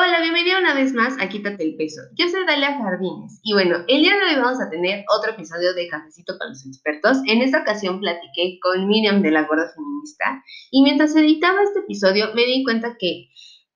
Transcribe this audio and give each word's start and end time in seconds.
Hola, 0.00 0.20
bienvenida 0.20 0.60
una 0.60 0.74
vez 0.74 0.92
más 0.92 1.16
a 1.18 1.28
Quítate 1.28 1.64
el 1.64 1.74
Peso. 1.74 2.00
Yo 2.14 2.28
soy 2.28 2.46
Dalia 2.46 2.78
Jardines 2.78 3.40
y 3.42 3.52
bueno, 3.52 3.78
el 3.88 4.02
día 4.02 4.14
de 4.14 4.26
hoy 4.26 4.40
vamos 4.40 4.60
a 4.60 4.70
tener 4.70 5.04
otro 5.08 5.32
episodio 5.32 5.74
de 5.74 5.88
Cafecito 5.88 6.38
para 6.38 6.50
los 6.50 6.64
Expertos. 6.64 7.18
En 7.26 7.42
esta 7.42 7.62
ocasión 7.62 7.98
platiqué 7.98 8.60
con 8.62 8.86
Miriam 8.86 9.22
de 9.22 9.32
la 9.32 9.42
Gorda 9.42 9.72
Feminista 9.74 10.44
y 10.70 10.84
mientras 10.84 11.16
editaba 11.16 11.64
este 11.64 11.80
episodio 11.80 12.32
me 12.36 12.44
di 12.44 12.62
cuenta 12.62 12.94
que 12.96 13.30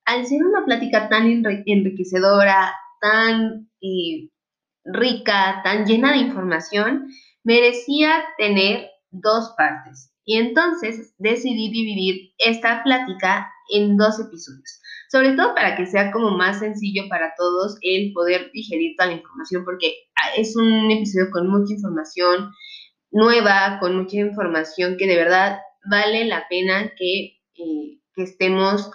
al 0.05 0.25
ser 0.25 0.45
una 0.45 0.65
plática 0.65 1.09
tan 1.09 1.27
enriquecedora, 1.67 2.73
tan 3.01 3.69
eh, 3.81 4.31
rica, 4.85 5.61
tan 5.65 5.87
llena 5.87 6.13
de 6.13 6.19
información, 6.19 7.09
merecía 7.43 8.23
tener 8.39 8.91
dos 9.11 9.55
partes. 9.57 10.13
Y 10.25 10.37
entonces 10.37 11.15
decidí 11.19 11.73
dividir 11.73 12.31
esta 12.39 12.85
plática 12.85 13.51
en 13.69 13.97
dos 13.97 14.21
episodios 14.21 14.82
sobre 15.13 15.33
todo 15.33 15.55
para 15.55 15.77
que 15.77 15.85
sea 15.85 16.11
como 16.11 16.31
más 16.31 16.61
sencillo 16.61 17.03
para 17.11 17.35
todos 17.37 17.77
el 17.83 18.15
poder 18.15 18.51
digerir 18.55 18.97
toda 18.97 19.11
la 19.11 19.19
información, 19.19 19.63
porque 19.63 19.93
es 20.39 20.57
un 20.57 20.91
episodio 20.91 21.31
con 21.31 21.51
mucha 21.51 21.75
información 21.75 22.51
nueva, 23.11 23.77
con 23.79 23.95
mucha 23.95 24.17
información 24.17 24.97
que 24.97 25.07
de 25.07 25.17
verdad 25.17 25.59
vale 25.91 26.25
la 26.25 26.49
pena 26.49 26.93
que, 26.97 27.37
eh, 27.57 27.99
estemos 28.17 28.91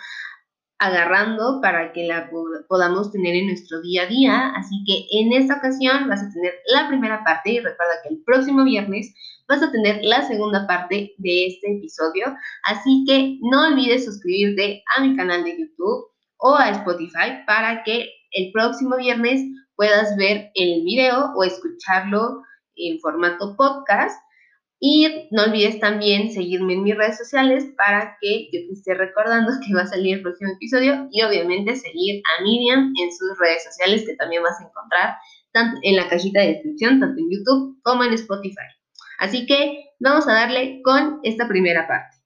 agarrando 0.79 1.59
para 1.61 1.91
que 1.91 2.05
la 2.05 2.29
podamos 2.67 3.11
tener 3.11 3.35
en 3.35 3.47
nuestro 3.47 3.81
día 3.81 4.03
a 4.03 4.05
día. 4.07 4.53
Así 4.55 4.83
que 4.85 5.19
en 5.19 5.33
esta 5.33 5.57
ocasión 5.57 6.07
vas 6.07 6.21
a 6.21 6.29
tener 6.31 6.53
la 6.71 6.87
primera 6.87 7.23
parte 7.23 7.51
y 7.51 7.59
recuerda 7.59 8.01
que 8.03 8.13
el 8.13 8.23
próximo 8.23 8.63
viernes 8.63 9.13
vas 9.47 9.63
a 9.63 9.71
tener 9.71 10.01
la 10.03 10.21
segunda 10.27 10.67
parte 10.67 11.15
de 11.17 11.47
este 11.47 11.77
episodio. 11.77 12.35
Así 12.63 13.05
que 13.07 13.39
no 13.41 13.67
olvides 13.67 14.05
suscribirte 14.05 14.83
a 14.95 15.01
mi 15.01 15.15
canal 15.15 15.43
de 15.43 15.57
YouTube 15.57 16.11
o 16.37 16.55
a 16.55 16.69
Spotify 16.69 17.43
para 17.45 17.83
que 17.83 18.09
el 18.31 18.51
próximo 18.51 18.97
viernes 18.97 19.41
puedas 19.75 20.15
ver 20.17 20.51
el 20.55 20.83
video 20.83 21.33
o 21.35 21.43
escucharlo 21.43 22.41
en 22.75 22.99
formato 22.99 23.55
podcast 23.55 24.17
y 24.79 25.27
no 25.31 25.43
olvides 25.43 25.79
también 25.79 26.31
seguirme 26.31 26.73
en 26.73 26.83
mis 26.83 26.95
redes 26.95 27.17
sociales 27.17 27.65
para 27.77 28.17
que 28.21 28.45
yo 28.51 28.67
te 28.67 28.73
esté 28.73 28.93
recordando 28.93 29.51
que 29.65 29.73
va 29.73 29.81
a 29.81 29.87
salir 29.87 30.17
el 30.17 30.21
próximo 30.21 30.51
episodio 30.51 31.07
y 31.11 31.23
obviamente 31.23 31.75
seguir 31.75 32.21
a 32.25 32.43
Miriam 32.43 32.93
en 33.01 33.11
sus 33.11 33.37
redes 33.39 33.63
sociales 33.63 34.03
que 34.05 34.15
también 34.15 34.43
vas 34.43 34.59
a 34.59 34.67
encontrar 34.67 35.15
tanto 35.51 35.79
en 35.81 35.95
la 35.95 36.07
cajita 36.07 36.41
de 36.41 36.53
descripción, 36.53 36.99
tanto 36.99 37.19
en 37.19 37.31
YouTube 37.31 37.79
como 37.81 38.03
en 38.03 38.13
Spotify. 38.13 38.67
Así 39.17 39.47
que 39.47 39.85
vamos 39.99 40.27
a 40.27 40.33
darle 40.33 40.81
con 40.83 41.19
esta 41.23 41.47
primera 41.47 41.87
parte. 41.87 42.16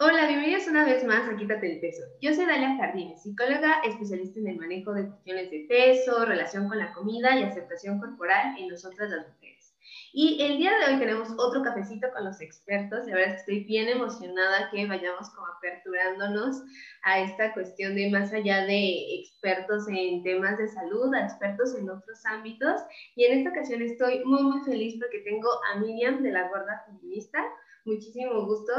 Hola, 0.00 0.26
bienvenidos 0.26 0.66
una 0.66 0.84
vez 0.84 1.04
más 1.04 1.28
a 1.28 1.36
Quítate 1.36 1.72
el 1.72 1.80
Peso. 1.80 2.02
Yo 2.20 2.34
soy 2.34 2.46
Dalia 2.46 2.76
Jardines, 2.76 3.22
psicóloga 3.22 3.80
especialista 3.84 4.40
en 4.40 4.48
el 4.48 4.56
manejo 4.58 4.92
de 4.92 5.06
cuestiones 5.06 5.52
de 5.52 5.66
peso, 5.68 6.24
relación 6.24 6.68
con 6.68 6.78
la 6.78 6.92
comida 6.92 7.38
y 7.38 7.44
aceptación 7.44 8.00
corporal 8.00 8.58
en 8.58 8.66
nosotras 8.70 9.10
las 9.10 9.28
mujeres. 9.28 9.72
Y 10.12 10.42
el 10.42 10.58
día 10.58 10.72
de 10.78 10.92
hoy 10.92 10.98
tenemos 10.98 11.28
otro 11.38 11.62
cafecito 11.62 12.08
con 12.12 12.24
los 12.24 12.40
expertos. 12.40 13.06
La 13.06 13.14
verdad 13.14 13.34
es 13.34 13.44
que 13.44 13.52
estoy 13.52 13.64
bien 13.64 13.88
emocionada 13.88 14.68
que 14.72 14.84
vayamos 14.84 15.30
como 15.30 15.46
aperturándonos 15.46 16.60
a 17.04 17.20
esta 17.20 17.54
cuestión 17.54 17.94
de 17.94 18.10
más 18.10 18.32
allá 18.32 18.66
de 18.66 19.20
expertos 19.20 19.86
en 19.88 20.24
temas 20.24 20.58
de 20.58 20.66
salud, 20.66 21.14
a 21.14 21.24
expertos 21.24 21.72
en 21.76 21.88
otros 21.88 22.26
ámbitos. 22.26 22.80
Y 23.14 23.26
en 23.26 23.38
esta 23.38 23.50
ocasión 23.50 23.80
estoy 23.80 24.24
muy, 24.24 24.42
muy 24.42 24.60
feliz 24.64 24.96
porque 24.98 25.20
tengo 25.20 25.48
a 25.72 25.78
Miriam 25.78 26.20
de 26.20 26.32
la 26.32 26.48
Gorda 26.48 26.82
Feminista. 26.86 27.44
Muchísimo 27.84 28.46
gusto, 28.46 28.72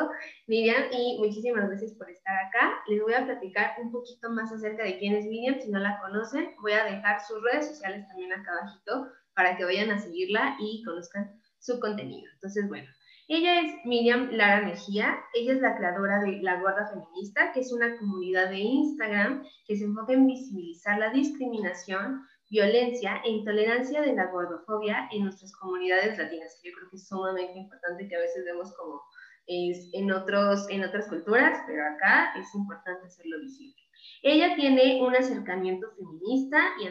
Miriam, 0.48 0.86
y 0.92 1.20
muchísimas 1.20 1.68
gracias 1.68 1.94
por 1.94 2.10
estar 2.10 2.36
acá. 2.46 2.82
Les 2.88 3.02
voy 3.02 3.14
a 3.14 3.24
platicar 3.24 3.76
un 3.80 3.92
poquito 3.92 4.32
más 4.32 4.52
acerca 4.52 4.84
de 4.84 4.98
quién 4.98 5.14
es 5.16 5.26
Miriam, 5.26 5.60
si 5.60 5.70
no 5.70 5.80
la 5.80 6.00
conocen. 6.00 6.56
Voy 6.62 6.72
a 6.72 6.86
dejar 6.86 7.22
sus 7.22 7.42
redes 7.44 7.68
sociales 7.68 8.08
también 8.08 8.34
acá 8.34 8.52
abajito 8.54 9.08
para 9.36 9.58
que 9.58 9.66
vayan 9.66 9.92
a 9.92 10.00
seguirla 10.00 10.58
y 10.60 10.84
conozcan 10.84 11.40
su 11.60 11.80
contenido. 11.80 12.32
Entonces, 12.34 12.68
bueno, 12.68 12.88
ella 13.28 13.62
es 13.62 13.86
Miriam 13.86 14.30
Lara 14.32 14.66
Mejía, 14.66 15.18
ella 15.34 15.54
es 15.54 15.60
la 15.60 15.76
creadora 15.76 16.20
de 16.20 16.42
La 16.44 16.60
Gorda 16.62 16.88
Feminista, 16.88 17.52
que 17.54 17.60
es 17.60 17.72
una 17.72 17.98
comunidad 17.98 18.50
de 18.50 18.60
Instagram 18.60 19.44
que 19.66 19.76
se 19.76 19.86
enfoca 19.86 20.14
en 20.14 20.28
visibilizar 20.28 21.00
la 21.00 21.12
discriminación, 21.12 22.26
violencia 22.50 23.22
e 23.24 23.30
intolerancia 23.30 24.02
de 24.02 24.14
la 24.14 24.28
gordofobia 24.28 25.08
en 25.12 25.24
nuestras 25.24 25.52
comunidades 25.54 26.18
latinas, 26.18 26.60
que 26.62 26.70
yo 26.70 26.76
creo 26.76 26.90
que 26.90 26.96
es 26.98 27.08
sumamente 27.08 27.58
importante 27.58 28.08
que 28.08 28.16
a 28.16 28.20
veces 28.20 28.46
vemos 28.46 28.74
como 28.76 29.02
es 29.48 29.90
en, 29.94 30.12
otros, 30.12 30.68
en 30.70 30.84
otras 30.84 31.08
culturas, 31.08 31.60
pero 31.68 31.84
acá 31.86 32.34
es 32.40 32.54
importante 32.56 33.06
hacerlo 33.06 33.40
visible. 33.42 33.82
Ella 34.24 34.56
tiene 34.56 35.02
un 35.04 35.16
acercamiento 35.16 35.88
feminista 35.96 36.60
y 36.82 36.90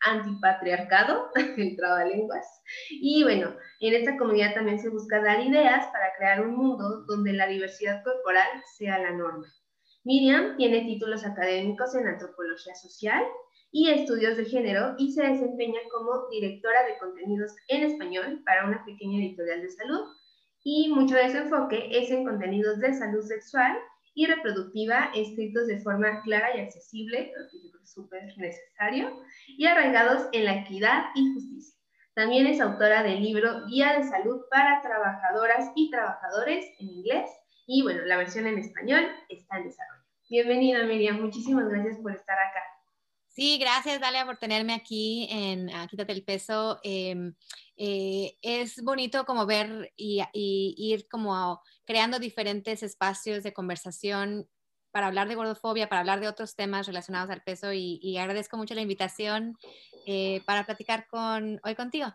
antipatriarcado, 0.00 1.30
el 1.56 1.76
trabalenguas. 1.76 2.62
Y 2.90 3.22
bueno, 3.22 3.54
en 3.80 3.94
esta 3.94 4.16
comunidad 4.16 4.54
también 4.54 4.78
se 4.78 4.88
busca 4.88 5.22
dar 5.22 5.40
ideas 5.40 5.86
para 5.88 6.12
crear 6.16 6.46
un 6.46 6.56
mundo 6.56 7.04
donde 7.06 7.32
la 7.32 7.46
diversidad 7.46 8.02
corporal 8.02 8.48
sea 8.78 8.98
la 8.98 9.12
norma. 9.12 9.46
Miriam 10.04 10.56
tiene 10.56 10.80
títulos 10.86 11.26
académicos 11.26 11.94
en 11.94 12.06
antropología 12.06 12.74
social 12.74 13.22
y 13.72 13.90
estudios 13.90 14.36
de 14.36 14.44
género 14.44 14.94
y 14.98 15.12
se 15.12 15.22
desempeña 15.22 15.80
como 15.92 16.28
directora 16.30 16.84
de 16.86 16.98
contenidos 16.98 17.54
en 17.68 17.84
español 17.84 18.42
para 18.44 18.66
una 18.66 18.84
pequeña 18.84 19.18
editorial 19.18 19.62
de 19.62 19.70
salud 19.70 20.06
y 20.62 20.88
mucho 20.88 21.14
de 21.14 21.30
su 21.30 21.38
enfoque 21.38 21.88
es 21.90 22.10
en 22.10 22.24
contenidos 22.24 22.78
de 22.80 22.94
salud 22.94 23.22
sexual 23.22 23.76
y 24.14 24.26
reproductiva 24.26 25.10
escritos 25.14 25.66
de 25.66 25.80
forma 25.80 26.20
clara 26.22 26.56
y 26.56 26.60
accesible, 26.60 27.32
lo 27.36 27.48
que 27.48 27.62
yo 27.62 27.70
creo 27.70 27.86
súper 27.86 28.22
necesario, 28.36 29.22
y 29.46 29.66
arraigados 29.66 30.28
en 30.32 30.44
la 30.44 30.56
equidad 30.56 31.04
y 31.14 31.32
justicia. 31.32 31.76
También 32.14 32.46
es 32.46 32.60
autora 32.60 33.02
del 33.02 33.22
libro 33.22 33.66
Guía 33.66 33.96
de 33.96 34.04
Salud 34.04 34.42
para 34.50 34.82
Trabajadoras 34.82 35.70
y 35.76 35.90
Trabajadores 35.90 36.66
en 36.80 36.88
inglés, 36.88 37.30
y 37.66 37.82
bueno, 37.82 38.02
la 38.04 38.16
versión 38.16 38.46
en 38.46 38.58
español 38.58 39.06
está 39.28 39.58
en 39.58 39.64
desarrollo. 39.64 40.04
Bienvenida 40.28 40.84
Miriam, 40.84 41.20
muchísimas 41.20 41.68
gracias 41.68 41.98
por 41.98 42.12
estar 42.12 42.36
acá. 42.38 42.69
Sí, 43.32 43.58
gracias 43.58 44.00
Dalia 44.00 44.26
por 44.26 44.38
tenerme 44.38 44.74
aquí 44.74 45.28
en 45.30 45.70
Quítate 45.88 46.12
el 46.12 46.24
Peso. 46.24 46.80
Em, 46.82 47.34
eh, 47.76 48.36
es 48.42 48.82
bonito 48.82 49.24
como 49.24 49.46
ver 49.46 49.92
y, 49.96 50.22
ir 50.34 51.06
como 51.08 51.62
creando 51.86 52.18
diferentes 52.18 52.82
espacios 52.82 53.44
de 53.44 53.52
conversación 53.52 54.48
para 54.90 55.06
hablar 55.06 55.28
de 55.28 55.36
gordofobia, 55.36 55.88
para 55.88 56.00
hablar 56.00 56.18
de 56.18 56.26
otros 56.26 56.56
temas 56.56 56.88
relacionados 56.88 57.30
al 57.30 57.42
peso 57.42 57.72
y, 57.72 58.16
agradezco 58.18 58.56
mucho 58.56 58.74
la 58.74 58.82
invitación 58.82 59.54
eh, 60.06 60.42
para 60.44 60.66
platicar 60.66 61.06
con, 61.06 61.60
hoy 61.62 61.76
contigo. 61.76 62.12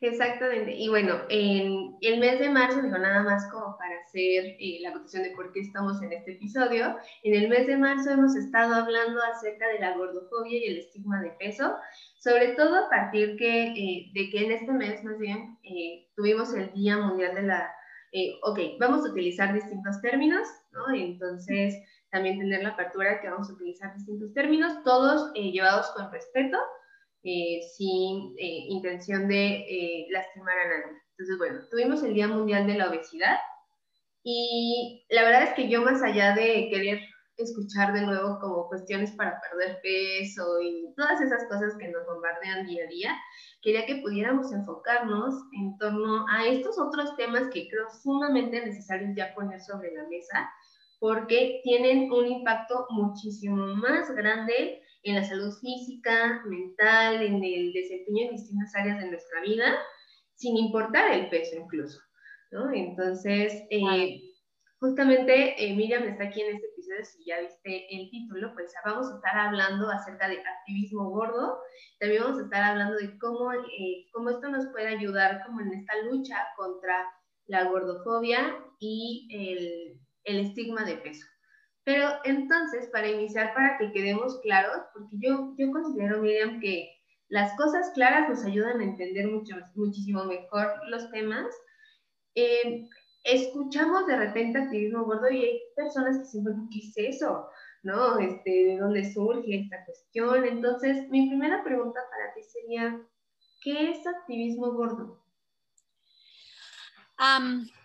Exactamente. 0.00 0.74
Y 0.76 0.88
bueno, 0.88 1.22
en 1.28 1.96
el 2.00 2.20
mes 2.20 2.38
de 2.38 2.50
marzo, 2.50 2.80
digo 2.82 2.98
nada 2.98 3.22
más 3.24 3.50
como 3.50 3.76
para 3.78 3.98
hacer 4.00 4.56
eh, 4.60 4.78
la 4.80 4.92
votación 4.92 5.24
de 5.24 5.30
por 5.30 5.52
qué 5.52 5.60
estamos 5.60 6.00
en 6.02 6.12
este 6.12 6.32
episodio, 6.34 6.96
en 7.24 7.34
el 7.34 7.48
mes 7.48 7.66
de 7.66 7.76
marzo 7.76 8.10
hemos 8.10 8.36
estado 8.36 8.76
hablando 8.76 9.20
acerca 9.22 9.66
de 9.66 9.80
la 9.80 9.96
gordofobia 9.96 10.56
y 10.56 10.68
el 10.68 10.78
estigma 10.78 11.20
de 11.20 11.30
peso, 11.30 11.74
sobre 12.20 12.52
todo 12.52 12.76
a 12.76 12.88
partir 12.88 13.36
que, 13.36 13.72
eh, 13.72 14.10
de 14.14 14.30
que 14.30 14.44
en 14.44 14.52
este 14.52 14.72
mes 14.72 15.02
más 15.02 15.18
bien 15.18 15.58
eh, 15.64 16.08
tuvimos 16.14 16.54
el 16.54 16.72
Día 16.74 16.98
Mundial 16.98 17.34
de 17.34 17.42
la... 17.42 17.74
ok, 18.44 18.58
vamos 18.78 19.04
a 19.04 19.10
utilizar 19.10 19.52
distintos 19.52 20.00
términos, 20.00 20.46
¿no? 20.70 20.94
Entonces, 20.94 21.74
también 22.10 22.38
tener 22.38 22.62
la 22.62 22.70
apertura 22.70 23.20
que 23.20 23.28
vamos 23.28 23.50
a 23.50 23.54
utilizar 23.54 23.92
distintos 23.94 24.32
términos, 24.32 24.80
todos 24.84 25.32
llevados 25.34 25.90
con 25.90 26.10
respeto 26.12 26.56
eh, 27.22 27.60
sin 27.76 28.34
eh, 28.38 28.64
intención 28.68 29.28
de 29.28 29.56
eh, 29.68 30.06
lastimar 30.10 30.56
a 30.58 30.68
nadie. 30.68 30.98
Entonces, 31.10 31.38
bueno, 31.38 31.60
tuvimos 31.70 32.02
el 32.02 32.14
Día 32.14 32.28
Mundial 32.28 32.66
de 32.66 32.74
la 32.74 32.88
Obesidad 32.88 33.38
y 34.22 35.04
la 35.10 35.24
verdad 35.24 35.42
es 35.44 35.54
que 35.54 35.68
yo 35.68 35.82
más 35.82 36.02
allá 36.02 36.34
de 36.34 36.68
querer 36.70 37.00
escuchar 37.38 37.92
de 37.92 38.02
nuevo 38.02 38.38
como 38.40 38.68
cuestiones 38.68 39.12
para 39.12 39.40
perder 39.40 39.80
peso 39.82 40.60
y 40.60 40.92
todas 40.96 41.20
esas 41.20 41.44
cosas 41.48 41.76
que 41.78 41.88
nos 41.88 42.04
bombardean 42.06 42.66
día 42.66 42.84
a 42.84 42.88
día, 42.88 43.16
quería 43.62 43.86
que 43.86 43.96
pudiéramos 43.96 44.52
enfocarnos 44.52 45.34
en 45.52 45.76
torno 45.78 46.26
a 46.28 46.46
estos 46.46 46.78
otros 46.78 47.16
temas 47.16 47.48
que 47.52 47.68
creo 47.68 47.86
sumamente 48.02 48.64
necesarios 48.64 49.10
ya 49.16 49.34
poner 49.34 49.60
sobre 49.60 49.92
la 49.92 50.06
mesa 50.08 50.50
porque 50.98 51.60
tienen 51.62 52.10
un 52.10 52.26
impacto 52.26 52.86
muchísimo 52.90 53.56
más 53.76 54.10
grande 54.14 54.82
en 55.02 55.14
la 55.14 55.24
salud 55.24 55.52
física, 55.60 56.42
mental, 56.46 57.22
en 57.22 57.42
el 57.42 57.72
desempeño 57.72 58.24
en 58.24 58.36
distintas 58.36 58.74
áreas 58.74 58.98
de 58.98 59.10
nuestra 59.10 59.40
vida, 59.42 59.78
sin 60.34 60.56
importar 60.56 61.12
el 61.12 61.28
peso 61.30 61.56
incluso, 61.56 62.00
¿no? 62.50 62.72
Entonces, 62.72 63.52
eh, 63.70 64.20
justamente 64.80 65.54
eh, 65.56 65.74
Miriam 65.74 66.04
está 66.04 66.24
aquí 66.24 66.40
en 66.40 66.56
este 66.56 66.66
episodio, 66.66 67.04
si 67.04 67.24
ya 67.24 67.40
viste 67.40 67.86
el 67.94 68.10
título, 68.10 68.52
pues 68.54 68.72
vamos 68.84 69.10
a 69.10 69.16
estar 69.16 69.38
hablando 69.38 69.88
acerca 69.90 70.28
de 70.28 70.38
activismo 70.38 71.10
gordo, 71.10 71.58
también 72.00 72.22
vamos 72.22 72.40
a 72.40 72.44
estar 72.44 72.62
hablando 72.62 72.96
de 72.96 73.18
cómo, 73.18 73.52
eh, 73.52 74.06
cómo 74.12 74.30
esto 74.30 74.48
nos 74.48 74.66
puede 74.66 74.88
ayudar 74.88 75.44
como 75.46 75.60
en 75.60 75.74
esta 75.74 75.94
lucha 76.02 76.36
contra 76.56 77.06
la 77.46 77.64
gordofobia 77.64 78.56
y 78.78 79.28
el, 79.32 80.00
el 80.28 80.40
estigma 80.40 80.84
de 80.84 80.96
peso. 80.96 81.26
Pero 81.84 82.10
entonces, 82.24 82.88
para 82.92 83.08
iniciar, 83.08 83.54
para 83.54 83.78
que 83.78 83.92
quedemos 83.92 84.40
claros, 84.42 84.82
porque 84.92 85.16
yo, 85.20 85.54
yo 85.56 85.72
considero, 85.72 86.20
Miriam, 86.20 86.60
que 86.60 86.90
las 87.28 87.56
cosas 87.56 87.90
claras 87.94 88.28
nos 88.28 88.44
ayudan 88.44 88.80
a 88.80 88.84
entender 88.84 89.26
mucho, 89.28 89.56
muchísimo 89.74 90.24
mejor 90.24 90.66
los 90.88 91.10
temas. 91.10 91.46
Eh, 92.34 92.86
escuchamos 93.24 94.06
de 94.06 94.16
repente 94.16 94.58
activismo 94.58 95.04
gordo 95.04 95.30
y 95.30 95.44
hay 95.44 95.60
personas 95.76 96.16
que 96.16 96.24
dicen, 96.24 96.44
bueno, 96.44 96.68
¿qué 96.70 96.78
es 96.78 97.16
eso? 97.16 97.48
¿No? 97.82 98.18
Este, 98.18 98.50
¿De 98.50 98.78
dónde 98.78 99.12
surge 99.12 99.60
esta 99.60 99.84
cuestión? 99.84 100.44
Entonces, 100.44 101.08
mi 101.10 101.28
primera 101.28 101.62
pregunta 101.64 102.00
para 102.10 102.34
ti 102.34 102.42
sería, 102.42 103.00
¿qué 103.62 103.90
es 103.90 104.06
activismo 104.06 104.72
gordo? 104.72 105.22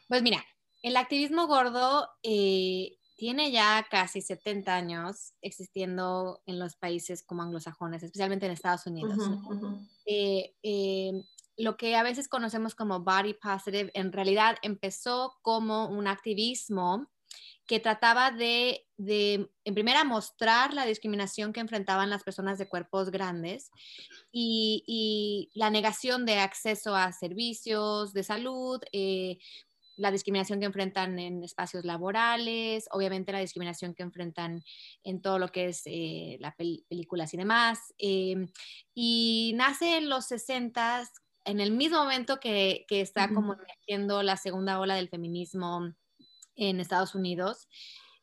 pues 0.07 0.22
mira, 0.22 0.44
el 0.83 0.97
activismo 0.97 1.47
gordo 1.47 2.09
eh, 2.21 2.97
tiene 3.15 3.51
ya 3.51 3.88
casi 3.89 4.21
70 4.21 4.75
años 4.75 5.33
existiendo 5.41 6.41
en 6.45 6.59
los 6.59 6.75
países 6.75 7.24
como 7.24 7.41
anglosajones, 7.41 8.03
especialmente 8.03 8.45
en 8.45 8.51
Estados 8.51 8.85
Unidos. 8.85 9.18
Eh, 10.06 10.53
em, 10.62 11.24
lo 11.56 11.77
que 11.77 11.95
a 11.95 12.03
veces 12.03 12.27
conocemos 12.27 12.75
como 12.75 13.00
body 13.00 13.33
positive, 13.35 13.91
en 13.94 14.12
realidad 14.12 14.57
empezó 14.62 15.38
como 15.41 15.88
un 15.88 16.07
activismo 16.07 17.07
que 17.65 17.80
trataba 17.80 18.31
de, 18.31 18.85
en 18.97 19.74
primera, 19.74 20.03
mostrar 20.03 20.74
la 20.74 20.85
discriminación 20.85 21.53
que 21.53 21.62
enfrentaban 21.62 22.09
las 22.09 22.24
personas 22.24 22.57
de 22.57 22.68
cuerpos 22.68 23.09
grandes 23.09 23.71
y, 24.33 25.50
la 25.53 25.69
negación 25.69 26.25
de 26.25 26.39
acceso 26.39 26.94
a 26.94 27.13
servicios 27.13 28.12
de 28.12 28.24
salud, 28.24 28.81
eh, 28.91 29.39
la 29.95 30.12
discriminación 30.12 30.60
que 30.60 30.66
enfrentan 30.66 31.19
en 31.19 31.44
espacios 31.44 31.86
laborales, 31.86 32.88
obviamente 32.92 33.31
la 33.31 33.40
discriminación 33.40 33.94
que 33.94 34.04
enfrentan 34.04 34.63
en 35.04 35.22
todo 35.22 35.40
lo 35.40 35.50
que 35.50 35.68
es 35.68 35.84
eh, 35.86 36.38
las 36.40 36.56
películas 36.56 37.34
y 37.34 37.38
demás. 37.38 37.94
Em, 37.98 38.48
y 38.94 39.54
nace 39.56 39.98
en 39.98 40.10
los 40.10 40.25
60, 40.25 41.10
en 41.45 41.60
el 41.60 41.72
mismo 41.72 42.00
momento 42.00 42.40
que, 42.40 42.86
que 42.88 43.01
está 43.01 43.28
como 43.34 43.54
emergiendo 43.54 44.24
la 44.24 44.38
segunda 44.38 44.80
ola 44.80 44.95
del 44.95 45.10
feminismo 45.10 45.94
en 46.56 46.80
Estados 46.80 47.16
Unidos. 47.16 47.68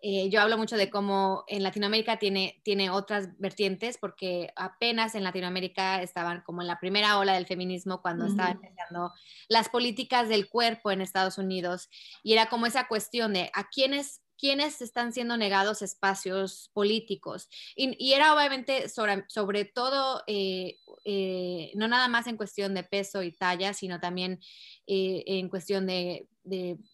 Eh, 0.02 0.31
yo 0.31 0.41
hablo 0.41 0.56
mucho 0.56 0.76
de 0.76 0.88
cómo 0.88 1.44
en 1.47 1.62
Latinoamérica 1.62 2.19
tiene, 2.19 2.61
tiene 2.64 2.91
otras 2.91 3.38
vertientes, 3.38 3.99
porque 3.99 4.52
apenas 4.56 5.14
en 5.14 5.25
Latinoamérica 5.25 6.02
estaban 6.02 6.43
como 6.43 6.62
en 6.62 6.69
la 6.69 6.81
primera 6.81 7.19
ola 7.19 7.35
del 7.35 7.47
feminismo 7.47 8.00
cuando 8.00 8.26
estaban 8.26 8.52
empezando 8.52 9.12
las 9.49 9.69
políticas 9.69 10.29
del 10.29 10.49
cuerpo 10.49 10.91
en 10.91 11.02
Estados 11.02 11.37
Unidos. 11.37 11.91
Y 12.23 12.32
era 12.32 12.47
como 12.47 12.67
esa 12.67 12.88
cuestión 12.88 13.35
de 13.35 13.50
a 13.52 13.69
quiénes 13.69 14.23
quiénes 14.40 14.81
están 14.81 15.12
siendo 15.12 15.37
negados 15.37 15.82
espacios 15.82 16.70
políticos. 16.72 17.48
Y, 17.76 18.12
era 18.14 18.34
obviamente 18.34 18.88
sobre, 18.88 19.25
sobre 19.28 19.66
todo, 19.66 20.22
eh, 20.26 20.78
eh, 21.04 21.72
no 21.75 21.88
nada 21.88 22.08
más 22.08 22.26
en 22.26 22.38
cuestión 22.38 22.75
de 22.75 22.82
peso 22.82 23.22
y 23.22 23.32
talla, 23.32 23.75
sino 23.75 24.00
también 24.00 24.40
eh, 24.87 25.22
en 25.26 25.48
cuestión 25.50 25.87
de, 25.87 26.26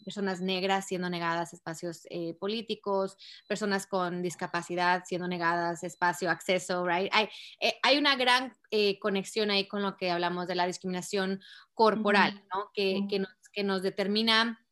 personas 0.04 0.42
negras 0.42 0.86
siendo 0.86 1.08
negadas 1.08 1.54
espacios 1.54 2.06
políticos, 2.38 3.16
personas 3.48 3.86
con 3.86 4.20
discapacidad 4.20 5.04
siendo 5.06 5.28
negadas 5.28 5.82
espacio, 5.82 6.30
acceso, 6.30 6.84
right? 6.84 7.10
Hay, 7.12 7.28
hay 7.82 7.96
una 7.96 8.16
gran 8.16 8.52
conexión 9.00 9.50
ahí 9.50 9.66
con 9.66 9.80
lo 9.82 9.96
que 9.96 10.10
hablamos 10.10 10.46
de 10.46 10.56
la 10.56 10.66
discriminación 10.66 11.40
corporal, 11.72 12.44
¿no? 12.52 12.70
Que, 12.74 13.06
que, 13.08 13.20
nos, 13.20 13.30
que 13.50 13.62
nos 13.62 13.82
determina 13.82 14.65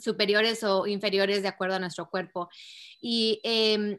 superiores 0.00 0.62
o 0.64 0.86
inferiores 0.86 1.42
de 1.42 1.48
acuerdo 1.48 1.76
a 1.76 1.80
nuestro 1.80 2.08
cuerpo. 2.08 2.48
Y 3.00 3.40
em, 3.42 3.98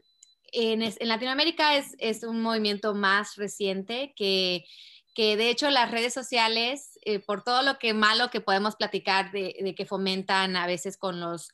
en, 0.52 1.08
Latinoamérica 1.08 1.76
es, 1.76 2.22
un 2.22 2.40
movimiento 2.42 2.94
más 2.94 3.36
reciente 3.36 4.12
que, 4.16 4.64
que 5.14 5.36
de 5.36 5.50
hecho 5.50 5.70
las 5.70 5.90
redes 5.90 6.14
sociales, 6.14 6.98
eh, 7.04 7.18
por 7.18 7.42
todo 7.42 7.62
lo 7.62 7.78
que 7.78 7.94
malo 7.94 8.30
que 8.30 8.40
podemos 8.40 8.76
platicar 8.76 9.32
de, 9.32 9.74
que 9.76 9.86
fomentan 9.86 10.56
a 10.56 10.66
veces 10.66 10.96
con 10.96 11.20
los, 11.20 11.48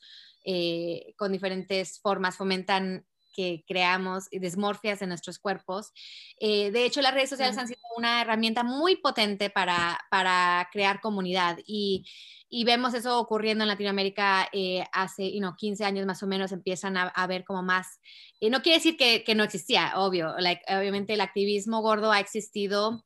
eh, 0.45 1.13
con 1.17 1.31
diferentes 1.31 1.99
formas, 1.99 2.37
fomentan 2.37 3.05
que 3.37 3.63
creamos 3.67 4.25
desmorfias 4.31 5.01
en 5.03 5.09
nuestros 5.09 5.37
cuerpos. 5.37 5.93
Eh, 6.39 6.71
de 6.71 6.85
hecho, 6.85 7.01
las 7.01 7.13
redes 7.13 7.29
sociales 7.29 7.57
han 7.57 7.67
sido 7.67 7.79
una 7.95 8.21
herramienta 8.21 8.63
muy 8.63 8.95
potente 8.95 9.51
para, 9.51 9.99
para 10.09 10.67
crear 10.73 10.99
comunidad 10.99 11.59
y 11.65 12.05
y 12.49 12.63
vemos 12.63 12.93
eso 12.93 13.19
ocurriendo 13.19 13.63
en 13.63 13.67
Latinoamérica 13.67 14.47
eh, 14.53 14.85
hace 14.93 15.33
15 15.57 15.83
años 15.83 16.05
más 16.05 16.23
o 16.23 16.27
menos, 16.27 16.51
empiezan 16.51 16.95
a, 16.97 17.27
ver 17.27 17.43
como 17.43 17.61
más, 17.61 17.99
y 18.39 18.49
no 18.49 18.61
quiere 18.61 18.77
decir 18.77 18.95
que, 18.95 19.23
que 19.25 19.35
no 19.35 19.43
existía, 19.43 19.93
obvio, 19.95 20.33
obviamente 20.33 21.13
el 21.13 21.21
activismo 21.21 21.81
gordo 21.81 22.11
ha 22.11 22.21
existido 22.21 23.03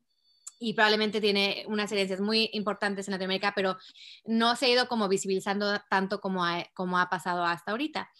y 0.63 0.73
probablemente 0.73 1.19
tiene 1.19 1.63
unas 1.67 1.91
herencias 1.91 2.21
muy 2.21 2.51
importantes 2.53 3.07
en 3.07 3.13
Latinoamérica, 3.13 3.53
pero 3.55 3.77
no 4.25 4.55
se 4.55 4.67
ha 4.67 4.69
ido 4.69 4.87
como 4.87 5.09
visibilizando 5.09 5.81
tanto 5.89 6.21
como 6.21 6.45
ha, 6.45 6.63
como 6.75 6.99
ha 6.99 7.09
pasado 7.09 7.43
hasta 7.43 7.71
ahorita. 7.71 8.11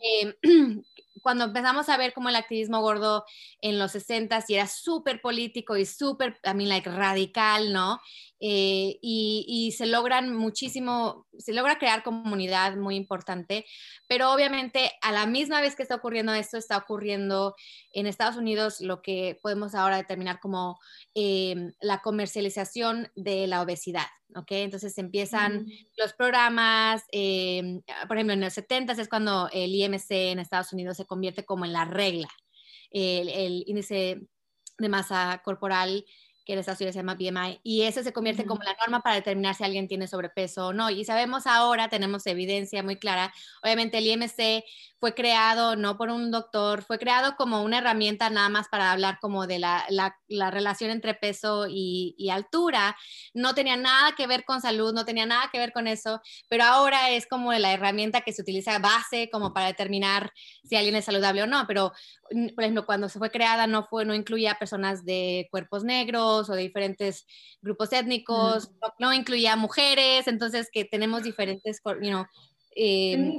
Eh, 0.00 0.36
cuando 1.22 1.44
empezamos 1.44 1.88
a 1.88 1.96
ver 1.96 2.12
como 2.12 2.28
el 2.28 2.36
activismo 2.36 2.80
gordo 2.80 3.24
en 3.60 3.78
los 3.78 3.92
60 3.92 4.44
y 4.48 4.54
era 4.54 4.66
súper 4.66 5.20
político 5.20 5.76
y 5.76 5.86
súper, 5.86 6.40
I 6.44 6.54
mean, 6.54 6.68
like, 6.68 6.90
radical, 6.90 7.72
¿no? 7.72 8.00
Eh, 8.42 8.98
y, 9.02 9.74
se 9.76 9.84
logran 9.86 10.34
muchísimo, 10.34 11.26
se 11.38 11.52
logra 11.52 11.78
crear 11.78 12.02
comunidad 12.02 12.74
muy 12.76 12.96
importante, 12.96 13.66
pero 14.08 14.32
obviamente 14.32 14.92
a 15.02 15.12
la 15.12 15.26
misma 15.26 15.60
vez 15.60 15.76
que 15.76 15.82
está 15.82 15.96
ocurriendo 15.96 16.32
esto, 16.32 16.56
está 16.56 16.78
ocurriendo 16.78 17.54
en 17.92 18.06
Estados 18.06 18.36
Unidos 18.36 18.80
lo 18.80 19.02
que 19.02 19.38
podemos 19.42 19.74
ahora 19.74 19.98
determinar 19.98 20.40
como 20.40 20.80
eh, 21.14 21.72
la 21.80 22.00
comercialización 22.00 23.12
de 23.14 23.46
la 23.46 23.60
obesidad, 23.60 24.06
¿ok? 24.34 24.50
Entonces 24.50 24.96
empiezan 24.98 25.66
los 25.96 26.12
programas, 26.14 27.04
eh, 27.12 27.80
por 28.06 28.16
ejemplo, 28.16 28.34
en 28.34 28.40
los 28.40 28.52
70 28.54 28.92
es 28.92 29.08
cuando 29.08 29.48
el 29.52 29.74
IMC 29.74 30.10
en 30.10 30.38
Estados 30.38 30.72
Unidos 30.72 30.96
se 30.96 31.06
convierte 31.06 31.44
como 31.44 31.64
en 31.64 31.72
la 31.72 31.84
regla, 31.84 32.28
el, 32.90 33.28
el 33.28 33.64
índice 33.66 34.20
de 34.78 34.88
masa 34.88 35.40
corporal 35.44 36.04
en 36.52 36.58
Estados 36.58 36.80
Unidos 36.80 36.94
se 36.94 37.00
llama 37.00 37.14
BMI, 37.14 37.60
y 37.62 37.82
ese 37.82 38.02
se 38.02 38.12
convierte 38.12 38.44
como 38.44 38.62
la 38.62 38.76
norma 38.80 39.00
para 39.02 39.16
determinar 39.16 39.54
si 39.54 39.64
alguien 39.64 39.88
tiene 39.88 40.06
sobrepeso 40.06 40.68
o 40.68 40.72
no. 40.72 40.90
Y 40.90 41.04
sabemos 41.04 41.46
ahora, 41.46 41.88
tenemos 41.88 42.26
evidencia 42.26 42.82
muy 42.82 42.96
clara, 42.96 43.32
obviamente 43.62 43.98
el 43.98 44.06
IMC 44.06 44.64
fue 45.00 45.14
creado 45.14 45.76
no 45.76 45.96
por 45.96 46.10
un 46.10 46.30
doctor, 46.30 46.82
fue 46.82 46.98
creado 46.98 47.34
como 47.36 47.62
una 47.62 47.78
herramienta 47.78 48.28
nada 48.28 48.50
más 48.50 48.68
para 48.68 48.92
hablar 48.92 49.18
como 49.18 49.46
de 49.46 49.58
la, 49.58 49.84
la, 49.88 50.50
relación 50.50 50.90
entre 50.90 51.14
peso 51.14 51.66
y, 51.66 52.14
y, 52.18 52.28
altura. 52.28 52.94
No 53.32 53.54
tenía 53.54 53.78
nada 53.78 54.12
que 54.14 54.26
ver 54.26 54.44
con 54.44 54.60
salud, 54.60 54.92
no 54.92 55.06
tenía 55.06 55.24
nada 55.24 55.48
que 55.50 55.58
ver 55.58 55.72
con 55.72 55.86
eso, 55.86 56.20
pero 56.50 56.64
ahora 56.64 57.10
es 57.10 57.26
como 57.26 57.50
la 57.54 57.72
herramienta 57.72 58.20
que 58.20 58.34
se 58.34 58.42
utiliza 58.42 58.78
base 58.78 59.30
como 59.30 59.54
para 59.54 59.68
determinar 59.68 60.32
si 60.64 60.76
alguien 60.76 60.96
es 60.96 61.06
saludable 61.06 61.42
o 61.42 61.46
no. 61.46 61.66
Pero, 61.66 61.92
por 62.54 62.64
ejemplo, 62.64 62.84
cuando 62.84 63.08
se 63.08 63.18
fue 63.18 63.30
creada 63.30 63.66
no, 63.66 63.84
fue, 63.84 64.04
no 64.04 64.14
incluía 64.14 64.56
personas 64.56 65.06
de 65.06 65.48
cuerpos 65.50 65.82
negros 65.82 66.39
o 66.48 66.54
de 66.54 66.62
diferentes 66.62 67.26
grupos 67.60 67.92
étnicos, 67.92 68.70
no, 68.98 69.12
incluía 69.12 69.56
mujeres, 69.56 70.28
entonces 70.28 70.70
que 70.72 70.84
tenemos 70.84 71.22
diferentes, 71.22 71.80
you 72.00 72.10
know, 72.10 72.24
eh, 72.74 73.38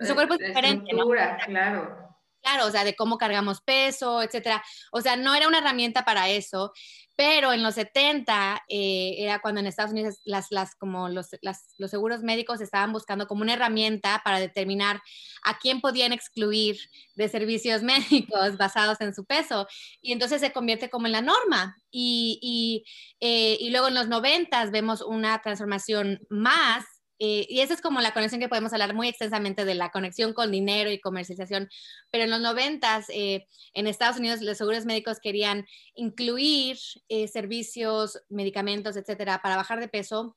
su 0.00 0.14
cuerpo 0.14 0.34
es 0.34 0.40
diferente, 0.40 0.94
¿no? 0.94 1.06
Claro. 1.46 2.07
Claro, 2.48 2.66
o 2.66 2.70
sea, 2.70 2.84
de 2.84 2.96
cómo 2.96 3.18
cargamos 3.18 3.60
peso, 3.60 4.22
etcétera. 4.22 4.62
O 4.90 5.02
sea, 5.02 5.16
no 5.16 5.34
era 5.34 5.48
una 5.48 5.58
herramienta 5.58 6.04
para 6.04 6.30
eso, 6.30 6.72
pero 7.14 7.52
en 7.52 7.62
los 7.62 7.74
70 7.74 8.62
eh, 8.68 9.16
era 9.18 9.40
cuando 9.40 9.60
en 9.60 9.66
Estados 9.66 9.92
Unidos 9.92 10.20
las, 10.24 10.46
las, 10.50 10.74
como 10.76 11.10
los, 11.10 11.28
los 11.42 11.90
seguros 11.90 12.22
médicos 12.22 12.62
estaban 12.62 12.92
buscando 12.92 13.26
como 13.26 13.42
una 13.42 13.52
herramienta 13.52 14.22
para 14.24 14.40
determinar 14.40 15.02
a 15.44 15.58
quién 15.58 15.82
podían 15.82 16.12
excluir 16.12 16.78
de 17.16 17.28
servicios 17.28 17.82
médicos 18.32 18.56
basados 18.56 18.98
en 19.02 19.14
su 19.14 19.26
peso. 19.26 19.66
Y 20.00 20.12
entonces 20.12 20.40
se 20.40 20.52
convierte 20.52 20.88
como 20.88 21.06
en 21.06 21.12
la 21.12 21.20
norma. 21.22 21.76
Y, 21.90 22.38
y, 22.40 22.84
eh, 23.20 23.58
y 23.60 23.70
luego 23.70 23.88
en 23.88 23.94
los 23.94 24.08
90 24.08 24.70
vemos 24.70 25.02
una 25.02 25.42
transformación 25.42 26.20
más 26.30 26.97
y 27.18 27.60
esa 27.60 27.74
es 27.74 27.80
como 27.80 28.00
la 28.00 28.12
conexión 28.12 28.40
que 28.40 28.48
podemos 28.48 28.72
hablar 28.72 28.94
muy 28.94 29.08
extensamente 29.08 29.64
de 29.64 29.74
la 29.74 29.90
conexión 29.90 30.32
con 30.32 30.52
dinero 30.52 30.90
y 30.90 31.00
comercialización. 31.00 31.68
Pero 32.10 32.24
en 32.24 32.30
los 32.30 32.40
noventas, 32.40 33.06
eh, 33.10 33.46
en 33.74 33.86
Estados 33.86 34.18
Unidos, 34.18 34.40
los 34.40 34.56
seguros 34.56 34.84
médicos 34.84 35.18
querían 35.20 35.66
incluir 35.94 36.78
eh, 37.08 37.26
servicios, 37.26 38.20
medicamentos, 38.28 38.96
etcétera, 38.96 39.42
para 39.42 39.56
bajar 39.56 39.80
de 39.80 39.88
peso 39.88 40.36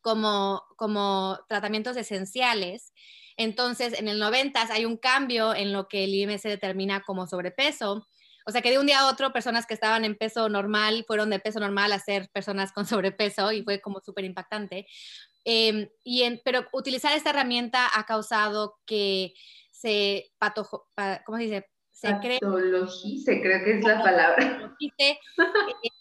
como, 0.00 0.62
como 0.76 1.38
tratamientos 1.48 1.96
esenciales. 1.96 2.92
Entonces, 3.36 3.98
en 3.98 4.08
el 4.08 4.18
noventas 4.18 4.70
hay 4.70 4.84
un 4.84 4.96
cambio 4.96 5.54
en 5.54 5.72
lo 5.72 5.88
que 5.88 6.04
el 6.04 6.14
IMS 6.14 6.42
determina 6.44 7.02
como 7.02 7.26
sobrepeso. 7.26 8.06
O 8.46 8.50
sea 8.50 8.60
que 8.60 8.70
de 8.70 8.78
un 8.78 8.86
día 8.86 9.00
a 9.00 9.10
otro 9.10 9.32
personas 9.32 9.66
que 9.66 9.74
estaban 9.74 10.04
en 10.04 10.16
peso 10.16 10.48
normal 10.48 11.04
fueron 11.06 11.30
de 11.30 11.38
peso 11.38 11.60
normal 11.60 11.92
a 11.92 11.98
ser 11.98 12.28
personas 12.30 12.72
con 12.72 12.86
sobrepeso 12.86 13.52
y 13.52 13.62
fue 13.62 13.80
como 13.80 14.00
súper 14.00 14.24
impactante. 14.24 14.86
Em, 15.44 15.88
y 16.02 16.40
pero 16.44 16.66
utilizar 16.72 17.12
esta 17.12 17.30
herramienta 17.30 17.88
ha 17.94 18.04
causado 18.06 18.78
que 18.86 19.34
se 19.70 20.32
patojo, 20.38 20.88
¿cómo 21.26 21.38
se 21.38 21.44
dice? 21.44 21.66
Se 21.90 22.08
se 23.24 23.40
creo 23.40 23.64
que 23.64 23.78
es 23.78 23.84
la 23.84 24.02
palabra. 24.02 24.74
Eh, 24.98 25.18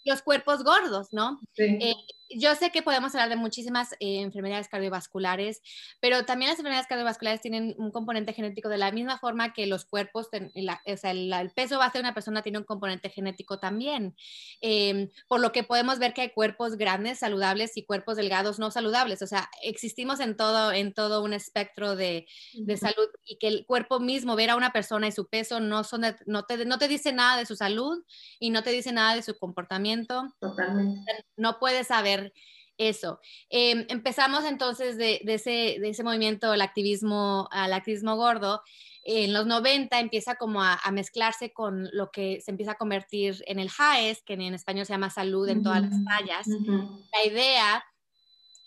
los 0.04 0.22
cuerpos 0.22 0.64
gordos, 0.64 1.10
¿no? 1.12 1.40
Sí. 1.54 1.78
Eh, 1.82 1.96
yo 2.36 2.56
sé 2.56 2.72
que 2.72 2.82
podemos 2.82 3.14
hablar 3.14 3.30
de 3.30 3.36
muchísimas 3.36 3.94
eh, 3.94 4.22
enfermedades 4.22 4.68
cardiovasculares, 4.68 5.62
pero 6.00 6.26
también 6.26 6.50
las 6.50 6.60
enfermedades 6.60 6.88
cardiovasculares 6.88 7.42
tienen 7.42 7.76
un 7.78 7.92
componente 7.92 8.34
genético 8.34 8.70
de 8.70 8.78
la 8.78 8.92
misma 8.92 9.20
forma 9.20 9.54
que 9.54 9.68
los 9.68 9.86
cuerpos, 9.86 10.28
o 10.28 10.98
sea, 10.98 11.12
el, 11.12 11.52
peso 11.52 11.78
base 11.78 11.98
de 11.98 12.02
una 12.02 12.14
persona 12.14 12.42
tiene 12.42 12.58
un 12.58 12.64
componente 12.64 13.10
genético 13.10 13.60
también. 13.60 14.16
Em, 14.62 15.10
por 15.28 15.40
lo 15.40 15.52
que 15.52 15.64
podemos 15.64 16.00
ver 16.00 16.14
que 16.14 16.22
hay 16.22 16.30
cuerpos 16.30 16.78
grandes, 16.78 17.20
saludables 17.20 17.78
y 17.78 17.86
cuerpos 17.86 18.18
delgados 18.18 18.60
no 18.60 18.72
saludables. 18.72 19.22
O 19.22 19.28
sea, 19.28 19.50
existimos 19.62 20.20
en 20.20 20.36
todo, 20.36 20.72
en 20.72 20.94
todo 20.94 21.24
un 21.24 21.34
espectro 21.34 21.96
de, 21.96 22.28
de 22.54 22.78
salud 22.78 23.08
y 23.26 23.38
que 23.38 23.48
el 23.48 23.66
cuerpo 23.66 24.00
mismo, 24.00 24.36
ver 24.36 24.50
a 24.50 24.56
una 24.56 24.72
persona 24.72 25.08
y 25.08 25.12
su 25.12 25.28
peso 25.28 25.60
no, 25.60 25.84
son 25.84 26.04
no, 26.26 26.44
te, 26.44 26.66
no 26.66 26.78
te 26.78 26.88
dice 26.88 27.14
nada 27.14 27.38
de 27.38 27.46
su 27.46 27.56
salud 27.56 28.04
y 28.40 28.50
no 28.50 28.64
te 28.64 28.72
dice 28.72 28.92
nada 28.92 29.16
de 29.16 29.22
su 29.22 29.38
comportamiento. 29.38 29.93
Totalmente. 30.40 31.26
No 31.38 31.60
puedes 31.60 31.88
saber 31.88 32.34
eso. 32.78 33.20
Em, 33.50 33.86
empezamos 33.90 34.46
entonces 34.46 34.98
de, 34.98 35.22
ese, 35.26 35.78
de, 35.80 35.90
ese, 35.90 36.04
movimiento, 36.04 36.54
el 36.54 36.62
activismo, 36.62 37.48
al 37.52 37.74
activismo 37.74 38.16
gordo. 38.16 38.62
En 39.06 39.34
los 39.34 39.46
90 39.46 40.00
empieza 40.00 40.36
como 40.36 40.64
a, 40.64 40.80
mezclarse 40.92 41.52
con 41.52 41.90
lo 41.92 42.10
que 42.10 42.40
se 42.42 42.52
empieza 42.52 42.72
a 42.72 42.78
convertir 42.78 43.44
en 43.48 43.60
el 43.60 43.70
JAES, 43.70 44.24
que 44.24 44.34
en 44.34 44.54
español 44.54 44.86
se 44.86 44.94
llama 44.94 45.10
salud 45.10 45.48
en 45.50 45.62
todas 45.62 45.82
las 45.82 46.04
tallas. 46.06 46.48
La 46.48 47.26
idea 47.26 47.84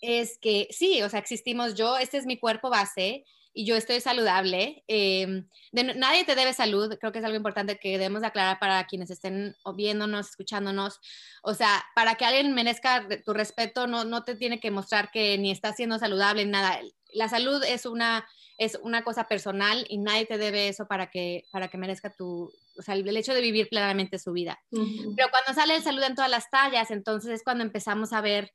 es 0.03 0.39
que 0.39 0.69
sí, 0.71 1.03
o 1.03 1.09
sea, 1.09 1.21
existimos 1.21 1.75
yo, 1.75 1.97
este 1.97 2.19
es 2.19 2.27
mi 2.27 2.39
cuerpo 2.39 2.69
base, 2.69 3.25
y 3.57 3.65
yo 3.65 3.75
estoy 3.75 4.01
saludable. 4.01 4.85
Em, 4.87 5.49
nadie 5.73 6.25
te 6.27 6.35
debe 6.35 6.53
salud, 6.53 6.95
creo 7.01 7.11
que 7.11 7.21
es 7.21 7.25
algo 7.25 7.39
importante 7.39 7.79
que 7.79 7.93
debemos 7.93 8.23
aclarar 8.23 8.59
para 8.59 8.87
quienes 8.87 9.11
estén 9.11 9.57
viéndonos, 9.75 10.29
escuchándonos. 10.29 11.01
O 11.43 11.55
sea, 11.55 11.83
para 11.95 12.17
que 12.17 12.27
alguien 12.27 12.53
merezca 12.53 13.09
tu 13.25 13.33
respeto, 13.33 13.87
no, 13.87 14.05
no 14.05 14.25
te 14.25 14.35
tiene 14.35 14.61
que 14.61 14.71
mostrar 14.71 15.11
que 15.11 15.39
ni 15.39 15.51
estás 15.51 15.77
siendo 15.77 15.99
saludable, 15.99 16.45
nada. 16.45 16.79
La 17.15 17.31
salud 17.31 17.65
es 17.65 17.87
una, 17.87 18.29
es 18.59 18.79
una 18.83 19.03
cosa 19.03 19.27
personal 19.27 19.87
y 19.89 19.97
nadie 19.97 20.27
te 20.27 20.37
debe 20.37 20.69
eso 20.69 20.87
para 20.87 21.11
que, 21.11 21.45
para 21.51 21.69
que 21.69 21.79
merezca 21.79 22.13
tu, 22.13 22.53
o 22.79 22.83
sea, 22.83 22.95
el 22.95 23.17
hecho 23.17 23.33
de 23.33 23.41
vivir 23.41 23.71
plenamente 23.71 24.19
su 24.19 24.33
vida. 24.33 24.61
Pero 24.71 25.29
cuando 25.31 25.55
sale 25.55 25.77
el 25.77 25.83
salud 25.83 26.03
en 26.03 26.15
todas 26.15 26.31
las 26.31 26.51
tallas, 26.51 26.91
entonces 26.91 27.31
es 27.31 27.43
cuando 27.43 27.65
empezamos 27.65 28.13
a 28.13 28.21
ver 28.21 28.53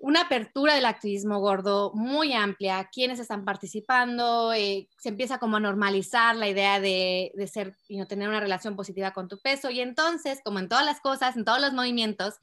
una 0.00 0.22
apertura 0.22 0.74
del 0.74 0.86
activismo 0.86 1.40
gordo 1.40 1.92
muy 1.94 2.32
amplia, 2.32 2.88
quiénes 2.90 3.20
están 3.20 3.44
participando, 3.44 4.52
eh, 4.54 4.88
se 4.98 5.10
empieza 5.10 5.38
como 5.38 5.58
a 5.58 5.60
normalizar 5.60 6.36
la 6.36 6.48
idea 6.48 6.80
de, 6.80 7.32
ser 7.52 7.76
y 7.86 7.98
no 7.98 8.06
tener 8.06 8.28
una 8.28 8.40
relación 8.40 8.76
positiva 8.76 9.12
con 9.12 9.28
tu 9.28 9.38
peso 9.38 9.68
y 9.68 9.80
entonces, 9.80 10.40
como 10.42 10.58
en 10.58 10.70
todas 10.70 10.86
las 10.86 11.00
cosas, 11.00 11.36
en 11.36 11.44
todos 11.44 11.60
los 11.60 11.74
movimientos, 11.74 12.36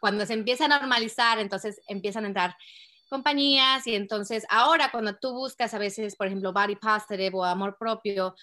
cuando 0.00 0.26
se 0.26 0.32
empieza 0.32 0.64
a 0.64 0.68
normalizar, 0.68 1.38
entonces 1.38 1.80
empiezan 1.86 2.24
a 2.24 2.28
entrar 2.28 2.56
compañías 3.08 3.86
y 3.86 3.94
entonces 3.94 4.44
ahora 4.50 4.90
cuando 4.90 5.14
tú 5.14 5.32
buscas 5.34 5.72
a 5.72 5.78
veces, 5.78 6.16
por 6.16 6.26
ejemplo, 6.26 6.52
body 6.52 6.74
positive 6.74 7.30
o 7.34 7.44
amor 7.44 7.76
propio, 7.78 8.34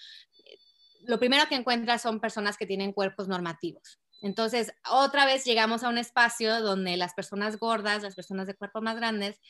lo 1.02 1.18
primero 1.18 1.46
que 1.46 1.56
encuentras 1.56 2.00
son 2.00 2.20
personas 2.20 2.56
que 2.56 2.66
tienen 2.66 2.92
cuerpos 2.92 3.28
normativos. 3.28 4.01
Entonces, 4.22 4.72
otra 4.88 5.26
vez 5.26 5.44
llegamos 5.44 5.82
a 5.82 5.88
un 5.88 5.98
espacio 5.98 6.60
donde 6.60 6.96
las 6.96 7.12
personas 7.12 7.58
gordas, 7.58 8.02
las 8.02 8.14
personas 8.14 8.46
de 8.46 8.54
cuerpo 8.54 8.80
más 8.80 8.96
grandes, 8.96 9.40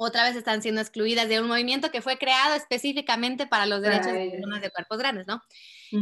otra 0.00 0.24
vez 0.24 0.36
están 0.36 0.62
siendo 0.62 0.80
excluidas 0.80 1.28
de 1.28 1.40
un 1.40 1.48
movimiento 1.48 1.90
que 1.90 2.02
fue 2.02 2.18
creado 2.18 2.54
específicamente 2.54 3.48
para 3.48 3.66
los 3.66 3.82
derechos 3.82 4.12
de 4.12 4.30
personas 4.30 4.62
de 4.62 4.70
cuerpos 4.70 4.98
grandes, 4.98 5.26
¿no? 5.26 5.42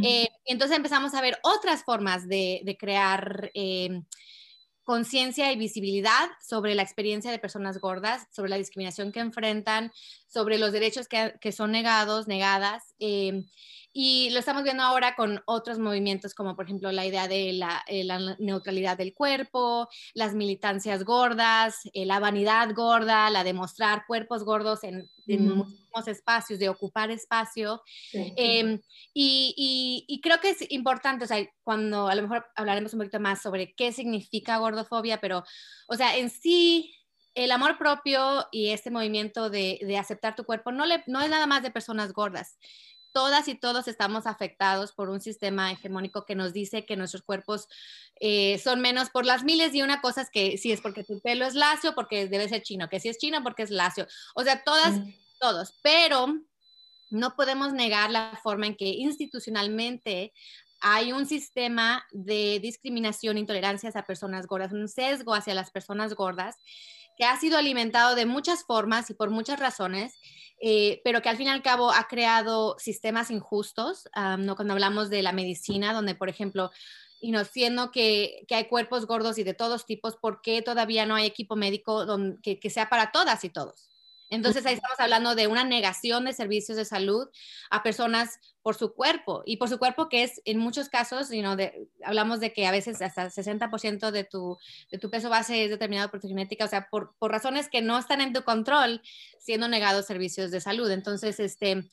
Eh, 0.03 0.27
entonces 0.45 0.77
empezamos 0.77 1.15
a 1.15 1.21
ver 1.21 1.39
otras 1.41 1.83
formas 1.83 2.27
de, 2.27 2.77
crear 2.79 3.49
eh, 3.55 4.03
conciencia 4.83 5.51
y 5.51 5.57
visibilidad 5.57 6.29
sobre 6.47 6.75
la 6.75 6.83
experiencia 6.83 7.31
de 7.31 7.39
personas 7.39 7.79
gordas, 7.79 8.27
sobre 8.31 8.51
la 8.51 8.57
discriminación 8.57 9.11
que 9.11 9.19
enfrentan, 9.19 9.91
sobre 10.27 10.59
los 10.59 10.71
derechos 10.71 11.07
que, 11.07 11.51
son 11.51 11.71
negados, 11.71 12.27
negadas. 12.27 12.93
Eh, 12.99 13.45
y 13.99 14.29
lo 14.29 14.37
estamos 14.37 14.61
viendo 14.61 14.83
ahora 14.83 15.15
con 15.15 15.41
otros 15.45 15.79
movimientos, 15.79 16.35
como 16.35 16.55
por 16.55 16.65
ejemplo 16.65 16.91
la 16.91 17.07
idea 17.07 17.27
de 17.27 17.53
la, 17.53 17.83
eh, 17.87 18.07
neutralidad 18.37 18.95
del 18.95 19.15
cuerpo, 19.15 19.89
las 20.13 20.35
militancias 20.35 21.03
gordas, 21.03 21.79
eh, 21.93 22.05
la 22.05 22.19
vanidad 22.19 22.75
gorda, 22.75 23.27
la 23.31 23.43
de 23.43 23.53
mostrar 23.53 24.03
cuerpos 24.05 24.43
gordos 24.43 24.83
en, 24.83 25.09
muchísimos 25.25 26.07
espacios, 26.07 26.59
de 26.59 26.69
ocupar 26.69 27.09
espacio. 27.09 27.81
Em, 28.13 28.79
y, 29.15 30.05
y, 30.07 30.21
creo 30.21 30.39
que 30.39 30.51
es 30.51 30.71
importante, 30.71 31.25
o 31.25 31.27
sea, 31.27 31.43
cuando 31.63 32.07
a 32.07 32.13
lo 32.13 32.21
mejor 32.21 32.45
hablaremos 32.55 32.93
un 32.93 32.99
poquito 32.99 33.19
más 33.19 33.41
sobre 33.41 33.73
qué 33.73 33.91
significa 33.91 34.59
gordofobia, 34.59 35.19
pero, 35.19 35.43
o 35.87 35.95
sea, 35.95 36.17
en 36.17 36.29
sí 36.29 36.93
el 37.33 37.51
amor 37.51 37.79
propio 37.79 38.45
y 38.51 38.69
este 38.69 38.91
movimiento 38.91 39.49
de, 39.49 39.79
de 39.81 39.97
aceptar 39.97 40.35
tu 40.35 40.43
cuerpo 40.43 40.71
no, 40.71 40.85
le, 40.85 41.03
no 41.07 41.19
es 41.19 41.31
nada 41.31 41.47
más 41.47 41.63
de 41.63 41.71
personas 41.71 42.13
gordas 42.13 42.59
todas 43.17 43.47
y 43.47 43.55
todos 43.55 43.87
estamos 43.87 44.27
afectados 44.27 44.91
por 44.91 45.09
un 45.09 45.19
sistema 45.19 45.71
hegemónico 45.71 46.23
que 46.23 46.35
nos 46.35 46.53
dice 46.53 46.85
que 46.85 46.95
nuestros 46.95 47.23
cuerpos 47.23 47.67
eh, 48.19 48.59
son 48.63 48.79
menos 48.79 49.09
por 49.09 49.25
las 49.25 49.43
miles 49.43 49.73
y 49.73 49.81
una 49.81 50.01
cosas 50.01 50.29
que 50.29 50.59
si 50.59 50.71
es 50.71 50.81
porque 50.81 51.03
tu 51.03 51.19
pelo 51.19 51.43
es 51.43 51.55
lacio, 51.55 51.95
porque 51.95 52.27
debe 52.27 52.47
ser 52.47 52.61
chino, 52.61 52.89
que 52.89 52.99
si 52.99 53.09
es 53.09 53.17
chino, 53.17 53.41
porque 53.41 53.63
es 53.63 53.71
lacio. 53.71 54.05
O 54.35 54.43
sea, 54.43 54.63
todas, 54.63 55.01
todos. 55.39 55.73
Pero 55.81 56.27
no 57.09 57.35
podemos 57.35 57.73
negar 57.73 58.11
la 58.11 58.39
forma 58.43 58.67
en 58.67 58.75
que 58.75 58.85
institucionalmente 58.85 60.31
hay 60.79 61.11
un 61.11 61.25
sistema 61.25 62.05
de 62.11 62.59
discriminación, 62.61 63.39
intolerancia 63.39 63.89
a 63.95 64.05
personas 64.05 64.45
gordas, 64.45 64.73
un 64.73 64.87
sesgo 64.87 65.33
hacia 65.33 65.55
las 65.55 65.71
personas 65.71 66.13
gordas 66.13 66.55
que 67.17 67.25
ha 67.25 67.35
sido 67.39 67.57
alimentado 67.57 68.13
de 68.13 68.27
muchas 68.27 68.63
formas 68.63 69.09
y 69.09 69.15
por 69.15 69.31
muchas 69.31 69.59
razones 69.59 70.13
eh, 70.59 71.01
pero 71.03 71.21
que 71.21 71.29
al 71.29 71.37
fin 71.37 71.47
y 71.47 71.49
al 71.49 71.61
cabo 71.61 71.91
ha 71.91 72.07
creado 72.07 72.75
sistemas 72.79 73.29
injustos, 73.29 74.09
¿no? 74.39 74.55
cuando 74.55 74.73
hablamos 74.73 75.09
de 75.09 75.21
la 75.21 75.31
medicina, 75.31 75.93
donde, 75.93 76.15
por 76.15 76.29
ejemplo, 76.29 76.71
y 77.19 77.31
no, 77.31 77.43
siendo 77.45 77.91
que, 77.91 78.45
que, 78.47 78.55
hay 78.55 78.65
cuerpos 78.65 79.07
gordos 79.07 79.37
y 79.37 79.43
de 79.43 79.53
todos 79.53 79.85
tipos, 79.85 80.15
¿por 80.15 80.41
qué 80.41 80.61
todavía 80.61 81.05
no 81.05 81.15
hay 81.15 81.25
equipo 81.25 81.55
médico 81.55 82.05
que, 82.43 82.59
que 82.59 82.69
sea 82.69 82.89
para 82.89 83.11
todas 83.11 83.43
y 83.43 83.49
todos? 83.49 83.87
Entonces 84.29 84.65
ahí 84.65 84.75
estamos 84.75 84.99
hablando 84.99 85.35
de 85.35 85.47
una 85.47 85.63
negación 85.63 86.25
de 86.25 86.33
servicios 86.33 86.77
de 86.77 86.85
salud 86.85 87.29
a 87.69 87.81
personas 87.81 88.39
por 88.67 88.75
su 88.75 88.93
cuerpo 88.93 89.43
y 89.45 89.55
por 89.55 89.69
su 89.69 89.79
cuerpo 89.79 90.09
que 90.09 90.23
es 90.23 90.41
en 90.43 90.57
muchos 90.57 90.89
casos, 90.89 91.29
you 91.29 91.39
know, 91.39 91.55
de, 91.55 91.87
hablamos 92.03 92.41
de 92.41 92.51
que 92.51 92.67
a 92.67 92.71
veces 92.71 93.01
hasta 93.01 93.29
60% 93.29 94.11
de 94.11 94.25
tu, 94.25 94.57
de 94.91 94.97
tu 94.97 95.09
peso 95.09 95.29
base 95.29 95.63
es 95.63 95.69
determinado 95.69 96.11
por 96.11 96.19
tu 96.19 96.27
genética, 96.27 96.65
o 96.65 96.67
sea, 96.67 96.89
por, 96.89 97.15
por, 97.17 97.31
razones 97.31 97.69
que 97.69 97.81
no 97.81 97.97
están 97.97 98.19
en 98.19 98.33
tu 98.33 98.43
control, 98.43 99.01
siendo 99.39 99.69
negados 99.69 100.05
servicios 100.05 100.51
de 100.51 100.59
salud. 100.59 100.91
Entonces, 100.91 101.39
este, 101.39 101.89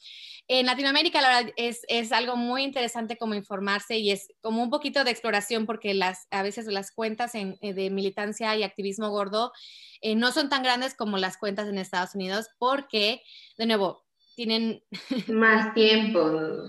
en 0.49 0.67
Latinoamérica 0.67 1.21
la 1.21 1.29
verdad 1.29 1.53
es, 1.57 1.83
es 1.87 2.11
algo 2.11 2.35
muy 2.35 2.65
interesante 2.65 3.17
como 3.17 3.35
informarse 3.35 3.99
y 3.99 4.11
es 4.11 4.27
como 4.41 4.61
un 4.61 4.71
poquito 4.71 5.05
de 5.05 5.13
exploración 5.13 5.67
porque 5.67 5.95
las, 5.95 6.27
a 6.33 6.43
veces 6.43 6.67
las 6.67 6.91
cuentas 6.91 7.37
en, 7.37 7.57
eh, 7.61 7.73
de 7.73 7.89
militancia 7.91 8.57
y 8.57 8.65
activismo 8.65 9.11
gordo 9.11 9.53
eh, 10.01 10.17
no 10.17 10.33
son 10.33 10.49
tan 10.49 10.65
grandes 10.65 10.95
como 10.95 11.19
las 11.19 11.37
cuentas 11.37 11.69
en 11.69 11.79
Estados 11.79 12.17
Unidos 12.17 12.49
porque, 12.59 13.23
de 13.59 13.67
nuevo, 13.67 14.04
tienen 14.35 14.83
más 15.29 15.75
tiempo. 15.75 16.21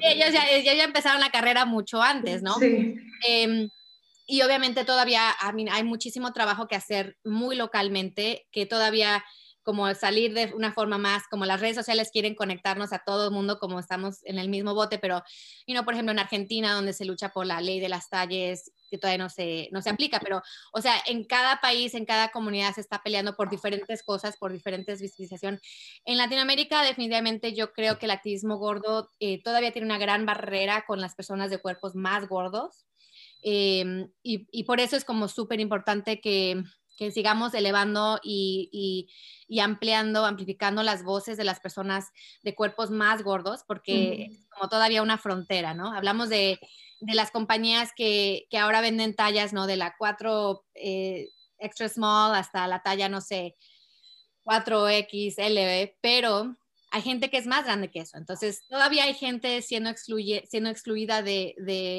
ellos 0.02 0.32
ya, 0.32 0.74
ya, 0.74 0.84
empezaron 0.84 1.20
la 1.20 1.32
carrera 1.32 1.66
mucho 1.66 2.02
antes, 2.02 2.42
¿no? 2.42 2.54
Sí. 2.56 2.96
Em, 3.28 3.70
y 4.28 4.42
obviamente 4.42 4.86
todavía 4.86 5.36
hay 5.72 5.84
muchísimo 5.84 6.34
trabajo 6.34 6.68
que 6.68 6.76
hacer 6.76 7.18
muy 7.24 7.56
localmente, 7.56 8.48
que 8.52 8.66
todavía 8.66 9.24
como 9.66 9.92
salir 9.96 10.34
de 10.36 10.54
una 10.54 10.72
forma 10.72 11.00
más, 11.00 11.24
como 11.28 11.44
las 11.46 11.60
redes 11.60 11.76
sociales 11.76 12.12
quieren 12.14 12.36
conectarnos 12.36 12.94
a 12.94 13.00
todo 13.00 13.26
el 13.26 13.34
mundo 13.34 13.58
como 13.58 13.80
estamos 13.80 14.20
en 14.24 14.38
el 14.38 14.48
mismo 14.48 14.76
bote, 14.76 15.00
pero, 15.00 15.24
y 15.66 15.74
no, 15.74 15.84
por 15.84 15.96
ejemplo, 15.96 16.12
en 16.12 16.20
Argentina, 16.20 16.74
donde 16.74 16.94
se 16.94 17.04
lucha 17.04 17.30
por 17.30 17.48
la 17.48 17.60
ley 17.60 17.80
de 17.80 17.90
las 17.90 18.08
talles, 18.08 18.72
que 18.92 19.00
todavía 19.00 19.24
no 19.24 19.30
se, 19.30 19.68
no 19.72 19.82
se 19.82 19.90
aplica, 19.90 20.20
pero, 20.20 20.44
o 20.72 20.82
sea, 20.82 20.94
en 21.08 21.26
cada 21.26 21.62
país, 21.62 21.96
en 21.96 22.06
cada 22.06 22.30
comunidad 22.30 22.76
se 22.76 22.82
está 22.82 23.02
peleando 23.02 23.36
por 23.36 23.50
diferentes 23.50 24.04
cosas, 24.04 24.38
por 24.38 24.54
diferentes 24.54 25.02
visibilización. 25.02 25.60
En 26.06 26.18
Latinoamérica, 26.18 26.84
definitivamente, 26.84 27.56
yo 27.56 27.74
creo 27.74 27.98
que 27.98 28.06
el 28.06 28.12
activismo 28.12 28.58
gordo 28.58 29.10
eh, 29.20 29.42
todavía 29.42 29.72
tiene 29.72 29.88
una 29.88 29.98
gran 29.98 30.28
barrera 30.28 30.86
con 30.86 31.02
las 31.02 31.16
personas 31.16 31.50
de 31.50 31.58
cuerpos 31.58 31.96
más 31.96 32.28
gordos. 32.28 32.86
Em, 33.42 34.12
y, 34.22 34.48
y, 34.52 34.64
por 34.64 34.80
eso 34.80 34.96
es 34.96 35.06
como 35.06 35.28
súper 35.28 35.60
importante 35.60 36.20
que, 36.20 36.64
que 36.96 37.12
sigamos 37.12 37.54
elevando 37.54 38.20
y, 38.24 39.08
y, 39.48 39.60
ampliando, 39.60 40.26
amplificando 40.26 40.84
las 40.84 41.04
voces 41.04 41.38
de 41.38 41.44
las 41.44 41.60
personas 41.60 42.12
de 42.44 42.56
cuerpos 42.56 42.90
más 42.92 43.24
gordos, 43.24 43.64
porque 43.68 44.30
es 44.32 44.48
como 44.50 44.70
todavía 44.70 45.02
una 45.02 45.18
frontera, 45.18 45.74
¿no? 45.74 45.94
Hablamos 45.94 46.30
de, 46.30 46.60
de 47.00 47.16
las 47.16 47.32
compañías 47.32 47.92
que, 47.96 48.48
que, 48.50 48.58
ahora 48.58 48.82
venden 48.82 49.16
tallas, 49.16 49.54
¿no? 49.54 49.68
De 49.68 49.78
la 49.78 49.96
4 49.98 50.66
eh, 50.76 51.30
extra 51.60 51.90
small 51.90 52.36
hasta 52.36 52.68
la 52.68 52.82
talla, 52.82 53.10
no 53.10 53.22
sé, 53.22 53.56
4XL, 54.46 55.96
pero 56.02 56.56
hay 56.96 57.02
gente 57.02 57.30
que 57.30 57.38
es 57.38 57.46
más 57.46 57.66
grande 57.66 57.92
que 57.92 58.00
eso. 58.00 58.18
Entonces, 58.18 58.66
todavía 58.70 59.04
hay 59.04 59.14
gente 59.14 59.62
siendo, 59.62 59.90
excluye, 59.90 60.46
siendo 60.50 60.70
excluida 60.70 61.22
de, 61.22 61.54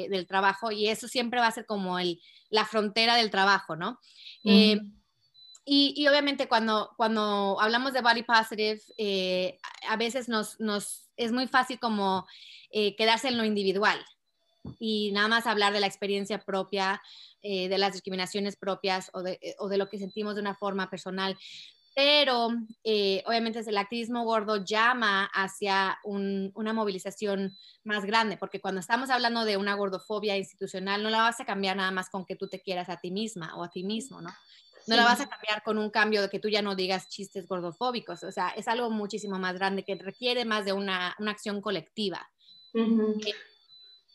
del 0.09 0.25
trabajo 0.25 0.71
y 0.71 0.87
eso 0.87 1.07
siempre 1.07 1.39
va 1.39 1.45
a 1.45 1.51
ser 1.51 1.67
como 1.67 1.99
el, 1.99 2.19
la 2.49 2.65
frontera 2.65 3.15
del 3.15 3.29
trabajo, 3.29 3.75
¿no? 3.75 3.99
Eh, 4.43 4.79
y, 5.65 5.93
y, 5.95 6.07
obviamente 6.07 6.47
cuando, 6.47 6.95
cuando 6.97 7.61
hablamos 7.61 7.93
de 7.93 8.01
body 8.01 8.23
positive, 8.23 8.81
eh, 8.97 9.59
a 9.87 9.97
veces 9.97 10.29
nos, 10.29 10.59
nos, 10.59 11.05
es 11.15 11.31
muy 11.31 11.45
fácil 11.45 11.77
como 11.77 12.25
eh, 12.71 12.95
quedarse 12.95 13.27
en 13.27 13.37
lo 13.37 13.45
individual 13.45 14.03
y 14.79 15.11
nada 15.11 15.27
más 15.27 15.45
hablar 15.45 15.73
de 15.73 15.79
la 15.79 15.87
experiencia 15.87 16.39
propia, 16.39 17.03
de 17.43 17.77
las 17.77 17.93
discriminaciones 17.93 18.57
propias 18.57 19.09
o 19.13 19.21
de, 19.21 19.55
o 19.59 19.69
de, 19.69 19.77
lo 19.77 19.87
que 19.87 19.99
sentimos 19.99 20.35
de 20.35 20.41
una 20.41 20.55
forma 20.55 20.89
personal 20.89 21.37
pero 21.97 22.49
eh, 22.83 23.23
obviamente 23.25 23.59
el 23.65 23.75
activismo 23.75 24.23
gordo 24.23 24.63
llama 24.63 25.31
hacia 25.33 25.97
una 26.03 26.71
movilización 26.71 27.57
más 27.83 28.05
grande, 28.05 28.37
porque 28.37 28.61
cuando 28.61 28.81
estamos 28.81 29.09
hablando 29.09 29.45
de 29.45 29.57
una 29.57 29.73
gordofobia 29.73 30.37
institucional, 30.37 31.01
no 31.01 31.09
la 31.09 31.23
vas 31.23 31.39
a 31.39 31.45
cambiar 31.45 31.75
nada 31.75 31.89
más 31.89 32.11
con 32.11 32.23
que 32.23 32.35
tú 32.35 32.47
te 32.47 32.61
quieras 32.61 32.87
a 32.89 32.97
ti 32.97 33.09
misma 33.09 33.55
o 33.55 33.63
a 33.63 33.71
ti 33.71 33.83
mismo, 33.83 34.21
¿no? 34.21 34.29
No 34.85 34.95
la 34.95 35.05
vas 35.05 35.21
a 35.21 35.27
cambiar 35.27 35.63
con 35.63 35.79
un 35.79 35.89
cambio 35.89 36.21
de 36.21 36.29
que 36.29 36.37
tú 36.39 36.49
ya 36.49 36.61
no 36.61 36.75
digas 36.75 37.09
chistes 37.09 37.47
gordofóbicos, 37.47 38.21
o 38.23 38.31
sea, 38.31 38.49
es 38.49 38.67
algo 38.67 38.91
muchísimo 38.91 39.39
más 39.39 39.55
grande 39.55 39.83
que 39.83 39.95
requiere 39.95 40.45
más 40.45 40.65
de 40.65 40.73
una, 40.73 41.15
una 41.17 41.31
acción 41.31 41.61
colectiva. 41.61 42.29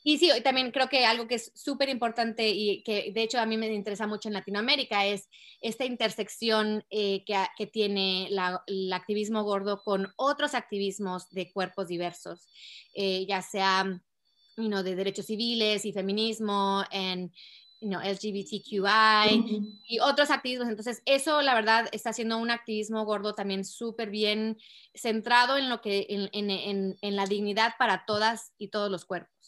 Y 0.05 0.19
sí, 0.19 0.31
también 0.43 0.71
creo 0.73 0.89
que 0.89 1.05
algo 1.05 1.29
que 1.29 1.37
es 1.37 1.53
súper 1.55 1.89
importante 1.89 2.51
y 2.51 2.83
que 2.83 3.13
de 3.13 3.23
hecho 3.23 3.39
a 3.39 3.47
mí 3.47 3.57
me 3.57 3.73
interesa 3.73 4.07
mucho 4.07 4.29
en 4.29 4.35
Latinoamérica 4.35 5.07
es 5.07 5.29
esta 5.61 5.85
intersección 5.85 6.85
eh, 6.91 7.25
que, 7.25 7.37
que, 7.57 7.67
tiene 7.67 8.29
el 8.67 8.93
activismo 8.93 9.45
gordo 9.45 9.83
con 9.83 10.13
otros 10.17 10.55
activismos 10.55 11.31
de 11.31 11.53
cuerpos 11.53 11.89
diversos, 11.89 12.47
eh, 12.95 13.25
ya 13.27 13.43
sea 13.43 14.01
you 14.57 14.83
de 14.83 14.95
derechos 14.95 15.27
civiles 15.27 15.85
y 15.85 15.93
feminismo, 15.93 16.85
en 16.91 17.33
you 17.81 17.89
know, 17.89 18.01
LGBTQI 18.01 19.75
y 19.89 19.99
otros 20.01 20.31
activismos. 20.31 20.69
Entonces, 20.69 21.03
eso 21.05 21.43
la 21.43 21.55
verdad 21.55 21.89
está 21.93 22.13
siendo 22.13 22.39
un 22.39 22.51
activismo 22.51 23.05
gordo 23.05 23.35
también 23.35 23.65
súper 23.65 24.11
bien 24.11 24.59
centrado 24.95 25.57
en 25.57 25.69
lo 25.69 25.81
que 25.81 26.07
en, 26.09 26.29
en, 26.33 26.97
en 27.01 27.17
la 27.17 27.27
dignidad 27.27 27.75
para 27.79 28.05
todas 28.07 28.53
y 28.59 28.69
todos 28.69 28.91
los 28.91 29.05
cuerpos. 29.05 29.42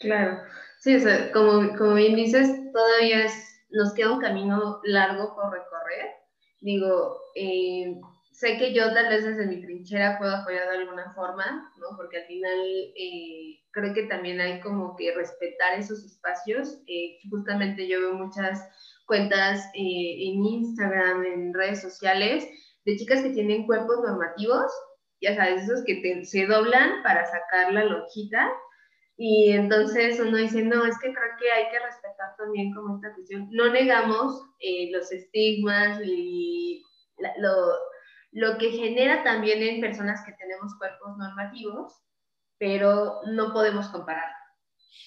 Claro, 0.00 0.42
sí, 0.80 0.96
o 0.96 1.32
como, 1.32 1.76
como 1.76 1.94
bien 1.94 2.16
dices, 2.16 2.50
todavía 2.72 3.26
nos 3.70 3.94
queda 3.94 4.12
un 4.12 4.20
camino 4.20 4.80
largo 4.84 5.34
por 5.34 5.52
recorrer. 5.52 6.10
Digo, 6.60 7.20
eh, 7.34 8.00
sé 8.32 8.58
que 8.58 8.72
yo 8.72 8.92
tal 8.92 9.08
vez 9.08 9.24
desde 9.24 9.46
mi 9.46 9.60
trinchera 9.60 10.18
puedo 10.18 10.34
apoyar 10.34 10.68
de 10.70 10.78
alguna 10.78 11.12
forma, 11.14 11.72
¿no? 11.78 11.96
Porque 11.96 12.18
al 12.18 12.26
final 12.26 12.58
eh, 12.96 13.60
creo 13.70 13.94
que 13.94 14.04
también 14.04 14.40
hay 14.40 14.60
como 14.60 14.96
que 14.96 15.14
respetar 15.14 15.78
esos 15.78 16.04
espacios. 16.04 16.82
Eh, 16.86 17.18
justamente 17.30 17.86
yo 17.88 18.00
veo 18.00 18.14
muchas 18.14 18.60
cuentas 19.06 19.64
en 19.74 20.44
Instagram, 20.44 21.24
en 21.24 21.54
redes 21.54 21.82
sociales, 21.82 22.48
de 22.84 22.96
chicas 22.96 23.22
que 23.22 23.30
tienen 23.30 23.66
cuerpos 23.66 24.00
normativos, 24.06 24.70
ya 25.20 25.34
sabes, 25.36 25.62
esos 25.64 25.84
que 25.84 26.24
se 26.24 26.46
doblan 26.46 27.02
para 27.02 27.24
sacar 27.26 27.72
la 27.72 27.84
lonjita 27.84 28.50
y 29.16 29.52
entonces 29.52 30.18
uno 30.18 30.36
dice, 30.36 30.62
no, 30.62 30.84
es 30.84 30.98
que 30.98 31.12
creo 31.12 31.36
que 31.38 31.50
hay 31.50 31.70
que 31.70 31.78
respetar 31.78 32.36
también 32.36 32.74
como 32.74 32.96
esta 32.96 33.14
cuestión. 33.14 33.48
No 33.52 33.70
negamos 33.70 34.42
eh, 34.58 34.90
los 34.90 35.12
estigmas 35.12 36.00
y 36.04 36.84
lo, 37.38 37.54
lo 38.32 38.58
que 38.58 38.70
genera 38.70 39.22
también 39.22 39.62
en 39.62 39.80
personas 39.80 40.24
que 40.26 40.32
tenemos 40.32 40.74
cuerpos 40.78 41.16
normativos, 41.16 41.92
pero 42.58 43.20
no 43.26 43.52
podemos 43.52 43.88
comparar. 43.88 44.32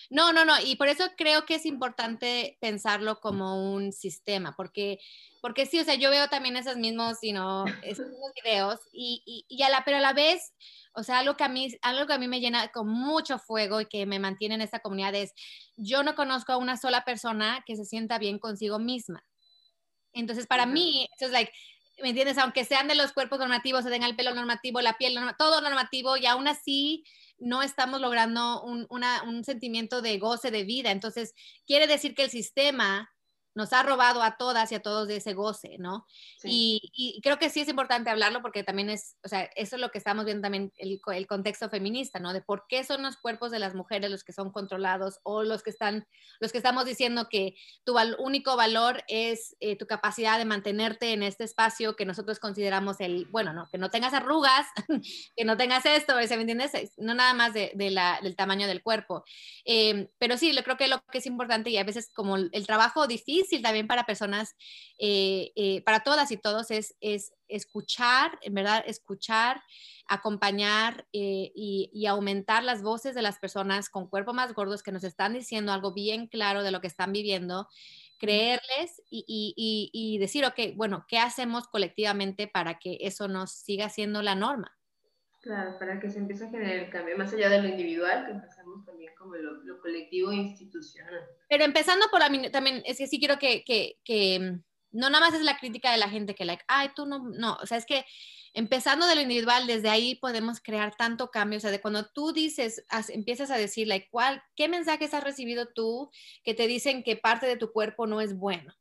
No, 0.09 0.31
no, 0.31 0.45
no, 0.45 0.53
y 0.63 0.77
por 0.77 0.87
eso 0.87 1.03
creo 1.17 1.45
que 1.45 1.55
es 1.55 1.65
importante 1.65 2.57
pensarlo 2.61 3.19
como 3.19 3.73
un 3.73 3.91
sistema, 3.91 4.53
porque, 4.55 4.99
porque 5.41 5.65
sí, 5.65 5.79
o 5.79 5.83
sea, 5.83 5.95
yo 5.95 6.09
veo 6.09 6.29
también 6.29 6.55
esos 6.55 6.77
mismos, 6.77 7.19
sino 7.19 7.65
esos 7.83 8.07
mismos 8.07 8.31
videos, 8.41 8.79
y, 8.93 9.21
y, 9.25 9.45
y 9.49 9.63
a 9.63 9.69
la, 9.69 9.83
pero 9.83 9.97
a 9.97 10.01
la 10.01 10.13
vez 10.13 10.53
o 10.97 11.03
sea, 11.03 11.19
algo 11.19 11.37
que, 11.37 11.43
a 11.43 11.47
mí, 11.47 11.69
algo 11.83 12.07
que 12.07 12.13
a 12.13 12.17
mí 12.17 12.27
me 12.27 12.39
llena 12.39 12.69
con 12.69 12.89
mucho 12.89 13.37
fuego 13.37 13.79
y 13.79 13.85
que 13.85 14.07
me 14.07 14.17
mantiene 14.17 14.55
en 14.55 14.61
esta 14.61 14.79
comunidad 14.79 15.13
es, 15.13 15.31
yo 15.75 16.01
no 16.01 16.15
conozco 16.15 16.53
a 16.53 16.57
una 16.57 16.75
sola 16.75 17.05
persona 17.05 17.63
que 17.67 17.75
se 17.75 17.85
sienta 17.85 18.17
bien 18.17 18.39
consigo 18.39 18.79
misma. 18.79 19.23
Entonces, 20.11 20.47
para 20.47 20.65
mí, 20.65 21.07
eso 21.15 21.27
es 21.27 21.31
like, 21.31 21.51
¿me 22.01 22.09
entiendes? 22.09 22.39
Aunque 22.39 22.65
sean 22.65 22.87
de 22.87 22.95
los 22.95 23.13
cuerpos 23.13 23.37
normativos, 23.37 23.83
se 23.83 23.91
tenga 23.91 24.07
el 24.07 24.15
pelo 24.15 24.33
normativo, 24.33 24.81
la 24.81 24.97
piel, 24.97 25.15
todo 25.37 25.61
normativo, 25.61 26.17
y 26.17 26.25
aún 26.25 26.47
así 26.47 27.03
no 27.37 27.61
estamos 27.61 28.01
logrando 28.01 28.63
un, 28.63 28.87
un 28.89 29.43
sentimiento 29.43 30.01
de 30.01 30.17
goce 30.17 30.49
de 30.49 30.63
vida. 30.63 30.89
Entonces, 30.89 31.35
quiere 31.67 31.85
decir 31.85 32.15
que 32.15 32.23
el 32.23 32.31
sistema 32.31 33.07
nos 33.57 33.73
ha 33.73 33.81
robado 33.81 34.21
a 34.21 34.37
todas 34.37 34.71
y 34.71 34.75
a 34.75 34.83
todos 34.83 35.07
de 35.07 35.15
ese 35.15 35.33
goce, 35.33 35.77
¿no? 35.79 36.05
Y, 36.43 37.19
creo 37.23 37.39
que 37.39 37.49
sí 37.49 37.61
es 37.61 37.67
importante 37.67 38.11
hablarlo 38.11 38.43
porque 38.43 38.63
también 38.63 38.91
es, 38.91 39.17
o 39.23 39.27
sea, 39.27 39.49
eso 39.55 39.75
es 39.77 39.81
lo 39.81 39.89
que 39.89 39.97
estamos 39.97 40.25
viendo 40.25 40.43
también, 40.43 40.71
el, 40.77 41.01
el, 41.11 41.25
contexto 41.25 41.67
feminista, 41.67 42.19
¿no? 42.19 42.33
De 42.33 42.41
por 42.41 42.65
qué 42.69 42.83
son 42.83 43.01
los 43.01 43.17
cuerpos 43.17 43.49
de 43.49 43.57
las 43.57 43.73
mujeres 43.73 44.11
los 44.11 44.23
que 44.23 44.31
son 44.31 44.51
controlados 44.51 45.19
o 45.23 45.41
los 45.41 45.63
que 45.63 45.71
están, 45.71 46.07
los 46.39 46.51
que 46.51 46.59
estamos 46.59 46.85
diciendo 46.85 47.29
que 47.31 47.55
tu 47.83 47.95
único 48.19 48.55
valor 48.55 49.03
es 49.07 49.55
eh, 49.59 49.75
tu 49.75 49.87
capacidad 49.87 50.37
de 50.37 50.45
mantenerte 50.45 51.13
en 51.13 51.23
este 51.23 51.43
espacio 51.43 51.95
que 51.95 52.05
nosotros 52.05 52.37
consideramos 52.37 52.99
el, 52.99 53.25
bueno, 53.25 53.53
¿no? 53.53 53.67
Que 53.71 53.79
no 53.79 53.89
tengas 53.89 54.13
arrugas, 54.13 54.67
que 55.35 55.45
no 55.45 55.57
tengas 55.57 55.83
esto, 55.87 56.13
¿me 56.15 56.23
entiendes? 56.25 56.73
No 56.97 57.15
nada 57.15 57.33
más 57.33 57.55
de, 57.55 57.71
la, 57.89 58.19
del 58.21 58.35
tamaño 58.35 58.67
del 58.67 58.83
cuerpo. 58.83 59.23
Eh, 59.65 60.09
pero 60.19 60.37
sí, 60.37 60.53
yo 60.53 60.63
creo 60.63 60.77
que 60.77 60.87
lo 60.87 61.01
que 61.11 61.17
es 61.17 61.25
importante 61.25 61.71
y 61.71 61.77
a 61.77 61.83
veces 61.83 62.11
como 62.13 62.35
el 62.35 62.67
trabajo 62.67 63.07
difícil, 63.07 63.46
también 63.61 63.87
para 63.87 64.05
personas, 64.05 64.55
eh, 64.99 65.51
eh, 65.55 65.81
para 65.83 66.01
todas 66.01 66.31
y 66.31 66.37
todos, 66.37 66.71
es, 66.71 66.95
es 67.01 67.33
escuchar, 67.47 68.37
en 68.41 68.53
verdad, 68.53 68.83
escuchar, 68.85 69.61
acompañar 70.07 71.07
eh, 71.13 71.51
y, 71.55 72.05
aumentar 72.07 72.63
las 72.63 72.81
voces 72.81 73.15
de 73.15 73.21
las 73.21 73.39
personas 73.39 73.89
con 73.89 74.07
cuerpo 74.07 74.33
más 74.33 74.53
gordos 74.53 74.83
que 74.83 74.91
nos 74.91 75.03
están 75.03 75.33
diciendo 75.33 75.73
algo 75.73 75.93
bien 75.93 76.27
claro 76.27 76.63
de 76.63 76.71
lo 76.71 76.79
que 76.81 76.87
están 76.87 77.11
viviendo, 77.11 77.67
creerles 78.17 79.01
y, 79.09 79.25
y, 79.27 79.89
y 79.91 80.17
decir, 80.17 80.45
ok, 80.45 80.75
bueno, 80.75 81.05
¿qué 81.07 81.19
hacemos 81.19 81.67
colectivamente 81.67 82.47
para 82.47 82.79
que 82.79 82.97
eso 83.01 83.27
nos 83.27 83.51
siga 83.51 83.89
siendo 83.89 84.21
la 84.21 84.35
norma? 84.35 84.76
Claro, 85.47 85.79
para 85.79 85.97
que 85.97 86.09
se 86.09 86.19
empiece 86.19 86.43
a 86.43 86.49
generar 86.49 86.75
el 86.75 86.89
cambio, 86.89 87.17
más 87.17 87.31
allá 87.31 87.47
de 87.47 87.61
lo 87.61 87.69
individual, 87.69 88.25
que 88.25 88.33
empezamos 88.33 88.85
también 88.85 89.13
como 89.17 89.33
lo, 89.37 89.79
colectivo 89.79 90.29
e 90.33 90.35
institucional. 90.35 91.25
Pero 91.47 91.63
empezando 91.63 92.07
por 92.11 92.29
mí, 92.29 92.51
también, 92.51 92.81
es 92.85 92.97
que 92.97 93.07
sí 93.07 93.17
quiero 93.17 93.39
que, 93.39 93.63
que, 93.63 93.97
que, 94.03 94.59
no 94.91 95.09
nada 95.09 95.25
más 95.25 95.33
es 95.33 95.45
la 95.45 95.57
crítica 95.57 95.89
de 95.89 95.99
la 95.99 96.09
gente 96.09 96.35
que, 96.35 96.43
like, 96.43 96.65
ay, 96.67 96.89
tú 96.93 97.05
no, 97.05 97.19
no, 97.29 97.57
o 97.61 97.65
sea, 97.65 97.77
es 97.77 97.85
que 97.85 98.03
empezando 98.53 99.07
de 99.07 99.15
lo 99.15 99.21
individual, 99.21 99.67
desde 99.67 99.89
ahí 99.89 100.15
podemos 100.15 100.59
crear 100.59 100.93
tanto 100.97 101.31
cambio, 101.31 101.59
o 101.59 101.61
sea, 101.61 101.71
de 101.71 101.79
cuando 101.79 102.07
tú 102.07 102.33
dices, 102.33 102.85
empiezas 103.07 103.49
a 103.49 103.57
decir, 103.57 103.87
like, 103.87 104.09
¿cuál, 104.11 104.43
¿qué 104.53 104.67
mensajes 104.67 105.13
has 105.13 105.23
recibido 105.23 105.67
tú 105.73 106.11
que 106.43 106.55
te 106.55 106.67
dicen 106.67 107.03
que 107.03 107.15
parte 107.15 107.45
de 107.45 107.55
tu 107.55 107.71
cuerpo 107.71 108.05
no 108.05 108.19
es 108.19 108.35
bueno? 108.37 108.73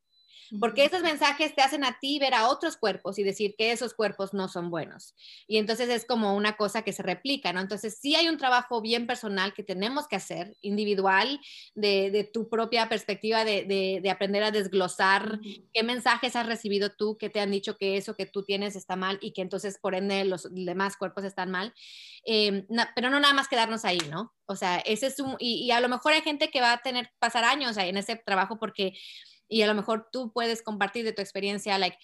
Porque 0.60 0.84
esos 0.84 1.02
mensajes 1.02 1.54
te 1.54 1.62
hacen 1.62 1.84
a 1.84 1.98
ti 1.98 2.18
ver 2.18 2.34
a 2.34 2.48
otros 2.48 2.76
cuerpos 2.76 3.18
y 3.18 3.22
decir 3.22 3.54
que 3.56 3.72
esos 3.72 3.94
cuerpos 3.94 4.34
no 4.34 4.48
son 4.48 4.70
buenos. 4.70 5.14
Y 5.46 5.58
entonces 5.58 5.88
es 5.88 6.04
como 6.04 6.34
una 6.34 6.56
cosa 6.56 6.82
que 6.82 6.92
se 6.92 7.02
replica, 7.02 7.52
¿no? 7.52 7.60
Entonces 7.60 7.98
sí 8.00 8.14
hay 8.16 8.28
un 8.28 8.38
trabajo 8.38 8.80
bien 8.80 9.06
personal 9.06 9.54
que 9.54 9.62
tenemos 9.62 10.06
que 10.08 10.16
hacer, 10.16 10.56
individual, 10.62 11.40
de, 11.74 12.28
tu 12.32 12.48
propia 12.48 12.88
perspectiva, 12.88 13.44
de, 13.44 14.02
aprender 14.10 14.42
a 14.42 14.50
desglosar 14.50 15.40
qué 15.72 15.82
mensajes 15.82 16.36
has 16.36 16.46
recibido 16.46 16.90
tú 16.90 17.16
que 17.16 17.30
te 17.30 17.40
han 17.40 17.50
dicho 17.50 17.76
que 17.76 17.96
eso 17.96 18.14
que 18.14 18.26
tú 18.26 18.42
tienes 18.42 18.76
está 18.76 18.96
mal 18.96 19.18
y 19.20 19.32
que 19.32 19.42
entonces 19.42 19.78
por 19.80 19.94
ende 19.94 20.24
los 20.24 20.48
demás 20.50 20.96
cuerpos 20.96 21.24
están 21.24 21.50
mal. 21.50 21.74
Em, 22.24 22.66
pero 22.94 23.10
no 23.10 23.20
nada 23.20 23.34
más 23.34 23.48
quedarnos 23.48 23.84
ahí, 23.84 24.00
¿no? 24.10 24.34
O 24.46 24.56
sea, 24.56 24.78
ese 24.78 25.06
es 25.06 25.20
un, 25.20 25.36
y, 25.38 25.64
y, 25.64 25.70
a 25.70 25.80
lo 25.80 25.88
mejor 25.88 26.12
hay 26.12 26.22
gente 26.22 26.50
que 26.50 26.60
va 26.60 26.72
a 26.72 26.82
tener, 26.82 27.10
pasar 27.18 27.44
años 27.44 27.76
ahí 27.76 27.88
en 27.88 27.96
ese 27.96 28.16
trabajo 28.16 28.58
porque 28.58 28.94
y 29.48 29.62
a 29.62 29.66
lo 29.66 29.74
mejor 29.74 30.08
tú 30.12 30.32
puedes 30.32 30.62
compartir 30.62 31.04
de 31.04 31.12
tu 31.12 31.22
experiencia, 31.22 31.78
like, 31.78 31.98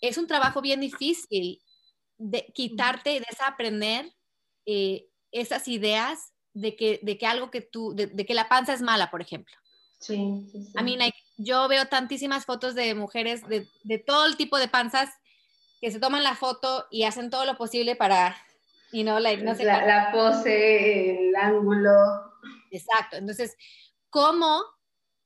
es 0.00 0.18
un 0.18 0.26
trabajo 0.26 0.60
bien 0.60 0.80
difícil 0.80 1.62
de 2.18 2.46
quitarte 2.54 3.14
y 3.14 3.20
desaprender 3.20 4.12
eh, 4.66 5.08
esas 5.30 5.68
ideas 5.68 6.32
de 6.54 6.76
que, 6.76 7.00
de 7.02 7.18
que 7.18 7.26
algo 7.26 7.50
que 7.50 7.60
tú, 7.60 7.94
de, 7.94 8.26
que 8.26 8.34
la 8.34 8.48
panza 8.48 8.74
es 8.74 8.82
mala, 8.82 9.10
por 9.10 9.22
ejemplo. 9.22 9.54
Sí, 9.98 10.46
sí, 10.50 10.64
sí. 10.64 10.72
I 10.78 10.82
mean, 10.82 10.98
like, 10.98 11.16
yo 11.36 11.68
veo 11.68 11.86
tantísimas 11.86 12.44
fotos 12.44 12.74
de 12.74 12.94
mujeres 12.94 13.46
de, 13.48 13.66
de, 13.84 13.98
todo 13.98 14.26
el 14.26 14.36
tipo 14.36 14.58
de 14.58 14.68
panzas 14.68 15.08
que 15.80 15.90
se 15.90 16.00
toman 16.00 16.22
la 16.22 16.34
foto 16.34 16.86
y 16.90 17.04
hacen 17.04 17.30
todo 17.30 17.44
lo 17.44 17.56
posible 17.56 17.96
para, 17.96 18.36
you 18.92 19.02
know, 19.02 19.18
like, 19.18 19.42
no 19.42 19.54
sé. 19.54 19.64
La, 19.64 19.86
la 19.86 20.12
pose, 20.12 21.28
el 21.28 21.36
ángulo. 21.36 21.90
Exacto. 22.70 23.16
Entonces, 23.16 23.56
¿cómo 24.10 24.62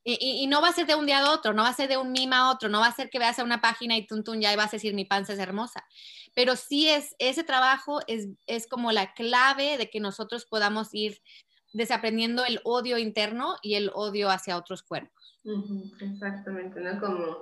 Y, 0.08 0.46
no 0.46 0.62
va 0.62 0.68
a 0.68 0.72
ser 0.72 0.86
de 0.86 0.94
un 0.94 1.04
día 1.04 1.18
a 1.18 1.32
otro, 1.32 1.52
no 1.52 1.64
va 1.64 1.68
a 1.68 1.74
ser 1.74 1.88
de 1.88 1.96
un 1.96 2.12
mima 2.12 2.38
a 2.38 2.52
otro, 2.52 2.68
no 2.68 2.78
va 2.78 2.86
a 2.86 2.94
ser 2.94 3.10
que 3.10 3.18
veas 3.18 3.40
a 3.40 3.44
una 3.44 3.60
página 3.60 3.96
y 3.96 4.06
tuntun 4.06 4.40
ya 4.40 4.54
vas 4.54 4.68
a 4.68 4.76
decir 4.76 4.94
mi 4.94 5.04
panza 5.04 5.32
es 5.32 5.40
hermosa. 5.40 5.84
Pero 6.32 6.54
sí 6.54 6.88
es, 6.88 7.16
ese 7.18 7.42
trabajo 7.42 7.98
es, 8.06 8.28
es 8.46 8.68
como 8.68 8.92
la 8.92 9.14
clave 9.14 9.76
de 9.78 9.90
que 9.90 9.98
nosotros 9.98 10.46
podamos 10.46 10.90
ir 10.92 11.20
desaprendiendo 11.72 12.44
el 12.44 12.60
odio 12.62 12.98
interno 12.98 13.56
y 13.62 13.74
el 13.74 13.90
odio 13.94 14.30
hacia 14.30 14.56
otros 14.56 14.84
cuerpos. 14.84 15.40
Exactamente, 16.00 16.80
¿no? 16.80 17.00
Como 17.00 17.38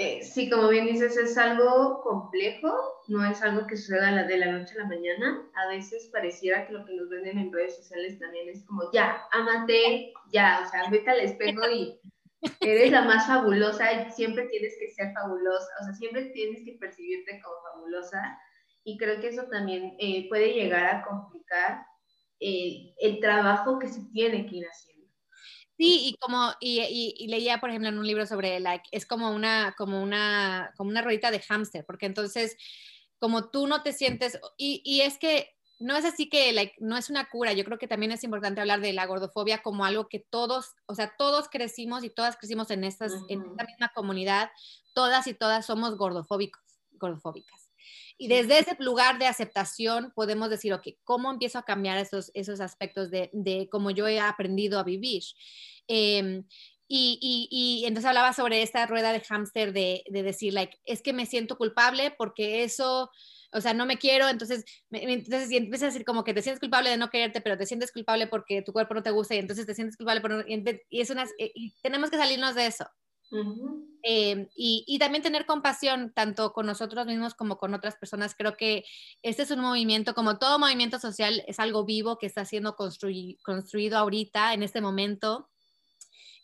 eh, 0.00 0.22
sí, 0.22 0.48
como 0.48 0.68
bien 0.68 0.86
dices, 0.86 1.16
es 1.16 1.36
algo 1.36 2.00
complejo, 2.02 2.72
no 3.08 3.28
es 3.28 3.42
algo 3.42 3.66
que 3.66 3.76
suceda 3.76 4.22
de 4.22 4.38
la 4.38 4.52
noche 4.52 4.74
a 4.76 4.82
la 4.82 4.88
mañana. 4.88 5.50
A 5.56 5.66
veces 5.70 6.08
pareciera 6.12 6.68
que 6.68 6.74
lo 6.74 6.84
que 6.84 6.94
nos 6.94 7.08
venden 7.08 7.36
en 7.36 7.52
redes 7.52 7.78
sociales 7.78 8.16
también 8.20 8.48
es 8.48 8.64
como, 8.64 8.92
ya, 8.92 9.20
amate, 9.32 10.12
ya, 10.32 10.62
o 10.64 10.70
sea, 10.70 10.88
vete 10.88 11.10
al 11.10 11.18
espejo 11.18 11.68
y 11.68 11.98
eres 12.60 12.92
la 12.92 13.02
más 13.02 13.26
fabulosa 13.26 13.92
y 13.92 14.12
siempre 14.12 14.46
tienes 14.46 14.76
que 14.78 14.88
ser 14.88 15.12
fabulosa, 15.14 15.66
o 15.80 15.84
sea, 15.86 15.94
siempre 15.94 16.26
tienes 16.26 16.64
que 16.64 16.76
percibirte 16.78 17.42
como 17.42 17.56
fabulosa. 17.72 18.38
Y 18.84 18.98
creo 18.98 19.20
que 19.20 19.30
eso 19.30 19.48
también 19.50 19.96
eh, 19.98 20.28
puede 20.28 20.52
llegar 20.52 20.86
a 20.94 21.04
complicar 21.04 21.84
el 22.38 23.18
trabajo 23.20 23.80
que 23.80 23.88
se 23.88 24.04
tiene 24.12 24.46
que 24.46 24.58
ir 24.58 24.64
haciendo. 24.64 24.97
Sí, 25.78 26.08
y 26.08 26.16
como, 26.16 26.50
y, 26.58 27.28
leía, 27.28 27.60
por 27.60 27.70
ejemplo, 27.70 27.88
en 27.88 27.98
un 27.98 28.06
libro 28.06 28.26
sobre, 28.26 28.58
like, 28.58 28.88
es 28.90 29.06
como 29.06 29.30
una, 29.30 29.76
como 29.78 30.02
una, 30.02 30.74
como 30.76 30.90
una 30.90 31.02
ruedita 31.02 31.30
de 31.30 31.38
hámster, 31.38 31.86
porque 31.86 32.06
entonces, 32.06 32.56
como 33.20 33.48
tú 33.50 33.68
no 33.68 33.84
te 33.84 33.92
sientes, 33.92 34.40
y, 34.56 34.82
y, 34.84 35.02
es 35.02 35.18
que 35.18 35.54
no 35.78 35.96
es 35.96 36.04
así 36.04 36.28
que, 36.28 36.52
like, 36.52 36.74
no 36.80 36.96
es 36.96 37.10
una 37.10 37.28
cura, 37.28 37.52
yo 37.52 37.64
creo 37.64 37.78
que 37.78 37.86
también 37.86 38.10
es 38.10 38.24
importante 38.24 38.60
hablar 38.60 38.80
de 38.80 38.92
la 38.92 39.06
gordofobia 39.06 39.62
como 39.62 39.84
algo 39.84 40.08
que 40.08 40.18
todos, 40.18 40.74
o 40.86 40.96
sea, 40.96 41.14
todos 41.16 41.48
crecimos 41.48 42.02
y 42.02 42.10
todas 42.10 42.36
crecimos 42.36 42.72
en, 42.72 42.82
estas, 42.82 43.12
en 43.28 43.42
esta 43.42 43.64
misma 43.64 43.92
comunidad, 43.94 44.50
todas 44.94 45.28
y 45.28 45.34
todas 45.34 45.64
somos 45.64 45.96
gordofóbicos, 45.96 46.60
gordofóbicas. 46.90 47.67
Y 48.18 48.26
desde 48.26 48.58
ese 48.58 48.76
lugar 48.80 49.18
de 49.18 49.26
aceptación 49.26 50.12
podemos 50.14 50.50
decir, 50.50 50.74
ok, 50.74 50.88
¿cómo 51.04 51.30
empiezo 51.30 51.58
a 51.58 51.64
cambiar 51.64 51.98
esos, 51.98 52.32
esos 52.34 52.60
aspectos 52.60 53.10
de, 53.10 53.30
de 53.32 53.68
cómo 53.70 53.92
yo 53.92 54.08
he 54.08 54.18
aprendido 54.18 54.80
a 54.80 54.84
vivir? 54.84 55.22
Em, 55.86 56.44
y, 56.88 57.18
y, 57.20 57.48
y, 57.50 57.86
entonces 57.86 58.08
hablaba 58.08 58.32
sobre 58.32 58.62
esta 58.62 58.86
rueda 58.86 59.12
de 59.12 59.20
hámster 59.20 59.72
de, 59.72 60.02
de, 60.08 60.22
decir, 60.22 60.54
like, 60.54 60.78
es 60.84 61.02
que 61.02 61.12
me 61.12 61.26
siento 61.26 61.58
culpable 61.58 62.14
porque 62.16 62.64
eso, 62.64 63.10
o 63.52 63.60
sea, 63.60 63.74
no 63.74 63.84
me 63.86 63.98
quiero, 63.98 64.28
entonces, 64.28 64.64
entonces 64.90 65.50
y 65.52 65.58
empiezas 65.58 65.82
a 65.82 65.92
decir 65.92 66.06
como 66.06 66.24
que 66.24 66.32
te 66.32 66.40
sientes 66.42 66.60
culpable 66.60 66.88
de 66.90 66.96
no 66.96 67.10
quererte, 67.10 67.42
pero 67.42 67.58
te 67.58 67.66
sientes 67.66 67.92
culpable 67.92 68.26
porque 68.26 68.62
tu 68.62 68.72
cuerpo 68.72 68.94
no 68.94 69.02
te 69.02 69.10
gusta 69.10 69.34
y 69.34 69.38
entonces 69.38 69.66
te 69.66 69.74
sientes 69.74 69.96
culpable 69.98 70.22
por 70.22 70.46
y, 70.48 71.00
es 71.00 71.10
una, 71.10 71.26
y 71.38 71.74
tenemos 71.82 72.10
que 72.10 72.16
salirnos 72.16 72.54
de 72.54 72.66
eso. 72.66 72.86
Em, 73.30 74.48
y, 74.54 74.98
también 74.98 75.22
tener 75.22 75.44
compasión 75.44 76.12
tanto 76.14 76.52
con 76.52 76.66
nosotros 76.66 77.06
mismos 77.06 77.34
como 77.34 77.58
con 77.58 77.74
otras 77.74 77.96
personas. 77.96 78.34
Creo 78.34 78.56
que 78.56 78.84
este 79.22 79.42
es 79.42 79.50
un 79.50 79.60
movimiento, 79.60 80.14
como 80.14 80.38
todo 80.38 80.58
movimiento 80.58 80.98
social, 80.98 81.42
es 81.46 81.58
algo 81.58 81.84
vivo 81.84 82.18
que 82.18 82.26
está 82.26 82.44
siendo 82.44 82.76
construido 82.76 83.98
ahorita, 83.98 84.54
en 84.54 84.62
este 84.62 84.80
momento, 84.80 85.50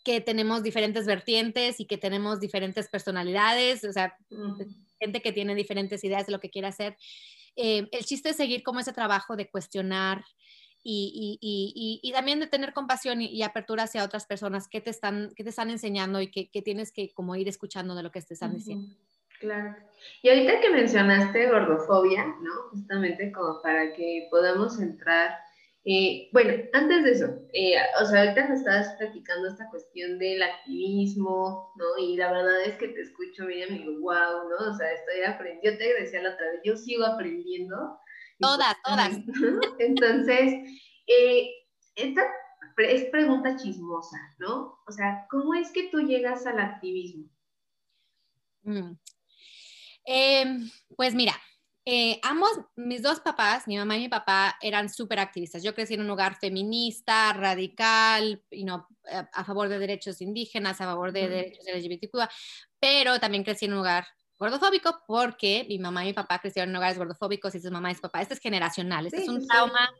que 0.04 0.20
tenemos 0.20 0.62
diferentes 0.62 1.06
vertientes 1.06 1.80
y 1.80 1.86
que 1.86 1.96
tenemos 1.96 2.40
diferentes 2.40 2.88
personalidades, 2.88 3.84
o 3.84 3.92
sea, 3.92 4.16
gente 5.00 5.22
que 5.22 5.32
tiene 5.32 5.54
diferentes 5.54 6.04
ideas 6.04 6.26
de 6.26 6.32
lo 6.32 6.40
que 6.40 6.50
quiere 6.50 6.68
hacer. 6.68 6.96
Em, 7.56 7.88
el 7.92 8.04
chiste 8.04 8.30
es 8.30 8.36
seguir 8.36 8.62
como 8.62 8.80
ese 8.80 8.92
trabajo 8.92 9.36
de 9.36 9.48
cuestionar, 9.48 10.24
y, 10.86 11.38
y, 11.40 11.68
y, 11.74 12.00
y, 12.02 12.12
también 12.12 12.40
de 12.40 12.46
tener 12.46 12.74
compasión 12.74 13.22
y, 13.22 13.42
apertura 13.42 13.84
hacia 13.84 14.04
otras 14.04 14.26
personas 14.26 14.68
que 14.68 14.82
te 14.82 14.90
están, 14.90 15.32
que 15.34 15.42
te 15.42 15.48
están 15.48 15.70
enseñando 15.70 16.20
y 16.20 16.30
que, 16.30 16.50
que 16.50 16.60
tienes 16.60 16.92
que 16.92 17.12
como 17.14 17.34
ir 17.36 17.48
escuchando 17.48 17.94
de 17.94 18.02
lo 18.02 18.10
que 18.10 18.20
te 18.20 18.34
están 18.34 18.54
diciendo. 18.54 18.94
Claro. 19.40 19.76
Y 20.22 20.28
ahorita 20.28 20.60
que 20.60 20.70
mencionaste 20.70 21.50
gordofobia, 21.50 22.26
¿no? 22.26 22.70
Justamente 22.70 23.32
como 23.32 23.60
para 23.62 23.92
que 23.94 24.28
podamos 24.30 24.80
entrar. 24.80 25.38
Eh, 25.86 26.30
bueno, 26.32 26.54
antes 26.72 27.04
de 27.04 27.10
eso, 27.12 27.26
eh, 27.52 27.76
o 28.00 28.06
sea, 28.06 28.22
ahorita 28.22 28.48
me 28.48 28.54
estabas 28.54 28.94
platicando 28.98 29.48
esta 29.48 29.68
cuestión 29.68 30.18
del 30.18 30.42
activismo, 30.42 31.72
¿no? 31.76 31.98
Y 31.98 32.16
la 32.16 32.32
verdad 32.32 32.62
es 32.64 32.76
que 32.76 32.88
te 32.88 33.02
escucho, 33.02 33.44
Miriam, 33.44 33.74
y 33.74 33.78
digo, 33.78 34.00
wow, 34.00 34.48
¿no? 34.48 34.70
O 34.70 34.74
sea, 34.76 34.90
estoy 34.92 35.22
aprendiendo, 35.24 35.70
yo 35.70 35.76
te 35.76 36.00
decía 36.00 36.22
la 36.22 36.32
otra 36.32 36.52
vez, 36.52 36.60
yo 36.64 36.76
sigo 36.76 37.04
aprendiendo, 37.04 37.98
Todas, 38.44 38.76
todas. 38.82 39.10
Entonces, 39.78 40.54
eh, 41.06 41.50
esta 41.94 42.22
es 42.78 43.04
pregunta 43.06 43.56
chismosa, 43.56 44.18
¿no? 44.38 44.78
O 44.86 44.92
sea, 44.92 45.26
¿cómo 45.30 45.54
es 45.54 45.70
que 45.70 45.88
tú 45.88 46.00
llegas 46.00 46.46
al 46.46 46.60
activismo? 46.60 47.28
Mm. 48.62 48.92
Em, 50.06 50.70
pues 50.96 51.14
mira, 51.14 51.34
eh, 51.86 52.18
ambos, 52.22 52.50
mis 52.76 53.02
dos 53.02 53.20
papás, 53.20 53.66
mi 53.66 53.76
mamá 53.76 53.96
y 53.96 54.00
mi 54.00 54.08
papá, 54.08 54.56
eran 54.60 54.88
súper 54.88 55.18
activistas. 55.18 55.62
Yo 55.62 55.74
crecí 55.74 55.94
en 55.94 56.00
un 56.00 56.10
hogar 56.10 56.36
feminista, 56.36 57.32
radical, 57.34 58.42
y 58.50 58.64
no, 58.64 58.88
a, 59.32 59.44
favor 59.44 59.68
de 59.68 59.78
derechos 59.78 60.20
indígenas, 60.20 60.80
a 60.80 60.84
favor 60.84 61.12
de 61.12 61.28
derechos 61.28 61.66
LGBTQ, 61.66 62.28
pero 62.80 63.20
también 63.20 63.44
crecí 63.44 63.66
en 63.66 63.74
un 63.74 63.80
hogar 63.80 64.06
gordofóbico 64.38 65.02
porque 65.06 65.66
mi 65.68 65.78
mamá 65.78 66.04
y 66.04 66.08
mi 66.08 66.12
papá 66.12 66.38
crecieron 66.38 66.70
en 66.70 66.76
hogares 66.76 66.98
gordofóbicos 66.98 67.54
y 67.54 67.60
sus 67.60 67.70
mamá 67.70 67.90
y 67.90 67.94
su 67.94 68.00
papá. 68.00 68.22
Este 68.22 68.34
es 68.34 68.40
generacional, 68.40 69.06
este 69.06 69.22
es 69.22 69.28
un 69.28 69.46
trauma 69.46 69.90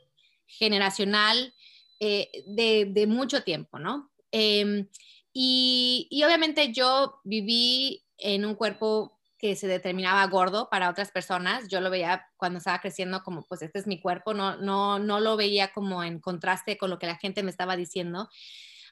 generacional 0.46 1.54
eh, 2.00 2.30
de, 2.46 2.86
de, 2.90 3.06
mucho 3.06 3.42
tiempo, 3.42 3.78
¿no? 3.78 4.10
Em, 4.30 4.88
y, 5.32 6.06
y, 6.10 6.24
obviamente 6.24 6.72
yo 6.72 7.20
viví 7.24 8.04
en 8.18 8.44
un 8.44 8.54
cuerpo 8.54 9.14
que 9.38 9.56
se 9.56 9.66
determinaba 9.66 10.26
gordo 10.26 10.68
para 10.70 10.88
otras 10.88 11.10
personas. 11.10 11.68
Yo 11.68 11.80
lo 11.80 11.90
veía 11.90 12.26
cuando 12.36 12.58
estaba 12.58 12.80
creciendo 12.80 13.22
como, 13.22 13.42
pues 13.42 13.62
este 13.62 13.78
es 13.78 13.86
mi 13.86 14.00
cuerpo, 14.00 14.32
no, 14.32 14.56
no, 14.56 14.98
no 14.98 15.20
lo 15.20 15.36
veía 15.36 15.72
como 15.72 16.02
en 16.02 16.18
contraste 16.20 16.78
con 16.78 16.90
lo 16.90 16.98
que 16.98 17.06
la 17.06 17.16
gente 17.16 17.42
me 17.42 17.50
estaba 17.50 17.76
diciendo. 17.76 18.28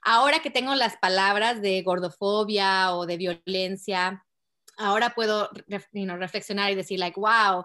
Ahora 0.02 0.40
que 0.40 0.50
tengo 0.50 0.74
las 0.74 0.96
palabras 0.96 1.62
de 1.62 1.80
gordofobia 1.82 2.94
o 2.94 3.06
de 3.06 3.16
violencia, 3.16 4.24
ahora 4.82 5.14
puedo 5.14 5.50
reflexionar 5.68 6.72
y 6.72 6.74
decir, 6.74 6.98
like, 6.98 7.18
wow, 7.18 7.64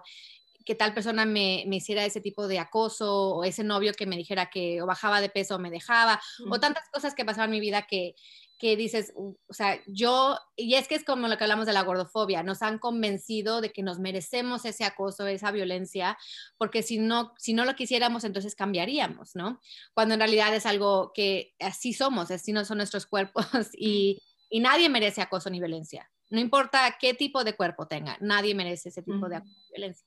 que 0.64 0.74
tal 0.74 0.92
persona 0.92 1.24
me, 1.24 1.64
me, 1.66 1.76
hiciera 1.76 2.04
ese 2.04 2.20
tipo 2.20 2.46
de 2.46 2.58
acoso 2.58 3.36
o 3.36 3.44
ese 3.44 3.64
novio 3.64 3.94
que 3.94 4.04
me 4.04 4.16
dijera 4.18 4.50
que 4.50 4.82
o 4.82 4.86
bajaba 4.86 5.22
de 5.22 5.30
peso 5.30 5.56
o 5.56 5.58
me 5.58 5.70
dejaba 5.70 6.20
o 6.50 6.60
tantas 6.60 6.90
cosas 6.90 7.14
que 7.14 7.24
pasaban 7.24 7.48
en 7.48 7.52
mi 7.52 7.60
vida 7.60 7.86
que, 7.86 8.14
que 8.58 8.76
dices, 8.76 9.14
o 9.16 9.36
sea, 9.54 9.80
yo, 9.86 10.36
y 10.56 10.74
es 10.74 10.88
que 10.88 10.96
es 10.96 11.04
como 11.04 11.28
lo 11.28 11.38
que 11.38 11.44
hablamos 11.44 11.66
de 11.66 11.72
la 11.72 11.84
gordofobia, 11.84 12.42
nos 12.42 12.60
han 12.60 12.78
convencido 12.78 13.60
de 13.60 13.72
que 13.72 13.82
nos 13.82 14.00
merecemos 14.00 14.64
ese 14.64 14.84
acoso, 14.84 15.26
esa 15.26 15.52
violencia, 15.52 16.18
porque 16.58 16.82
si 16.82 16.98
no, 16.98 17.32
si 17.38 17.54
no 17.54 17.64
lo 17.64 17.74
quisiéramos, 17.74 18.24
entonces 18.24 18.56
cambiaríamos, 18.56 19.36
¿no? 19.36 19.60
Cuando 19.94 20.14
en 20.14 20.20
realidad 20.20 20.54
es 20.54 20.66
algo 20.66 21.12
que 21.14 21.54
así 21.60 21.92
somos, 21.92 22.30
así 22.32 22.52
no 22.52 22.64
son 22.64 22.78
nuestros 22.78 23.06
cuerpos 23.06 23.46
y, 23.74 24.20
y 24.50 24.60
nadie 24.60 24.88
merece 24.88 25.22
acoso 25.22 25.48
ni 25.50 25.60
violencia. 25.60 26.10
No 26.30 26.40
importa 26.40 26.96
qué 27.00 27.14
tipo 27.14 27.42
de 27.44 27.54
cuerpo 27.54 27.86
tenga, 27.86 28.16
nadie 28.20 28.54
merece 28.54 28.90
ese 28.90 29.02
tipo 29.02 29.28
de 29.28 29.40
violencia. 29.70 30.06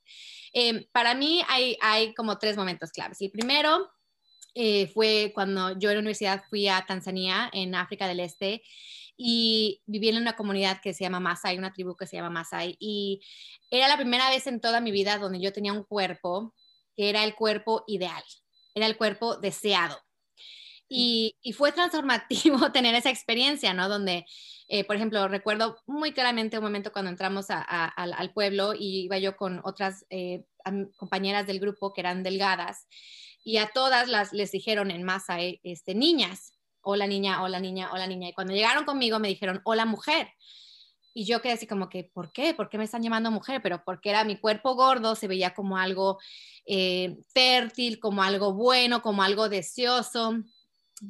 Em, 0.52 0.86
para 0.92 1.14
mí 1.14 1.42
hay, 1.48 1.76
hay 1.80 2.14
como 2.14 2.38
tres 2.38 2.56
momentos 2.56 2.90
claves. 2.92 3.20
El 3.20 3.30
primero 3.30 3.90
eh, 4.54 4.86
fue 4.88 5.32
cuando 5.34 5.78
yo 5.78 5.90
en 5.90 5.96
la 5.96 6.00
universidad 6.00 6.44
fui 6.48 6.68
a 6.68 6.84
Tanzania, 6.86 7.50
en 7.52 7.74
África 7.74 8.06
del 8.06 8.20
Este, 8.20 8.62
y 9.16 9.82
viví 9.86 10.08
en 10.08 10.16
una 10.16 10.36
comunidad 10.36 10.80
que 10.80 10.94
se 10.94 11.04
llama 11.04 11.20
Masai, 11.20 11.58
una 11.58 11.72
tribu 11.72 11.96
que 11.96 12.06
se 12.06 12.16
llama 12.16 12.30
Masai, 12.30 12.76
y 12.78 13.20
era 13.70 13.88
la 13.88 13.96
primera 13.96 14.28
vez 14.30 14.46
en 14.46 14.60
toda 14.60 14.80
mi 14.80 14.90
vida 14.90 15.18
donde 15.18 15.40
yo 15.40 15.52
tenía 15.52 15.72
un 15.72 15.84
cuerpo 15.84 16.54
que 16.96 17.08
era 17.08 17.24
el 17.24 17.34
cuerpo 17.34 17.84
ideal, 17.86 18.22
era 18.74 18.86
el 18.86 18.96
cuerpo 18.96 19.36
deseado. 19.36 19.98
Y, 20.94 21.36
y 21.40 21.52
fue 21.54 21.72
transformativo 21.72 22.70
tener 22.72 22.94
esa 22.94 23.10
experiencia, 23.10 23.72
¿no? 23.72 23.88
Donde 23.88 24.26
eh, 24.74 24.84
por 24.84 24.96
ejemplo, 24.96 25.28
recuerdo 25.28 25.76
muy 25.86 26.12
claramente 26.12 26.56
un 26.56 26.64
momento 26.64 26.92
cuando 26.92 27.10
entramos 27.10 27.48
al, 27.50 28.32
pueblo 28.32 28.72
y 28.72 29.04
iba 29.04 29.18
yo 29.18 29.36
con 29.36 29.60
otras 29.64 30.06
eh, 30.08 30.46
compañeras 30.96 31.46
del 31.46 31.60
grupo 31.60 31.92
que 31.92 32.00
eran 32.00 32.22
delgadas 32.22 32.86
y 33.44 33.58
a 33.58 33.70
todas 33.74 34.08
las 34.08 34.32
les 34.32 34.50
dijeron 34.50 34.90
en 34.90 35.02
masa, 35.02 35.42
eh, 35.42 35.60
este, 35.62 35.94
niñas, 35.94 36.58
hola 36.80 37.06
niña, 37.06 37.42
hola 37.42 37.60
niña, 37.60 37.90
hola 37.92 38.06
niña. 38.06 38.30
Y 38.30 38.32
cuando 38.32 38.54
llegaron 38.54 38.86
conmigo 38.86 39.18
me 39.18 39.28
dijeron, 39.28 39.60
hola 39.64 39.84
mujer. 39.84 40.30
Y 41.12 41.26
yo 41.26 41.42
quedé 41.42 41.52
así 41.52 41.66
como 41.66 41.90
que, 41.90 42.04
¿por 42.04 42.32
qué? 42.32 42.54
¿Por 42.54 42.70
qué 42.70 42.78
me 42.78 42.84
están 42.84 43.02
llamando 43.02 43.30
mujer? 43.30 43.60
Pero 43.62 43.84
porque 43.84 44.08
era 44.08 44.24
mi 44.24 44.38
cuerpo 44.38 44.74
gordo, 44.74 45.16
se 45.16 45.28
veía 45.28 45.52
como 45.52 45.76
algo 45.76 46.18
fértil, 47.34 48.00
como 48.00 48.22
algo 48.22 48.54
bueno, 48.54 49.02
como 49.02 49.22
algo 49.22 49.50
deseoso. 49.50 50.36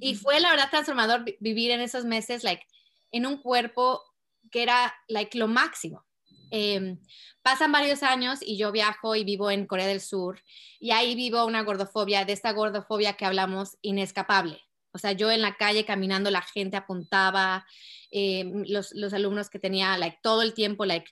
Y 0.01 0.15
fue 0.15 0.41
la 0.41 0.51
verdad 0.51 0.71
transformador 0.71 1.25
vivir 1.41 1.71
en 1.71 1.81
esos 1.81 2.05
meses, 2.05 2.45
like, 2.45 2.67
en 3.11 3.27
un 3.27 3.39
cuerpo 3.39 4.03
que 4.51 4.63
era 4.63 4.95
like, 5.09 5.37
lo 5.37 5.49
máximo. 5.49 6.05
Em, 6.51 6.99
pasan 7.43 7.73
varios 7.73 8.03
años 8.03 8.41
y 8.43 8.59
yo 8.59 8.73
viajo 8.73 9.17
y 9.17 9.25
vivo 9.25 9.51
en 9.51 9.67
Corea 9.67 9.87
del 9.87 10.03
Sur 10.03 10.43
y 10.79 10.91
ahí 10.91 11.15
vivo 11.15 11.47
una 11.47 11.63
gordofobia, 11.63 12.25
de 12.27 12.35
esta 12.35 12.53
gordofobia 12.53 13.15
que 13.15 13.25
hablamos 13.25 13.79
inescapable. 13.81 14.61
O 14.93 14.99
sea, 14.99 15.13
yo 15.13 15.31
en 15.31 15.41
la 15.41 15.57
calle 15.57 15.87
caminando, 15.87 16.31
la 16.31 16.43
gente 16.43 16.77
apuntaba, 16.77 17.67
eh, 18.11 18.45
los, 18.67 18.93
los, 18.93 19.15
alumnos 19.15 19.49
que 19.49 19.59
tenía, 19.59 19.97
like, 19.97 20.19
todo 20.23 20.43
el 20.43 20.53
tiempo, 20.53 20.85
like, 20.85 21.11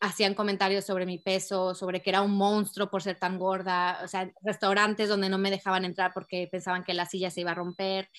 hacían 0.00 0.34
comentarios 0.34 0.86
sobre 0.86 1.04
mi 1.04 1.18
peso, 1.18 1.74
sobre 1.74 2.00
que 2.00 2.10
era 2.10 2.22
un 2.22 2.32
monstruo 2.32 2.90
por 2.90 3.02
ser 3.02 3.18
tan 3.18 3.38
gorda, 3.38 4.00
o 4.02 4.08
sea, 4.08 4.32
restaurantes 4.42 5.10
donde 5.10 5.28
no 5.28 5.36
me 5.36 5.50
dejaban 5.50 5.84
entrar 5.84 6.12
porque 6.14 6.48
pensaban 6.50 6.84
que 6.84 6.94
la 6.94 7.04
silla 7.04 7.30
se 7.30 7.42
iba 7.42 7.50
a 7.50 7.54
romper, 7.54 8.10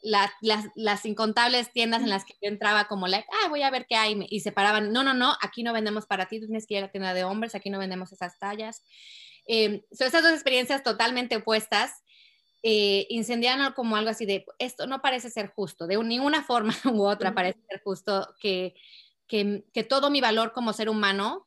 las, 0.00 0.30
las, 0.74 1.06
incontables 1.06 1.72
tiendas 1.72 2.02
en 2.02 2.10
las 2.10 2.24
que 2.24 2.34
yo 2.42 2.48
entraba 2.48 2.88
como, 2.88 3.06
like, 3.06 3.28
ah, 3.44 3.48
voy 3.48 3.62
a 3.62 3.70
ver 3.70 3.86
qué 3.88 3.94
hay, 3.94 4.26
y 4.28 4.40
se 4.40 4.52
paraban, 4.52 4.92
no, 4.92 5.04
no, 5.04 5.14
no, 5.14 5.34
aquí 5.40 5.62
no 5.62 5.72
vendemos 5.72 6.06
para 6.06 6.26
ti, 6.26 6.40
tú 6.40 6.46
tienes 6.46 6.66
que 6.66 6.74
ir 6.74 6.78
a 6.78 6.86
la 6.86 6.92
tienda 6.92 7.14
de 7.14 7.24
hombres, 7.24 7.54
aquí 7.54 7.70
no 7.70 7.78
vendemos 7.78 8.12
esas 8.12 8.38
tallas. 8.38 8.82
Eh, 9.46 9.84
son 9.92 10.08
esas 10.08 10.22
dos 10.22 10.32
experiencias 10.32 10.82
totalmente 10.82 11.36
opuestas. 11.36 12.02
Eh, 12.62 13.06
incendiaron 13.10 13.72
como 13.72 13.96
algo 13.96 14.10
así 14.10 14.26
de, 14.26 14.44
esto 14.58 14.88
no 14.88 15.00
parece 15.00 15.30
ser 15.30 15.48
justo, 15.48 15.86
de 15.86 15.96
ninguna 16.02 16.42
forma 16.42 16.74
u 16.92 17.04
otra 17.04 17.32
parece 17.32 17.60
ser 17.68 17.80
justo 17.82 18.34
que 18.40 18.74
que, 19.28 19.84
todo 19.88 20.10
mi 20.10 20.20
valor 20.20 20.52
como 20.52 20.72
ser 20.72 20.88
humano 20.88 21.46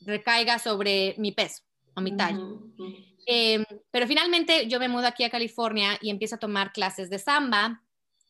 recaiga 0.00 0.58
sobre 0.58 1.14
mi 1.18 1.32
peso 1.32 1.62
o 1.94 2.00
mi 2.00 2.16
talla. 2.16 2.40
Em, 3.26 3.64
pero 3.90 4.06
finalmente 4.06 4.66
yo 4.66 4.80
me 4.80 4.88
mudo 4.88 5.06
aquí 5.06 5.22
a 5.24 5.30
California 5.30 5.96
y 6.00 6.10
empiezo 6.10 6.34
a 6.34 6.40
tomar 6.40 6.72
clases 6.72 7.08
de 7.08 7.18
samba 7.20 7.82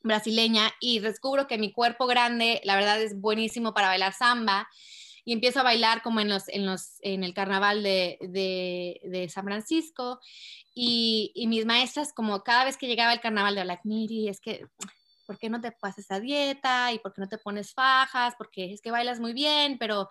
brasileña 0.03 0.71
y 0.81 0.99
descubro 0.99 1.47
que 1.47 1.59
mi 1.59 1.73
cuerpo 1.73 2.07
grande, 2.07 2.61
la 2.65 2.75
verdad, 2.77 3.01
es 3.01 3.19
buenísimo 3.19 3.73
para 3.73 3.89
bailar 3.89 4.13
samba 4.13 4.69
y 5.25 5.33
empiezo 5.33 5.61
a 5.61 5.65
bailar 5.65 6.03
como 6.03 6.21
en, 6.21 6.29
los, 6.29 6.49
en, 6.49 6.67
los, 6.67 6.99
en 7.03 7.23
el 7.23 7.33
carnaval 7.33 7.83
de, 7.83 8.19
de, 8.21 9.29
San 9.29 9.45
Francisco 9.45 10.19
y, 10.75 11.31
y, 11.35 11.47
mis 11.47 11.65
maestras 11.65 12.13
como 12.13 12.43
cada 12.43 12.65
vez 12.65 12.77
que 12.77 12.89
llegaba 12.89 13.13
el 13.13 13.21
carnaval 13.21 13.55
de 13.55 13.65
like, 13.65 13.83
Miri, 13.85 14.29
es 14.29 14.41
que 14.41 14.67
¿por 15.27 15.39
qué 15.39 15.49
no 15.49 15.61
te 15.61 15.73
pasas 15.73 16.11
a 16.11 16.21
dieta? 16.21 16.93
¿Y 16.93 16.99
por 16.99 17.13
qué 17.13 17.21
no 17.21 17.29
te 17.29 17.39
pones 17.39 17.73
fajas? 17.73 18.35
Porque 18.37 18.73
es 18.73 18.81
que 18.81 18.91
bailas 18.91 19.21
muy 19.21 19.33
bien, 19.33 19.79
pero, 19.79 20.09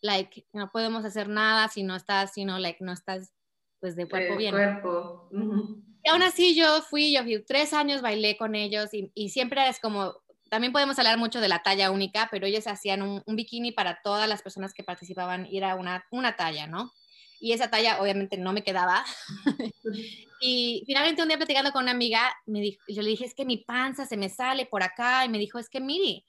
like, 0.00 0.46
no 0.52 0.70
podemos 0.70 1.04
hacer 1.04 1.28
nada 1.28 1.68
si 1.68 1.82
no 1.82 1.96
estás, 1.96 2.32
si 2.32 2.44
no, 2.44 2.58
like, 2.58 2.82
no 2.84 2.92
estás, 2.92 3.32
pues, 3.80 3.96
de 3.96 4.08
cuerpo 4.08 4.36
bien. 4.36 4.52
cuerpo. 4.52 5.28
Y 6.02 6.08
aún 6.08 6.22
así 6.22 6.54
yo 6.54 6.82
fui, 6.82 7.12
yo 7.12 7.22
fui 7.22 7.44
tres 7.44 7.72
años, 7.72 8.02
bailé 8.02 8.36
con 8.36 8.54
ellos 8.54 8.92
y, 8.94 9.10
y 9.14 9.30
siempre 9.30 9.68
es 9.68 9.80
como, 9.80 10.14
también 10.48 10.72
podemos 10.72 10.98
hablar 10.98 11.18
mucho 11.18 11.40
de 11.40 11.48
la 11.48 11.62
talla 11.62 11.90
única, 11.90 12.28
pero 12.30 12.46
ellos 12.46 12.66
hacían 12.66 13.02
un, 13.02 13.22
un, 13.26 13.36
bikini 13.36 13.72
para 13.72 14.00
todas 14.02 14.28
las 14.28 14.42
personas 14.42 14.72
que 14.72 14.82
participaban 14.82 15.46
y 15.46 15.58
era 15.58 15.74
una, 15.74 16.04
una 16.10 16.36
talla, 16.36 16.66
¿no? 16.66 16.90
Y 17.40 17.52
esa 17.52 17.70
talla 17.70 18.00
obviamente 18.00 18.36
no 18.36 18.52
me 18.52 18.62
quedaba. 18.62 19.04
Y 20.42 20.84
finalmente 20.86 21.20
un 21.20 21.28
día 21.28 21.36
platicando 21.36 21.70
con 21.70 21.82
una 21.82 21.92
amiga, 21.92 22.34
me 22.46 22.62
dijo, 22.62 22.82
yo 22.88 23.02
le 23.02 23.10
dije, 23.10 23.26
es 23.26 23.34
que 23.34 23.44
mi 23.44 23.58
panza 23.58 24.06
se 24.06 24.16
me 24.16 24.30
sale 24.30 24.64
por 24.64 24.82
acá. 24.82 25.26
Y 25.26 25.28
me 25.28 25.36
dijo, 25.36 25.58
es 25.58 25.68
que 25.68 25.80
Miri, 25.80 26.24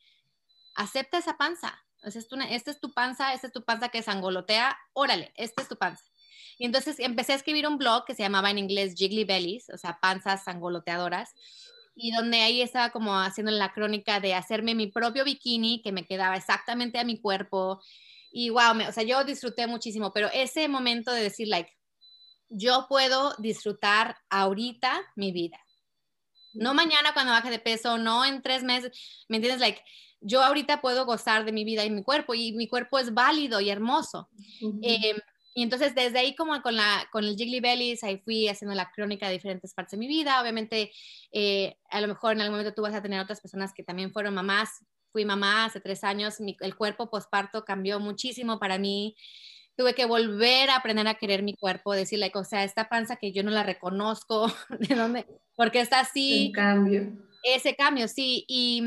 acepta 0.76 1.18
esa 1.18 1.38
panza. 1.38 1.82
O 2.04 2.12
sea, 2.12 2.22
esta 2.50 2.72
es 2.72 2.80
tu 2.80 2.94
panza, 2.94 3.34
esta 3.34 3.48
es 3.48 3.54
tu 3.54 3.64
panza 3.64 3.90
que 3.90 4.02
sangolotea, 4.02 4.78
órale, 4.94 5.32
esta 5.36 5.62
es 5.62 5.70
tu 5.70 5.78
panza. 5.78 6.04
Y 6.58 6.66
entonces 6.66 7.00
empecé 7.00 7.34
a 7.34 7.36
escribir 7.36 7.68
un 7.68 7.78
blog 7.78 8.06
que 8.06 8.16
se 8.16 8.24
llamaba 8.24 8.50
en 8.50 8.58
inglés 8.58 8.96
Jiggly 8.96 9.24
Bellies, 9.24 9.70
o 9.70 9.78
sea, 9.78 10.00
panzas 10.02 10.44
sangoloteadoras, 10.44 11.34
y 11.96 12.12
donde 12.12 12.42
ahí 12.42 12.62
estaba 12.62 12.90
como 12.90 13.20
haciendo 13.20 13.52
la 13.52 13.74
crónica 13.74 14.20
de 14.20 14.34
hacerme 14.34 14.74
mi 14.74 14.88
propio 14.88 15.24
bikini 15.24 15.82
que 15.82 15.92
me 15.92 16.06
quedaba 16.06 16.36
exactamente 16.36 16.98
a 17.00 17.04
mi 17.04 17.20
cuerpo. 17.20 17.82
Y 18.32 18.50
wow, 18.50 18.88
o 18.88 18.92
sea, 18.92 19.04
yo 19.04 19.24
disfruté 19.24 19.68
muchísimo, 19.68 20.14
pero 20.14 20.30
ese 20.34 20.68
momento 20.68 21.12
de 21.12 21.24
decir, 21.24 21.48
like, 21.48 21.72
yo 22.50 22.86
puedo 22.90 23.34
disfrutar 23.38 24.18
ahorita 24.30 25.02
mi 25.16 25.32
vida. 25.32 25.60
No 26.54 26.74
mañana 26.74 27.14
cuando 27.14 27.32
baje 27.32 27.50
de 27.50 27.60
peso, 27.60 27.98
no 27.98 28.26
en 28.26 28.42
tres 28.42 28.64
meses, 28.64 28.92
¿me 29.30 29.38
entiendes? 29.38 29.62
Like, 29.62 29.82
yo 30.20 30.44
ahorita 30.44 30.82
puedo 30.82 31.06
gozar 31.06 31.46
de 31.46 31.52
mi 31.52 31.64
vida 31.64 31.84
y 31.86 31.90
mi 31.90 32.04
cuerpo 32.04 32.34
y 32.34 32.54
mi 32.54 32.68
cuerpo 32.68 33.00
es 33.00 33.14
válido 33.14 33.60
y 33.60 33.70
hermoso. 33.70 34.30
Em, 34.82 35.18
y 35.54 35.64
entonces 35.64 35.96
desde 35.96 36.20
ahí 36.20 36.36
como 36.36 36.62
con, 36.62 36.76
la, 36.76 37.08
con 37.12 37.24
el 37.24 37.36
Jiggly 37.36 37.60
Bellies, 37.60 38.04
ahí 38.04 38.20
fui 38.20 38.48
haciendo 38.48 38.76
la 38.76 38.92
crónica 38.92 39.28
de 39.28 39.34
diferentes 39.34 39.74
partes 39.74 39.92
de 39.92 39.98
mi 39.98 40.08
vida. 40.08 40.42
Obviamente, 40.42 40.92
eh, 41.32 41.78
a 41.90 42.00
lo 42.02 42.08
mejor 42.08 42.34
en 42.34 42.42
algún 42.42 42.58
momento 42.58 42.74
tú 42.74 42.84
vas 42.84 42.94
a 42.94 43.02
tener 43.02 43.20
otras 43.20 43.42
personas 43.42 43.74
que 43.74 43.84
también 43.84 44.12
fueron 44.12 44.34
mamás. 44.34 44.86
Fui 45.12 45.26
mamá 45.26 45.66
hace 45.66 45.80
tres 45.80 46.04
años, 46.04 46.38
el 46.40 46.76
cuerpo 46.76 47.10
postparto 47.10 47.66
cambió 47.66 48.00
muchísimo 48.00 48.60
para 48.60 48.78
mí 48.78 49.16
tuve 49.76 49.96
que 49.96 50.06
volver 50.06 50.70
a 50.70 50.76
aprender 50.76 51.08
a 51.08 51.16
querer 51.16 51.44
mi 51.44 51.56
cuerpo, 51.56 51.94
decirle, 51.94 52.32
o 52.36 52.44
sea, 52.44 52.64
esta 52.64 52.88
panza 52.90 53.16
que 53.16 53.32
yo 53.32 53.44
no 53.44 53.52
la 53.52 53.64
reconozco, 53.64 54.52
¿de 54.80 54.96
dónde? 54.96 55.26
Porque 55.56 55.82
está 55.82 56.02
así. 56.02 56.46
Ese 56.46 56.52
cambio. 56.52 57.12
Ese 57.44 57.76
cambio, 57.76 58.08
sí. 58.08 58.46
Y, 58.48 58.84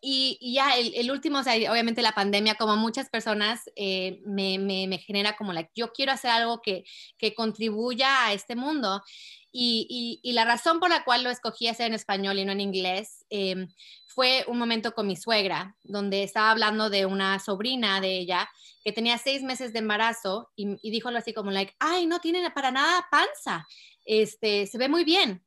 y, 0.00 0.54
ya 0.54 0.76
el, 0.76 1.10
último, 1.10 1.38
o 1.38 1.42
obviamente 1.42 2.02
la 2.02 2.12
pandemia, 2.12 2.54
como 2.54 2.76
muchas 2.76 3.08
personas, 3.10 3.62
eh, 3.74 4.20
me, 4.24 4.58
me, 4.58 4.86
me, 4.86 4.98
genera 4.98 5.36
como, 5.36 5.52
like, 5.52 5.70
yo 5.74 5.92
quiero 5.92 6.12
hacer 6.12 6.30
algo 6.30 6.60
que, 6.62 6.84
que 7.18 7.34
contribuya 7.34 8.26
a 8.26 8.32
este 8.32 8.54
mundo. 8.54 9.02
Y, 9.50 10.20
y, 10.22 10.32
la 10.32 10.44
razón 10.44 10.78
por 10.78 10.90
la 10.90 11.04
cual 11.04 11.24
lo 11.24 11.30
escogí 11.30 11.68
hacer 11.68 11.86
en 11.86 11.94
español 11.94 12.38
y 12.38 12.44
no 12.44 12.52
en 12.52 12.60
inglés 12.60 13.24
eh, 13.30 13.66
fue 14.06 14.44
un 14.46 14.58
momento 14.58 14.92
con 14.92 15.06
mi 15.06 15.16
suegra, 15.16 15.76
donde 15.82 16.22
estaba 16.22 16.50
hablando 16.50 16.90
de 16.90 17.06
una 17.06 17.38
sobrina 17.38 18.00
de 18.00 18.18
ella 18.18 18.48
que 18.84 18.92
tenía 18.92 19.18
seis 19.18 19.42
meses 19.42 19.72
de 19.72 19.80
embarazo 19.80 20.50
y, 20.54 20.76
y 20.82 20.90
dijo 20.90 21.08
algo 21.08 21.18
así 21.18 21.32
como, 21.32 21.50
like, 21.50 21.74
ay, 21.80 22.06
no 22.06 22.20
tiene 22.20 22.48
para 22.50 22.70
nada 22.70 23.06
panza, 23.10 23.66
este, 24.04 24.66
se 24.66 24.78
ve 24.78 24.88
muy 24.88 25.04
bien. 25.04 25.42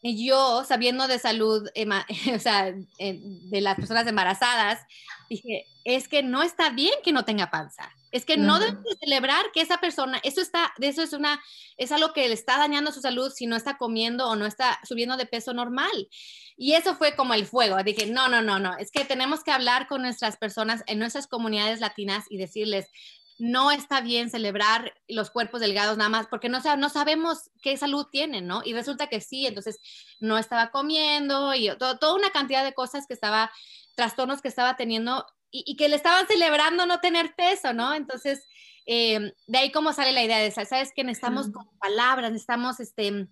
Y 0.00 0.26
yo, 0.26 0.64
sabiendo 0.64 1.08
de 1.08 1.18
salud, 1.18 1.68
o 2.34 2.38
sea, 2.38 2.72
de 2.72 3.60
las 3.60 3.76
personas 3.76 4.06
embarazadas, 4.06 4.80
dije, 5.28 5.66
es 5.84 6.08
que 6.08 6.22
no 6.22 6.42
está 6.42 6.70
bien 6.70 6.94
que 7.02 7.12
no 7.12 7.24
tenga 7.24 7.50
panza. 7.50 7.90
Es 8.10 8.24
que 8.24 8.38
no 8.38 8.58
debe 8.58 8.78
celebrar 9.00 9.44
que 9.52 9.60
esa 9.60 9.78
persona, 9.78 10.18
eso 10.22 10.40
está, 10.40 10.72
eso 10.80 11.02
es 11.02 11.12
una, 11.12 11.42
es 11.76 11.92
algo 11.92 12.14
que 12.14 12.26
le 12.26 12.32
está 12.32 12.56
dañando 12.56 12.90
su 12.90 13.02
salud 13.02 13.30
si 13.30 13.46
no 13.46 13.54
está 13.54 13.76
comiendo 13.76 14.28
o 14.28 14.36
no 14.36 14.46
está 14.46 14.80
subiendo 14.84 15.18
de 15.18 15.26
peso 15.26 15.52
normal. 15.52 16.08
Y 16.56 16.72
eso 16.72 16.94
fue 16.94 17.14
como 17.14 17.34
el 17.34 17.46
fuego. 17.46 17.76
Dije, 17.82 18.06
no, 18.06 18.28
no, 18.28 18.40
no, 18.40 18.58
no, 18.58 18.78
es 18.78 18.90
que 18.90 19.04
tenemos 19.04 19.44
que 19.44 19.50
hablar 19.50 19.88
con 19.88 20.00
nuestras 20.00 20.38
personas 20.38 20.82
en 20.86 20.98
nuestras 20.98 21.26
comunidades 21.26 21.80
latinas 21.80 22.24
y 22.30 22.38
decirles, 22.38 22.88
no 23.38 23.70
está 23.70 24.00
bien 24.00 24.30
celebrar 24.30 24.94
los 25.06 25.30
cuerpos 25.30 25.60
delgados 25.60 25.96
nada 25.96 26.10
más 26.10 26.26
porque 26.26 26.48
no, 26.48 26.60
no 26.76 26.88
sabemos 26.88 27.50
qué 27.62 27.76
salud 27.76 28.06
tienen, 28.10 28.46
¿no? 28.46 28.62
Y 28.64 28.72
resulta 28.72 29.06
que 29.06 29.20
sí, 29.20 29.46
entonces 29.46 29.78
no 30.20 30.38
estaba 30.38 30.70
comiendo 30.70 31.54
y 31.54 31.70
toda 31.78 32.14
una 32.14 32.30
cantidad 32.30 32.64
de 32.64 32.74
cosas 32.74 33.06
que 33.06 33.14
estaba, 33.14 33.50
trastornos 33.94 34.42
que 34.42 34.48
estaba 34.48 34.76
teniendo 34.76 35.26
y, 35.50 35.76
que 35.76 35.88
le 35.88 35.96
estaban 35.96 36.26
celebrando 36.26 36.84
no 36.84 37.00
tener 37.00 37.34
peso, 37.34 37.72
¿no? 37.72 37.94
Entonces, 37.94 38.46
eh, 38.86 39.32
de 39.46 39.58
ahí 39.58 39.72
cómo 39.72 39.92
sale 39.92 40.12
la 40.12 40.22
idea 40.22 40.38
de 40.38 40.48
esa, 40.48 40.64
¿sabes? 40.64 40.92
Que 40.94 41.04
necesitamos 41.04 41.50
con 41.50 41.66
palabras, 41.78 42.32
necesitamos 42.32 42.80
este, 42.80 43.28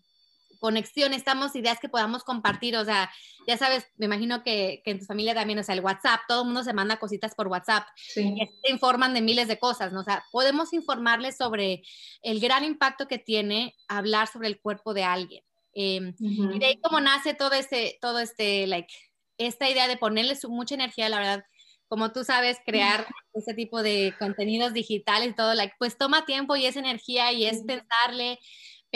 conexión, 0.58 1.10
necesitamos 1.10 1.54
ideas 1.56 1.78
que 1.80 1.88
podamos 1.88 2.24
compartir, 2.24 2.76
o 2.76 2.84
sea, 2.84 3.10
ya 3.46 3.56
sabes, 3.56 3.86
me 3.96 4.06
imagino 4.06 4.42
que, 4.42 4.82
que 4.84 4.90
en 4.92 4.98
tu 4.98 5.04
familia 5.04 5.34
también, 5.34 5.58
o 5.58 5.62
sea, 5.62 5.74
el 5.74 5.80
WhatsApp, 5.80 6.20
todo 6.28 6.42
el 6.42 6.46
mundo 6.46 6.64
se 6.64 6.72
manda 6.72 6.98
cositas 6.98 7.34
por 7.34 7.48
WhatsApp, 7.48 7.86
sí. 7.96 8.34
y 8.36 8.46
te 8.62 8.70
informan 8.70 9.14
de 9.14 9.20
miles 9.20 9.48
de 9.48 9.58
cosas, 9.58 9.92
¿no? 9.92 10.00
O 10.00 10.04
sea, 10.04 10.24
podemos 10.32 10.72
informarles 10.72 11.36
sobre 11.36 11.82
el 12.22 12.40
gran 12.40 12.64
impacto 12.64 13.06
que 13.08 13.18
tiene 13.18 13.74
hablar 13.88 14.28
sobre 14.28 14.48
el 14.48 14.60
cuerpo 14.60 14.94
de 14.94 15.04
alguien. 15.04 15.44
Eh, 15.74 16.14
Y 16.18 16.58
de 16.58 16.66
ahí 16.66 16.80
cómo 16.80 17.00
nace 17.00 17.34
todo 17.34 17.52
este, 17.52 17.98
todo 18.00 18.18
este, 18.18 18.66
like, 18.66 18.92
esta 19.36 19.68
idea 19.68 19.88
de 19.88 19.98
ponerle 19.98 20.34
su, 20.34 20.48
mucha 20.48 20.74
energía, 20.74 21.10
la 21.10 21.18
verdad, 21.18 21.44
como 21.88 22.12
tú 22.12 22.24
sabes, 22.24 22.58
crear 22.64 23.06
ese 23.34 23.54
tipo 23.54 23.82
de 23.82 24.14
contenidos 24.18 24.72
digitales 24.72 25.30
y 25.30 25.34
todo, 25.34 25.54
like, 25.54 25.74
pues 25.78 25.98
toma 25.98 26.24
tiempo 26.24 26.56
y 26.56 26.66
es 26.66 26.76
energía 26.76 27.32
y 27.32 27.44
es 27.44 27.62
pensarle, 27.62 28.38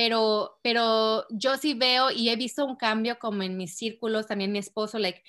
pero, 0.01 0.59
pero 0.63 1.27
yo 1.29 1.59
sí 1.59 1.75
veo 1.75 2.11
y 2.11 2.31
he 2.31 2.37
visto 2.37 2.65
un 2.65 2.77
cambio 2.77 3.19
como 3.19 3.43
en 3.43 3.59
mis 3.59 3.77
círculos, 3.77 4.27
también 4.27 4.51
mi 4.51 4.59
esposo, 4.59 4.99
like, 4.99 5.23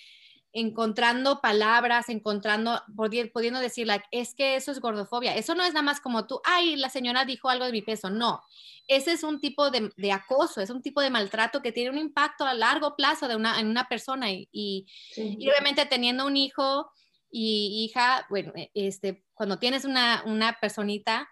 encontrando 0.54 1.42
palabras, 1.42 2.08
encontrando, 2.08 2.82
pudiendo 2.96 3.60
decir, 3.60 3.86
like, 3.86 4.06
es 4.12 4.34
que 4.34 4.56
eso 4.56 4.72
es 4.72 4.80
gordofobia. 4.80 5.36
Eso 5.36 5.56
no 5.56 5.66
es 5.66 5.74
nada 5.74 5.82
más 5.82 6.00
como 6.00 6.26
tú, 6.26 6.40
ay, 6.46 6.78
la 6.78 6.88
señora 6.88 7.26
dijo 7.26 7.50
algo 7.50 7.66
de 7.66 7.74
mi 7.74 7.82
peso. 7.82 8.10
No, 8.10 8.42
ese 8.88 9.12
es 9.12 9.24
un 9.24 9.42
tipo 9.42 9.72
de, 9.72 9.92
de 9.98 10.12
acoso, 10.14 10.62
es 10.62 10.70
un 10.70 10.82
tipo 10.82 11.02
de 11.02 11.10
maltrato 11.10 11.62
que 11.62 11.74
tiene 11.74 11.90
un 11.90 11.98
impacto 11.98 12.46
a 12.46 12.54
largo 12.54 12.96
plazo 12.96 13.28
de 13.28 13.36
una, 13.36 13.60
en 13.60 13.68
una 13.68 13.90
persona. 13.90 14.32
Y, 14.32 14.48
y, 14.54 14.86
y 15.18 15.50
obviamente 15.50 15.86
teniendo 15.86 16.26
un 16.26 16.38
hijo, 16.38 16.90
y 17.30 17.84
hija, 17.84 18.26
bueno, 18.30 18.54
e, 18.56 18.72
este, 18.74 19.26
cuando 19.34 19.60
tienes 19.60 19.84
una, 19.84 20.24
una 20.26 20.60
personita, 20.62 21.28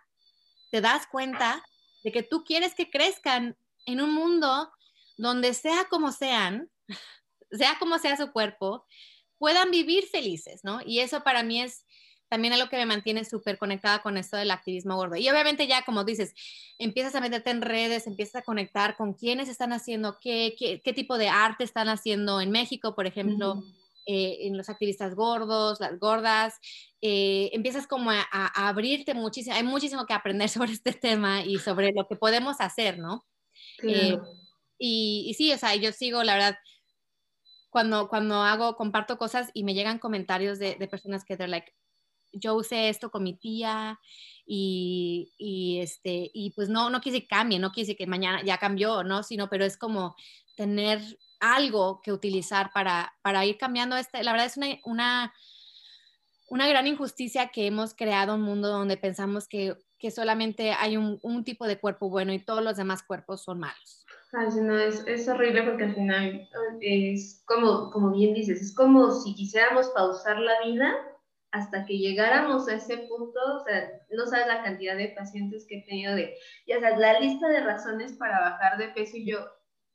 te 0.71 0.81
das 0.81 1.07
cuenta 1.07 1.63
de 2.03 2.11
que 2.11 2.23
tú 2.23 2.43
quieres 2.43 2.75
que 2.75 2.89
crezcan 2.89 3.57
en 3.85 4.01
un 4.01 4.13
mundo 4.13 4.71
donde 5.17 5.53
sea 5.53 5.85
como 5.89 6.11
sean, 6.11 6.69
sea 7.51 7.77
como 7.79 7.99
sea 7.99 8.17
su 8.17 8.31
cuerpo, 8.31 8.85
puedan 9.37 9.71
vivir 9.71 10.05
felices, 10.07 10.61
¿no? 10.63 10.79
Y 10.85 10.99
eso 10.99 11.23
para 11.23 11.43
mí 11.43 11.61
es, 11.61 11.85
también 12.29 12.57
lo 12.59 12.69
que 12.69 12.77
me 12.77 12.85
mantiene 12.85 13.25
súper 13.25 13.57
conectada 13.57 14.01
con 14.01 14.17
esto 14.17 14.37
del 14.37 14.51
activismo 14.51 14.95
gordo. 14.95 15.15
Y 15.15 15.27
obviamente 15.29 15.65
ya, 15.65 15.83
como 15.83 16.03
dices, 16.03 16.33
empiezas 16.77 17.15
a 17.15 17.21
meterte 17.21 17.49
en 17.49 17.61
redes, 17.61 18.05
empiezas 18.05 18.35
a 18.35 18.41
conectar 18.43 18.95
con 18.95 19.13
quiénes 19.13 19.49
están 19.49 19.73
haciendo 19.73 20.19
qué, 20.21 20.55
qué, 20.57 20.93
tipo 20.93 21.17
de 21.17 21.29
arte 21.29 21.63
están 21.63 21.89
haciendo 21.89 22.39
en 22.39 22.51
México, 22.51 22.93
por 22.95 23.07
ejemplo, 23.07 23.63
eh, 24.11 24.47
en 24.47 24.57
los 24.57 24.69
activistas 24.69 25.13
gordos, 25.13 25.79
las 25.79 25.99
gordas. 25.99 26.59
Eh, 26.99 27.51
empiezas 27.53 27.85
como 27.85 28.09
a, 28.09 28.23
abrirte 28.55 29.13
muchísimo, 29.13 29.55
hay 29.55 29.61
muchísimo 29.61 30.07
que 30.07 30.15
aprender 30.15 30.49
sobre 30.49 30.71
este 30.71 30.93
tema 30.93 31.45
y 31.45 31.59
sobre 31.59 31.91
lo 31.93 32.07
que 32.07 32.15
podemos 32.15 32.59
hacer, 32.59 32.97
¿no? 32.97 33.23
Eh, 33.83 34.17
y, 34.79 35.35
sí, 35.37 35.53
o 35.53 35.59
sea, 35.59 35.75
yo 35.75 35.91
sigo, 35.91 36.23
la 36.23 36.33
verdad, 36.33 36.57
cuando, 37.69 38.09
cuando 38.09 38.41
hago, 38.41 38.75
comparto 38.75 39.19
cosas 39.19 39.51
y 39.53 39.63
me 39.63 39.75
llegan 39.75 39.99
comentarios 39.99 40.57
de, 40.57 40.73
de 40.73 40.87
personas 40.87 41.23
que 41.23 41.37
they're 41.37 41.47
like, 41.47 41.71
yo 42.31 42.55
usé 42.55 42.89
esto 42.89 43.11
con 43.11 43.21
mi 43.21 43.35
tía 43.35 43.99
y, 44.43 45.33
y, 45.37 45.81
este, 45.81 46.31
y 46.33 46.49
pues 46.55 46.67
no, 46.67 46.89
no 46.89 46.99
quise 46.99 47.21
que 47.21 47.27
cambie, 47.27 47.59
no 47.59 47.71
quise 47.71 47.95
que 47.95 48.07
mañana 48.07 48.41
ya 48.43 48.57
cambió, 48.57 49.03
¿no? 49.03 49.21
Sino, 49.21 49.49
pero 49.49 49.65
es 49.65 49.77
como 49.77 50.15
tener 50.55 50.99
algo 51.39 52.01
que 52.01 52.11
utilizar 52.11 52.71
para, 52.73 53.13
para 53.21 53.45
ir 53.45 53.57
cambiando. 53.57 53.95
Este, 53.95 54.23
la 54.23 54.31
verdad 54.31 54.47
es 54.47 54.57
una, 54.57 54.67
una, 54.85 55.33
una 56.49 56.67
gran 56.67 56.87
injusticia 56.87 57.49
que 57.49 57.67
hemos 57.67 57.93
creado 57.93 58.35
un 58.35 58.41
mundo 58.41 58.69
donde 58.69 58.97
pensamos 58.97 59.47
que, 59.47 59.75
que 59.97 60.11
solamente 60.11 60.71
hay 60.71 60.97
un, 60.97 61.19
un, 61.21 61.43
tipo 61.43 61.67
de 61.67 61.79
cuerpo 61.79 62.09
bueno 62.09 62.33
y 62.33 62.39
todos 62.39 62.63
los 62.63 62.77
demás 62.77 63.03
cuerpos 63.03 63.43
son 63.43 63.59
malos. 63.59 64.05
no, 64.31 64.77
es, 64.77 65.03
es, 65.07 65.27
horrible 65.27 65.63
porque 65.63 65.83
al 65.83 65.95
final 65.95 66.49
es 66.81 67.43
como, 67.45 67.91
como 67.91 68.11
bien 68.11 68.33
dices, 68.33 68.61
es 68.61 68.75
como 68.75 69.11
si 69.11 69.35
quisiéramos 69.35 69.89
pausar 69.89 70.39
la 70.39 70.61
vida 70.65 70.95
hasta 71.51 71.85
que 71.85 71.97
llegáramos 71.97 72.67
a 72.67 72.75
ese 72.75 72.97
punto, 72.97 73.39
o 73.55 73.63
sea, 73.63 73.89
no 74.11 74.25
sabes 74.27 74.47
la 74.47 74.63
cantidad 74.63 74.95
de 74.95 75.09
pacientes 75.09 75.65
que 75.67 75.79
he 75.79 75.81
tenido 75.81 76.15
de, 76.15 76.35
ya 76.67 76.79
sabes, 76.79 76.99
la 76.99 77.19
lista 77.19 77.47
de 77.47 77.61
razones 77.61 78.13
para 78.13 78.39
bajar 78.39 78.77
de 78.77 78.89
peso 78.89 79.17
y 79.17 79.25
yo, 79.25 79.39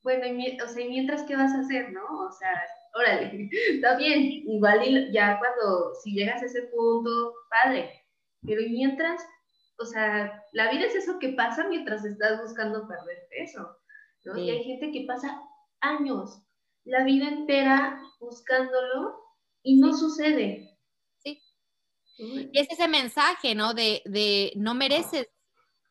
bueno, 0.05 0.27
y, 0.27 0.61
o 0.61 0.69
sea, 0.69 0.87
mientras 0.87 1.23
qué 1.23 1.35
vas 1.35 1.53
a 1.55 1.61
hacer, 1.61 1.91
no? 1.93 2.05
O 2.05 2.31
sea, 2.31 2.63
órale, 2.95 3.49
está 3.71 3.97
bien, 3.97 4.21
igual 4.23 5.11
ya 5.13 5.39
cuando, 5.39 5.95
si 6.03 6.13
llegas 6.13 6.43
a 6.43 6.47
ese 6.47 6.63
punto, 6.65 7.35
padre, 7.49 8.05
pero 8.47 8.61
y 8.61 8.69
mientras, 8.69 9.27
o 9.79 9.87
sea, 9.87 10.45
la 10.53 10.71
vida 10.71 10.85
es 10.85 10.95
eso 10.95 11.19
que 11.19 11.31
pasa 11.31 11.67
mientras 11.69 12.05
estás 12.05 12.41
buscando 12.43 12.87
perder 12.87 13.27
peso, 13.31 13.77
¿no? 14.27 14.39
Y 14.39 14.51
hay 14.51 14.63
gente 14.63 14.93
que 14.93 15.07
pasa 15.07 15.43
años, 15.81 16.39
la 16.85 17.03
vida 17.05 17.29
entera 17.29 17.99
buscándolo 18.21 19.19
y 19.63 19.77
no 19.77 19.95
sucede. 19.95 20.71
Y 22.17 22.51
es 22.53 22.71
ese 22.71 22.87
mensaje, 22.87 23.55
¿no? 23.55 23.75
De, 23.75 24.03
de 24.05 24.53
no 24.57 24.75
mereces, 24.75 25.29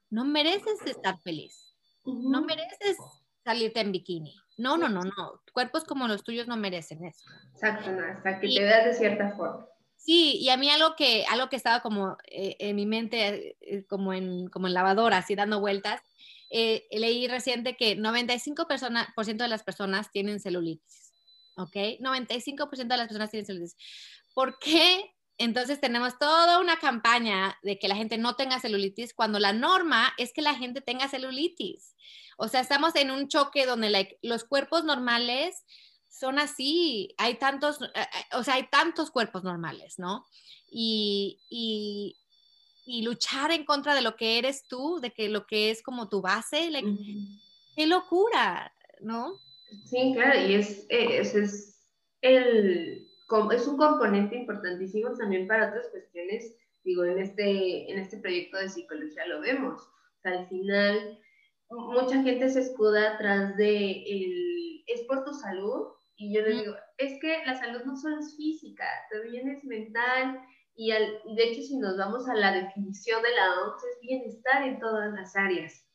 no 0.10 0.24
mereces 0.24 0.80
estar 0.86 1.20
feliz. 1.22 1.76
No 2.06 2.42
mereces 2.44 2.98
salirte 3.44 3.80
en 3.80 3.92
bikini. 3.92 4.36
No, 4.58 4.78
no, 4.78 4.90
no, 4.90 5.02
no. 5.04 5.42
Cuerpos 5.52 5.84
como 5.84 6.08
los 6.08 6.24
tuyos 6.24 6.48
no 6.48 6.58
merecen 6.58 7.04
eso. 7.06 7.24
Exacto, 7.54 7.92
no, 7.92 8.06
hasta 8.06 8.40
que 8.40 8.48
te 8.48 8.60
veas 8.62 8.86
de 8.86 8.94
cierta 8.94 9.32
forma. 9.36 9.68
Sí, 9.98 10.38
y 10.40 10.50
a 10.50 10.58
mí 10.58 10.70
algo 10.70 10.96
que, 10.96 11.26
algo 11.30 11.50
que 11.50 11.56
estaba 11.56 11.82
como 11.82 12.18
eh, 12.26 12.58
en 12.60 12.76
mi 12.76 12.86
mente, 12.86 13.56
eh, 13.62 13.86
como, 13.88 14.14
en, 14.14 14.48
como 14.50 14.68
en 14.68 14.74
lavadora, 14.74 15.18
así 15.18 15.34
dando 15.34 15.62
vueltas, 15.62 16.02
eh, 16.50 16.86
leí 16.92 17.28
reciente 17.28 17.78
que 17.78 17.98
95% 17.98 19.38
de 19.38 19.48
las 19.48 19.64
personas 19.64 20.12
tienen 20.12 20.40
celulitis. 20.40 21.14
¿Ok? 21.56 21.76
95% 22.00 22.88
de 22.88 22.98
las 22.98 23.08
personas 23.08 23.32
tienen 23.32 23.46
celulitis. 23.46 23.78
¿Por 24.34 24.60
qué 24.60 25.13
entonces 25.38 25.82
tenemos 25.82 26.18
toda 26.20 26.60
una 26.60 26.78
campaña 26.78 27.58
de 27.64 27.80
que 27.80 27.88
la 27.88 27.96
gente 27.96 28.18
no 28.18 28.36
tenga 28.36 28.60
celulitis 28.60 29.14
cuando 29.14 29.40
la 29.40 29.54
norma 29.54 30.14
es 30.18 30.32
que 30.32 30.42
la 30.42 30.56
gente 30.56 30.82
tenga 30.82 31.08
celulitis. 31.08 31.96
O 32.38 32.48
sea, 32.48 32.62
estamos 32.62 32.96
en 32.96 33.12
un 33.12 33.28
choque 33.28 33.66
donde 33.66 34.18
los 34.22 34.44
cuerpos 34.44 34.84
normales 34.84 35.66
son 36.10 36.40
así. 36.40 37.14
Hay 37.18 37.36
tantos, 37.36 37.82
eh, 37.82 37.88
eh, 37.96 38.36
o 38.36 38.44
sea, 38.44 38.56
hay 38.56 38.68
tantos 38.68 39.12
cuerpos 39.12 39.44
normales, 39.44 39.98
¿no? 39.98 40.26
Y, 40.70 41.40
luchar 42.86 43.52
en 43.52 43.66
contra 43.66 43.96
de 43.96 44.02
lo 44.02 44.16
que 44.16 44.38
eres 44.38 44.68
tú, 44.68 45.00
de 45.02 45.12
que 45.12 45.30
lo 45.30 45.46
que 45.46 45.72
es 45.72 45.82
como 45.82 46.10
tu 46.10 46.22
base, 46.22 46.70
qué 47.76 47.88
locura, 47.88 48.74
¿no? 49.02 49.40
Sí, 49.86 50.12
claro, 50.14 50.40
y 50.48 50.56
es, 50.56 50.86
eh, 50.90 51.20
es 51.20 51.80
el 52.22 53.13
es 53.52 53.68
un 53.68 53.78
componente 53.78 54.36
importantísimo 54.36 55.14
también 55.16 55.48
para 55.48 55.70
otras 55.70 55.88
cuestiones, 55.90 56.56
digo, 56.84 57.04
en 57.06 57.20
este, 57.20 57.92
en 57.92 58.00
este 58.00 58.18
proyecto 58.18 58.58
de 58.58 58.70
psicología 58.70 59.26
lo 59.28 59.42
vemos. 59.42 59.82
O 59.82 60.22
sea, 60.22 60.40
al 60.40 60.48
final, 60.48 61.20
mucha 61.70 62.22
gente 62.22 62.50
se 62.50 62.62
escuda 62.62 63.14
atrás 63.14 63.58
de 63.58 64.04
el, 64.04 64.84
es 64.88 65.02
por 65.08 65.24
tu 65.24 65.34
salud, 65.34 65.88
y 66.16 66.34
yo 66.34 66.42
les 66.42 66.60
digo, 66.60 66.76
es 66.98 67.20
que 67.20 67.44
la 67.46 67.56
salud 67.56 67.82
no 67.86 67.98
solo 67.98 68.20
es 68.20 68.36
física, 68.36 68.86
también 69.12 69.50
es 69.50 69.64
mental, 69.64 70.40
y, 70.76 70.92
al, 70.92 71.20
de 71.36 71.44
hecho 71.44 71.62
si 71.62 71.78
nos 71.78 71.98
vamos 71.98 72.28
a 72.28 72.36
la 72.36 72.54
definición 72.54 73.22
de 73.22 73.36
la 73.36 73.62
OMS, 73.62 73.84
es 73.84 74.00
bienestar 74.02 74.64
en 74.64 74.80
todas 74.80 75.14
las 75.14 75.36
áreas 75.36 75.86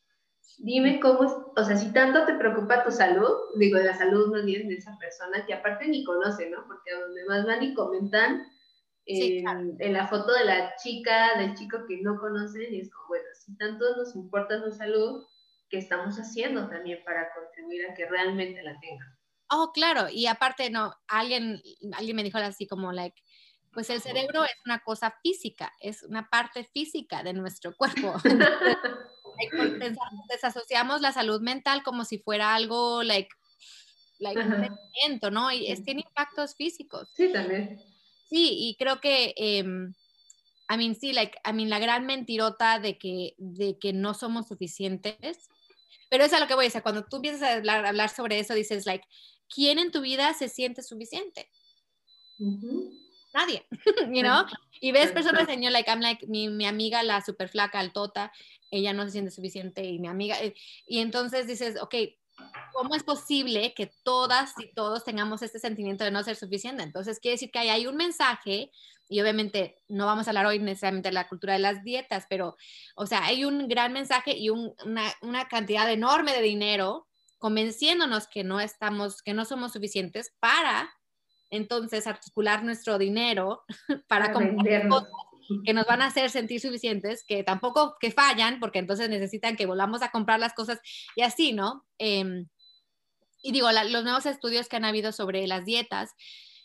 dime 0.57 0.99
cómo 0.99 1.23
es, 1.23 1.31
o 1.55 1.63
sea, 1.63 1.77
si 1.77 1.91
tanto 1.93 2.25
te 2.25 2.33
preocupa 2.33 2.83
tu 2.83 2.91
salud, 2.91 3.29
digo, 3.55 3.77
la 3.79 3.97
salud 3.97 4.31
más 4.31 4.43
bien 4.45 4.67
de 4.67 4.75
esa 4.75 4.97
persona 4.97 5.45
que 5.45 5.53
aparte 5.53 5.87
ni 5.87 6.03
conoce, 6.03 6.49
¿no? 6.49 6.65
Porque 6.67 6.91
a 6.91 6.99
donde 6.99 7.25
más 7.25 7.45
van 7.45 7.63
y 7.63 7.73
comentan 7.73 8.45
en, 9.05 9.93
la 9.93 10.07
foto 10.07 10.33
de 10.33 10.45
la 10.45 10.75
chica, 10.75 11.37
del 11.37 11.55
chico 11.55 11.79
que 11.87 12.01
no 12.01 12.19
conocen, 12.19 12.73
y 12.73 12.81
es 12.81 12.91
como, 12.91 13.07
bueno, 13.09 13.25
si 13.33 13.57
tanto 13.57 13.95
nos 13.97 14.15
importa 14.15 14.61
su 14.61 14.71
salud, 14.71 15.25
¿qué 15.69 15.77
estamos 15.77 16.15
haciendo 16.17 16.67
también 16.67 16.99
para 17.05 17.33
contribuir 17.33 17.89
a 17.89 17.93
que 17.93 18.05
realmente 18.05 18.61
la 18.61 18.79
tenga? 18.79 19.17
Oh, 19.51 19.71
claro, 19.73 20.09
y 20.11 20.27
aparte, 20.27 20.69
no, 20.69 20.93
alguien, 21.07 21.61
alguien 21.93 22.15
me 22.15 22.23
dijo 22.23 22.37
así 22.37 22.67
como, 22.67 22.91
like, 22.91 23.19
pues 23.71 23.89
el 23.89 24.01
cerebro 24.01 24.43
es 24.43 24.55
una 24.65 24.79
cosa 24.79 25.15
física, 25.23 25.71
es 25.79 26.03
una 26.03 26.29
parte 26.29 26.63
física 26.65 27.23
de 27.23 27.33
nuestro 27.33 27.75
cuerpo. 27.75 28.13
desasociamos 30.29 31.01
la 31.01 31.11
salud 31.11 31.41
mental 31.41 31.83
como 31.83 32.05
si 32.05 32.19
fuera 32.19 32.55
algo 32.55 33.03
like, 33.03 33.29
like 34.19 34.39
un 34.39 34.49
sentimiento, 34.49 35.31
¿no? 35.31 35.51
Y 35.51 35.67
es, 35.67 35.83
tiene 35.83 36.01
impactos 36.01 36.55
físicos. 36.55 37.09
Sí, 37.15 37.31
también. 37.31 37.81
Sí, 38.29 38.49
y 38.59 38.75
creo 38.77 38.99
que, 38.99 39.33
eh, 39.37 39.63
I 40.71 40.77
mean, 40.77 40.95
sí, 40.95 41.13
like, 41.13 41.37
I 41.43 41.53
mean, 41.53 41.69
la 41.69 41.79
gran 41.79 42.05
mentirota 42.05 42.79
de 42.79 42.97
que, 42.97 43.33
de 43.37 43.79
que 43.79 43.91
no 43.91 44.13
somos 44.13 44.47
suficientes, 44.47 45.49
pero 46.09 46.23
es 46.23 46.33
a 46.33 46.39
lo 46.39 46.47
que 46.47 46.53
voy 46.53 46.65
a 46.65 46.67
decir, 46.67 46.83
cuando 46.83 47.05
tú 47.05 47.17
empiezas 47.17 47.41
a 47.41 47.53
hablar, 47.53 47.85
hablar 47.85 48.09
sobre 48.09 48.39
eso, 48.39 48.53
dices, 48.53 48.85
like, 48.85 49.05
¿quién 49.53 49.79
en 49.79 49.91
tu 49.91 50.01
vida 50.01 50.33
se 50.33 50.47
siente 50.47 50.83
suficiente? 50.83 51.49
Nadie, 53.33 53.65
you 54.11 54.21
know? 54.21 54.45
Y 54.81 54.91
ves 54.91 55.11
personas 55.11 55.47
en 55.49 55.61
yo, 55.61 55.69
like, 55.69 55.89
I'm 55.89 56.01
like, 56.01 56.25
mi, 56.27 56.49
mi 56.49 56.65
amiga, 56.65 57.03
la 57.03 57.21
super 57.21 57.49
flaca, 57.49 57.79
altota, 57.79 58.31
ella 58.71 58.93
no 58.93 59.05
se 59.05 59.11
siente 59.11 59.31
suficiente 59.31 59.83
y 59.83 59.99
mi 59.99 60.07
amiga, 60.07 60.41
eh, 60.41 60.55
y 60.85 60.99
entonces 60.99 61.47
dices, 61.47 61.81
ok, 61.81 61.95
¿cómo 62.71 62.95
es 62.95 63.03
posible 63.03 63.73
que 63.73 63.91
todas 64.03 64.53
y 64.57 64.73
todos 64.73 65.03
tengamos 65.03 65.41
este 65.41 65.59
sentimiento 65.59 66.03
de 66.03 66.11
no 66.11 66.23
ser 66.23 66.35
suficiente? 66.35 66.83
Entonces 66.83 67.19
quiere 67.19 67.33
decir 67.33 67.51
que 67.51 67.59
hay, 67.59 67.69
hay 67.69 67.87
un 67.87 67.97
mensaje, 67.97 68.71
y 69.11 69.21
obviamente 69.21 69.81
no 69.87 70.05
vamos 70.05 70.27
a 70.27 70.29
hablar 70.29 70.45
hoy 70.45 70.59
necesariamente 70.59 71.09
de 71.09 71.13
la 71.13 71.27
cultura 71.27 71.53
de 71.53 71.59
las 71.59 71.83
dietas, 71.83 72.25
pero, 72.29 72.55
o 72.95 73.07
sea, 73.07 73.25
hay 73.25 73.43
un 73.43 73.67
gran 73.67 73.91
mensaje 73.91 74.37
y 74.37 74.49
una, 74.49 75.11
una 75.21 75.47
cantidad 75.47 75.91
enorme 75.91 76.33
de 76.33 76.43
dinero 76.43 77.07
convenciéndonos 77.39 78.27
que 78.27 78.43
no 78.43 78.59
estamos, 78.59 79.23
que 79.23 79.33
no 79.33 79.45
somos 79.45 79.73
suficientes 79.73 80.35
para 80.39 80.93
entonces 81.49 82.07
articular 82.07 82.63
nuestro 82.63 82.97
dinero 82.97 83.63
para 84.07 84.31
comprar 84.31 84.87
cosas 84.87 85.09
que 85.65 85.73
nos 85.73 85.85
van 85.85 86.01
a 86.01 86.07
hacer 86.07 86.29
sentir 86.29 86.59
suficientes, 86.59 87.23
que 87.23 87.43
tampoco 87.43 87.95
que 87.99 88.11
fallan, 88.11 88.59
porque 88.59 88.79
entonces 88.79 89.09
necesitan 89.09 89.55
que 89.55 89.65
volvamos 89.65 90.01
a 90.01 90.11
comprar 90.11 90.39
las 90.39 90.53
cosas 90.53 90.79
y 91.15 91.21
así, 91.21 91.53
¿no? 91.53 91.85
Em, 91.97 92.47
y 93.41 93.51
digo, 93.51 93.71
los 93.71 94.03
nuevos 94.03 94.25
estudios 94.25 94.67
que 94.67 94.75
han 94.75 94.85
habido 94.85 95.11
sobre 95.11 95.47
las 95.47 95.65
dietas, 95.65 96.11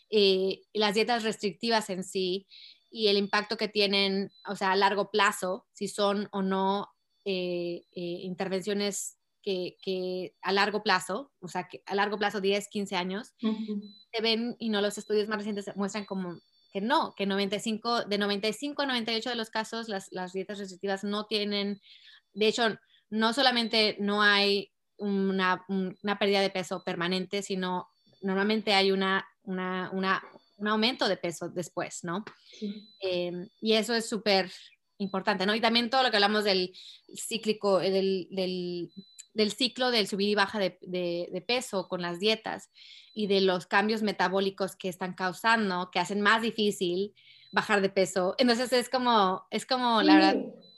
eh, 0.09 0.61
las 0.73 0.93
dietas 0.93 1.23
restrictivas 1.23 1.89
en 1.89 2.03
sí 2.03 2.47
y 2.91 3.07
el 3.07 3.17
impacto 3.17 3.57
que 3.57 3.67
tienen, 3.67 4.31
o 4.47 4.55
sea, 4.55 4.71
a 4.71 4.75
largo 4.75 5.09
plazo, 5.09 5.65
si 5.73 5.87
son 5.87 6.27
o 6.31 6.41
no 6.41 6.89
eh, 7.23 7.85
eh, 7.91 8.19
intervenciones 8.21 9.17
que, 9.45 9.77
que, 9.81 10.33
a 10.41 10.51
largo 10.51 10.83
plazo, 10.83 11.31
o 11.39 11.47
sea, 11.47 11.67
que 11.67 11.83
a 11.85 11.95
largo 11.95 12.17
plazo, 12.17 12.41
10, 12.41 12.67
15 12.67 12.95
años, 12.95 13.33
se 13.39 14.21
ven, 14.21 14.55
y 14.59 14.69
no 14.69 14.81
los 14.81 14.97
estudios 14.97 15.27
más 15.27 15.37
recientes 15.37 15.71
muestran 15.75 16.05
como 16.05 16.39
que 16.73 16.81
no, 16.81 17.13
que 17.15 17.25
95, 17.25 18.03
de 18.05 18.17
95 18.17 18.81
a 18.81 18.85
98 18.87 19.29
de 19.29 19.35
los 19.35 19.49
casos 19.49 19.87
las, 19.87 20.11
las 20.11 20.33
dietas 20.33 20.59
restrictivas 20.59 21.03
no 21.05 21.25
tienen, 21.25 21.79
de 22.33 22.47
hecho, 22.47 22.77
no 23.09 23.31
solamente 23.31 23.95
no 23.99 24.21
hay 24.21 24.73
una, 24.97 25.63
una 25.69 26.19
pérdida 26.19 26.41
de 26.41 26.49
peso 26.49 26.83
permanente, 26.83 27.41
sino 27.43 27.87
normalmente 28.21 28.73
hay 28.73 28.91
una, 28.91 29.25
una, 29.43 29.89
una 29.93 30.21
un 30.57 30.67
aumento 30.67 31.07
de 31.07 31.17
peso 31.17 31.49
después, 31.49 32.03
¿no? 32.03 32.23
Em, 32.99 33.47
y 33.61 33.73
eso 33.73 33.93
es 33.93 34.07
súper 34.07 34.51
importante, 34.97 35.45
¿no? 35.45 35.53
Y 35.53 35.61
también 35.61 35.89
todo 35.89 36.03
lo 36.03 36.09
que 36.09 36.17
hablamos 36.17 36.43
del 36.43 36.73
cíclico, 37.15 37.81
eh, 37.81 37.91
del, 37.91 38.91
del, 39.35 39.51
ciclo 39.51 39.91
del 39.91 40.07
subir 40.07 40.29
y 40.29 40.35
baja 40.35 40.57
de, 40.57 40.79
de, 40.81 41.43
peso 41.45 41.87
con 41.87 42.01
las 42.01 42.19
dietas 42.19 42.71
y 43.13 43.27
de 43.27 43.41
los 43.41 43.67
cambios 43.67 44.01
metabólicos 44.01 44.75
que 44.75 44.89
están 44.89 45.13
causando, 45.13 45.91
que 45.91 45.99
hacen 45.99 46.21
más 46.21 46.41
difícil 46.41 47.13
bajar 47.51 47.81
de 47.81 47.89
peso. 47.89 48.35
Entonces 48.37 48.73
es 48.73 48.89
como, 48.89 49.45
es 49.51 49.65
como, 49.65 50.01
la 50.01 50.15
verdad, 50.15 50.35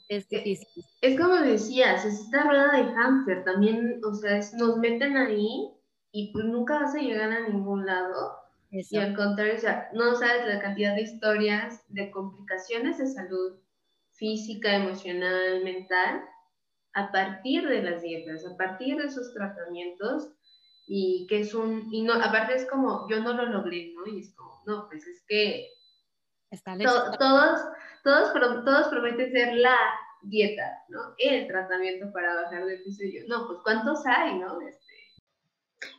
es 0.10 0.28
difícil. 0.28 0.84
Es 1.02 1.20
como 1.20 1.36
decías, 1.36 2.06
es 2.06 2.20
esta 2.20 2.44
rueda 2.44 2.72
de 2.72 2.94
hamster, 2.94 3.44
también, 3.44 4.02
o 4.04 4.14
sea, 4.14 4.40
nos 4.58 4.78
meten 4.78 5.18
ahí 5.18 5.72
y 6.12 6.32
pues 6.34 6.46
nunca 6.46 6.80
vas 6.80 6.96
a 6.96 7.00
llegar 7.00 7.32
a 7.32 7.48
ningún 7.48 7.86
lado. 7.86 8.38
Y 8.70 8.98
al 8.98 9.16
contrario, 9.16 9.56
o 9.56 9.60
sea, 9.60 9.90
no 9.94 10.16
sabes 10.16 10.46
la 10.46 10.60
cantidad 10.60 10.94
de 10.94 11.04
historias 11.04 11.84
de 11.88 12.12
complicaciones 12.12 12.98
de 12.98 13.08
salud 13.08 13.54
física, 14.12 14.76
emocional, 14.76 15.64
mental, 15.64 16.22
a 16.98 17.12
partir 17.12 17.68
de 17.68 17.84
las 17.84 18.02
dietas, 18.02 18.44
a 18.44 18.58
partir 18.58 18.98
de 18.98 19.06
esos 19.06 19.32
tratamientos, 19.32 20.30
y 20.88 21.28
que 21.30 21.42
es 21.42 21.54
un, 21.54 21.94
y 21.94 22.02
no, 22.02 22.14
aparte 22.14 22.56
es 22.56 22.66
como, 22.66 23.08
yo 23.08 23.22
no 23.22 23.34
lo 23.34 23.46
logré, 23.46 23.94
¿no? 23.94 24.08
Y 24.08 24.22
es 24.22 24.34
como, 24.36 24.64
no, 24.66 24.88
pues 24.90 25.06
es 25.06 25.24
que 25.28 25.68
todos, 26.74 27.60
todos, 28.04 28.34
todos 28.34 28.88
prometen 28.88 29.32
ser 29.32 29.54
la 29.54 29.78
dieta, 30.24 30.64
¿no? 30.90 31.14
El 31.20 31.46
tratamiento 31.46 32.12
para 32.12 32.34
bajar 32.34 32.66
de 32.66 32.78
peso. 32.78 33.04
Y 33.04 33.20
yo, 33.20 33.28
no, 33.28 33.46
pues 33.46 33.60
¿cuántos 33.64 34.04
hay, 34.08 34.40
no? 34.40 34.60
Este... 34.62 34.88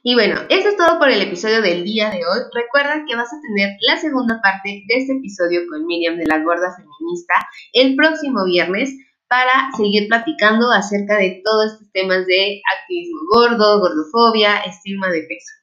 Y 0.03 0.15
bueno, 0.15 0.41
eso 0.49 0.71
es 0.71 0.77
todo 0.77 0.99
por 0.99 1.11
el 1.11 1.23
episodio 1.23 1.63
del 1.63 1.85
día 1.85 2.11
de 2.11 2.27
hoy. 2.27 2.41
Recuerda 2.53 3.05
que 3.07 3.15
vas 3.15 3.33
a 3.33 3.41
tener 3.41 3.77
la 3.83 3.99
segunda 3.99 4.41
parte 4.43 4.83
de 4.89 4.97
este 4.97 5.13
episodio 5.13 5.61
con 5.71 5.87
Miriam 5.87 6.17
de 6.17 6.27
la 6.27 6.43
Gorda 6.43 6.75
Feminista 6.75 7.35
el 7.73 7.95
próximo 7.95 8.45
viernes 8.47 8.91
para 9.29 9.71
seguir 9.77 10.09
platicando 10.09 10.71
acerca 10.73 11.19
de 11.19 11.43
todos 11.45 11.73
estos 11.73 11.93
temas 11.93 12.27
de 12.27 12.63
activismo 12.81 13.21
gordo, 13.33 13.81
gordofobia, 13.81 14.59
estigma 14.61 15.09
de 15.09 15.23
peso. 15.23 15.59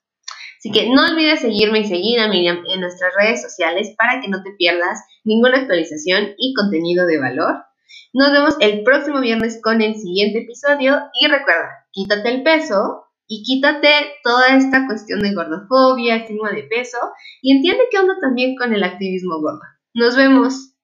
Así 0.59 0.71
que 0.71 0.89
no 0.89 1.03
olvides 1.03 1.41
seguirme 1.41 1.79
y 1.79 1.87
seguir 1.87 2.19
a 2.19 2.27
Miriam 2.27 2.63
en 2.67 2.81
nuestras 2.81 3.13
redes 3.19 3.41
sociales 3.41 3.93
para 3.97 4.21
que 4.21 4.29
no 4.29 4.41
te 4.41 4.51
pierdas 4.57 4.99
ninguna 5.23 5.59
actualización 5.59 6.33
y 6.37 6.53
contenido 6.53 7.05
de 7.05 7.19
valor. 7.19 7.65
Nos 8.13 8.31
vemos 8.31 8.55
el 8.59 8.83
próximo 8.83 9.19
viernes 9.19 9.59
con 9.61 9.81
el 9.81 9.95
siguiente 9.95 10.39
episodio 10.39 11.01
y 11.19 11.27
recuerda, 11.27 11.85
quítate 11.91 12.29
el 12.29 12.43
peso 12.43 13.05
y 13.27 13.43
quítate 13.43 13.89
toda 14.23 14.55
esta 14.55 14.85
cuestión 14.87 15.19
de 15.19 15.33
gordofobia, 15.33 16.15
estigma 16.17 16.51
de 16.51 16.63
peso 16.63 16.97
y 17.41 17.55
entiende 17.55 17.83
qué 17.91 17.99
onda 17.99 18.15
también 18.21 18.55
con 18.55 18.73
el 18.73 18.83
activismo 18.83 19.39
gordo. 19.41 19.61
Nos 19.93 20.15
vemos. 20.15 20.74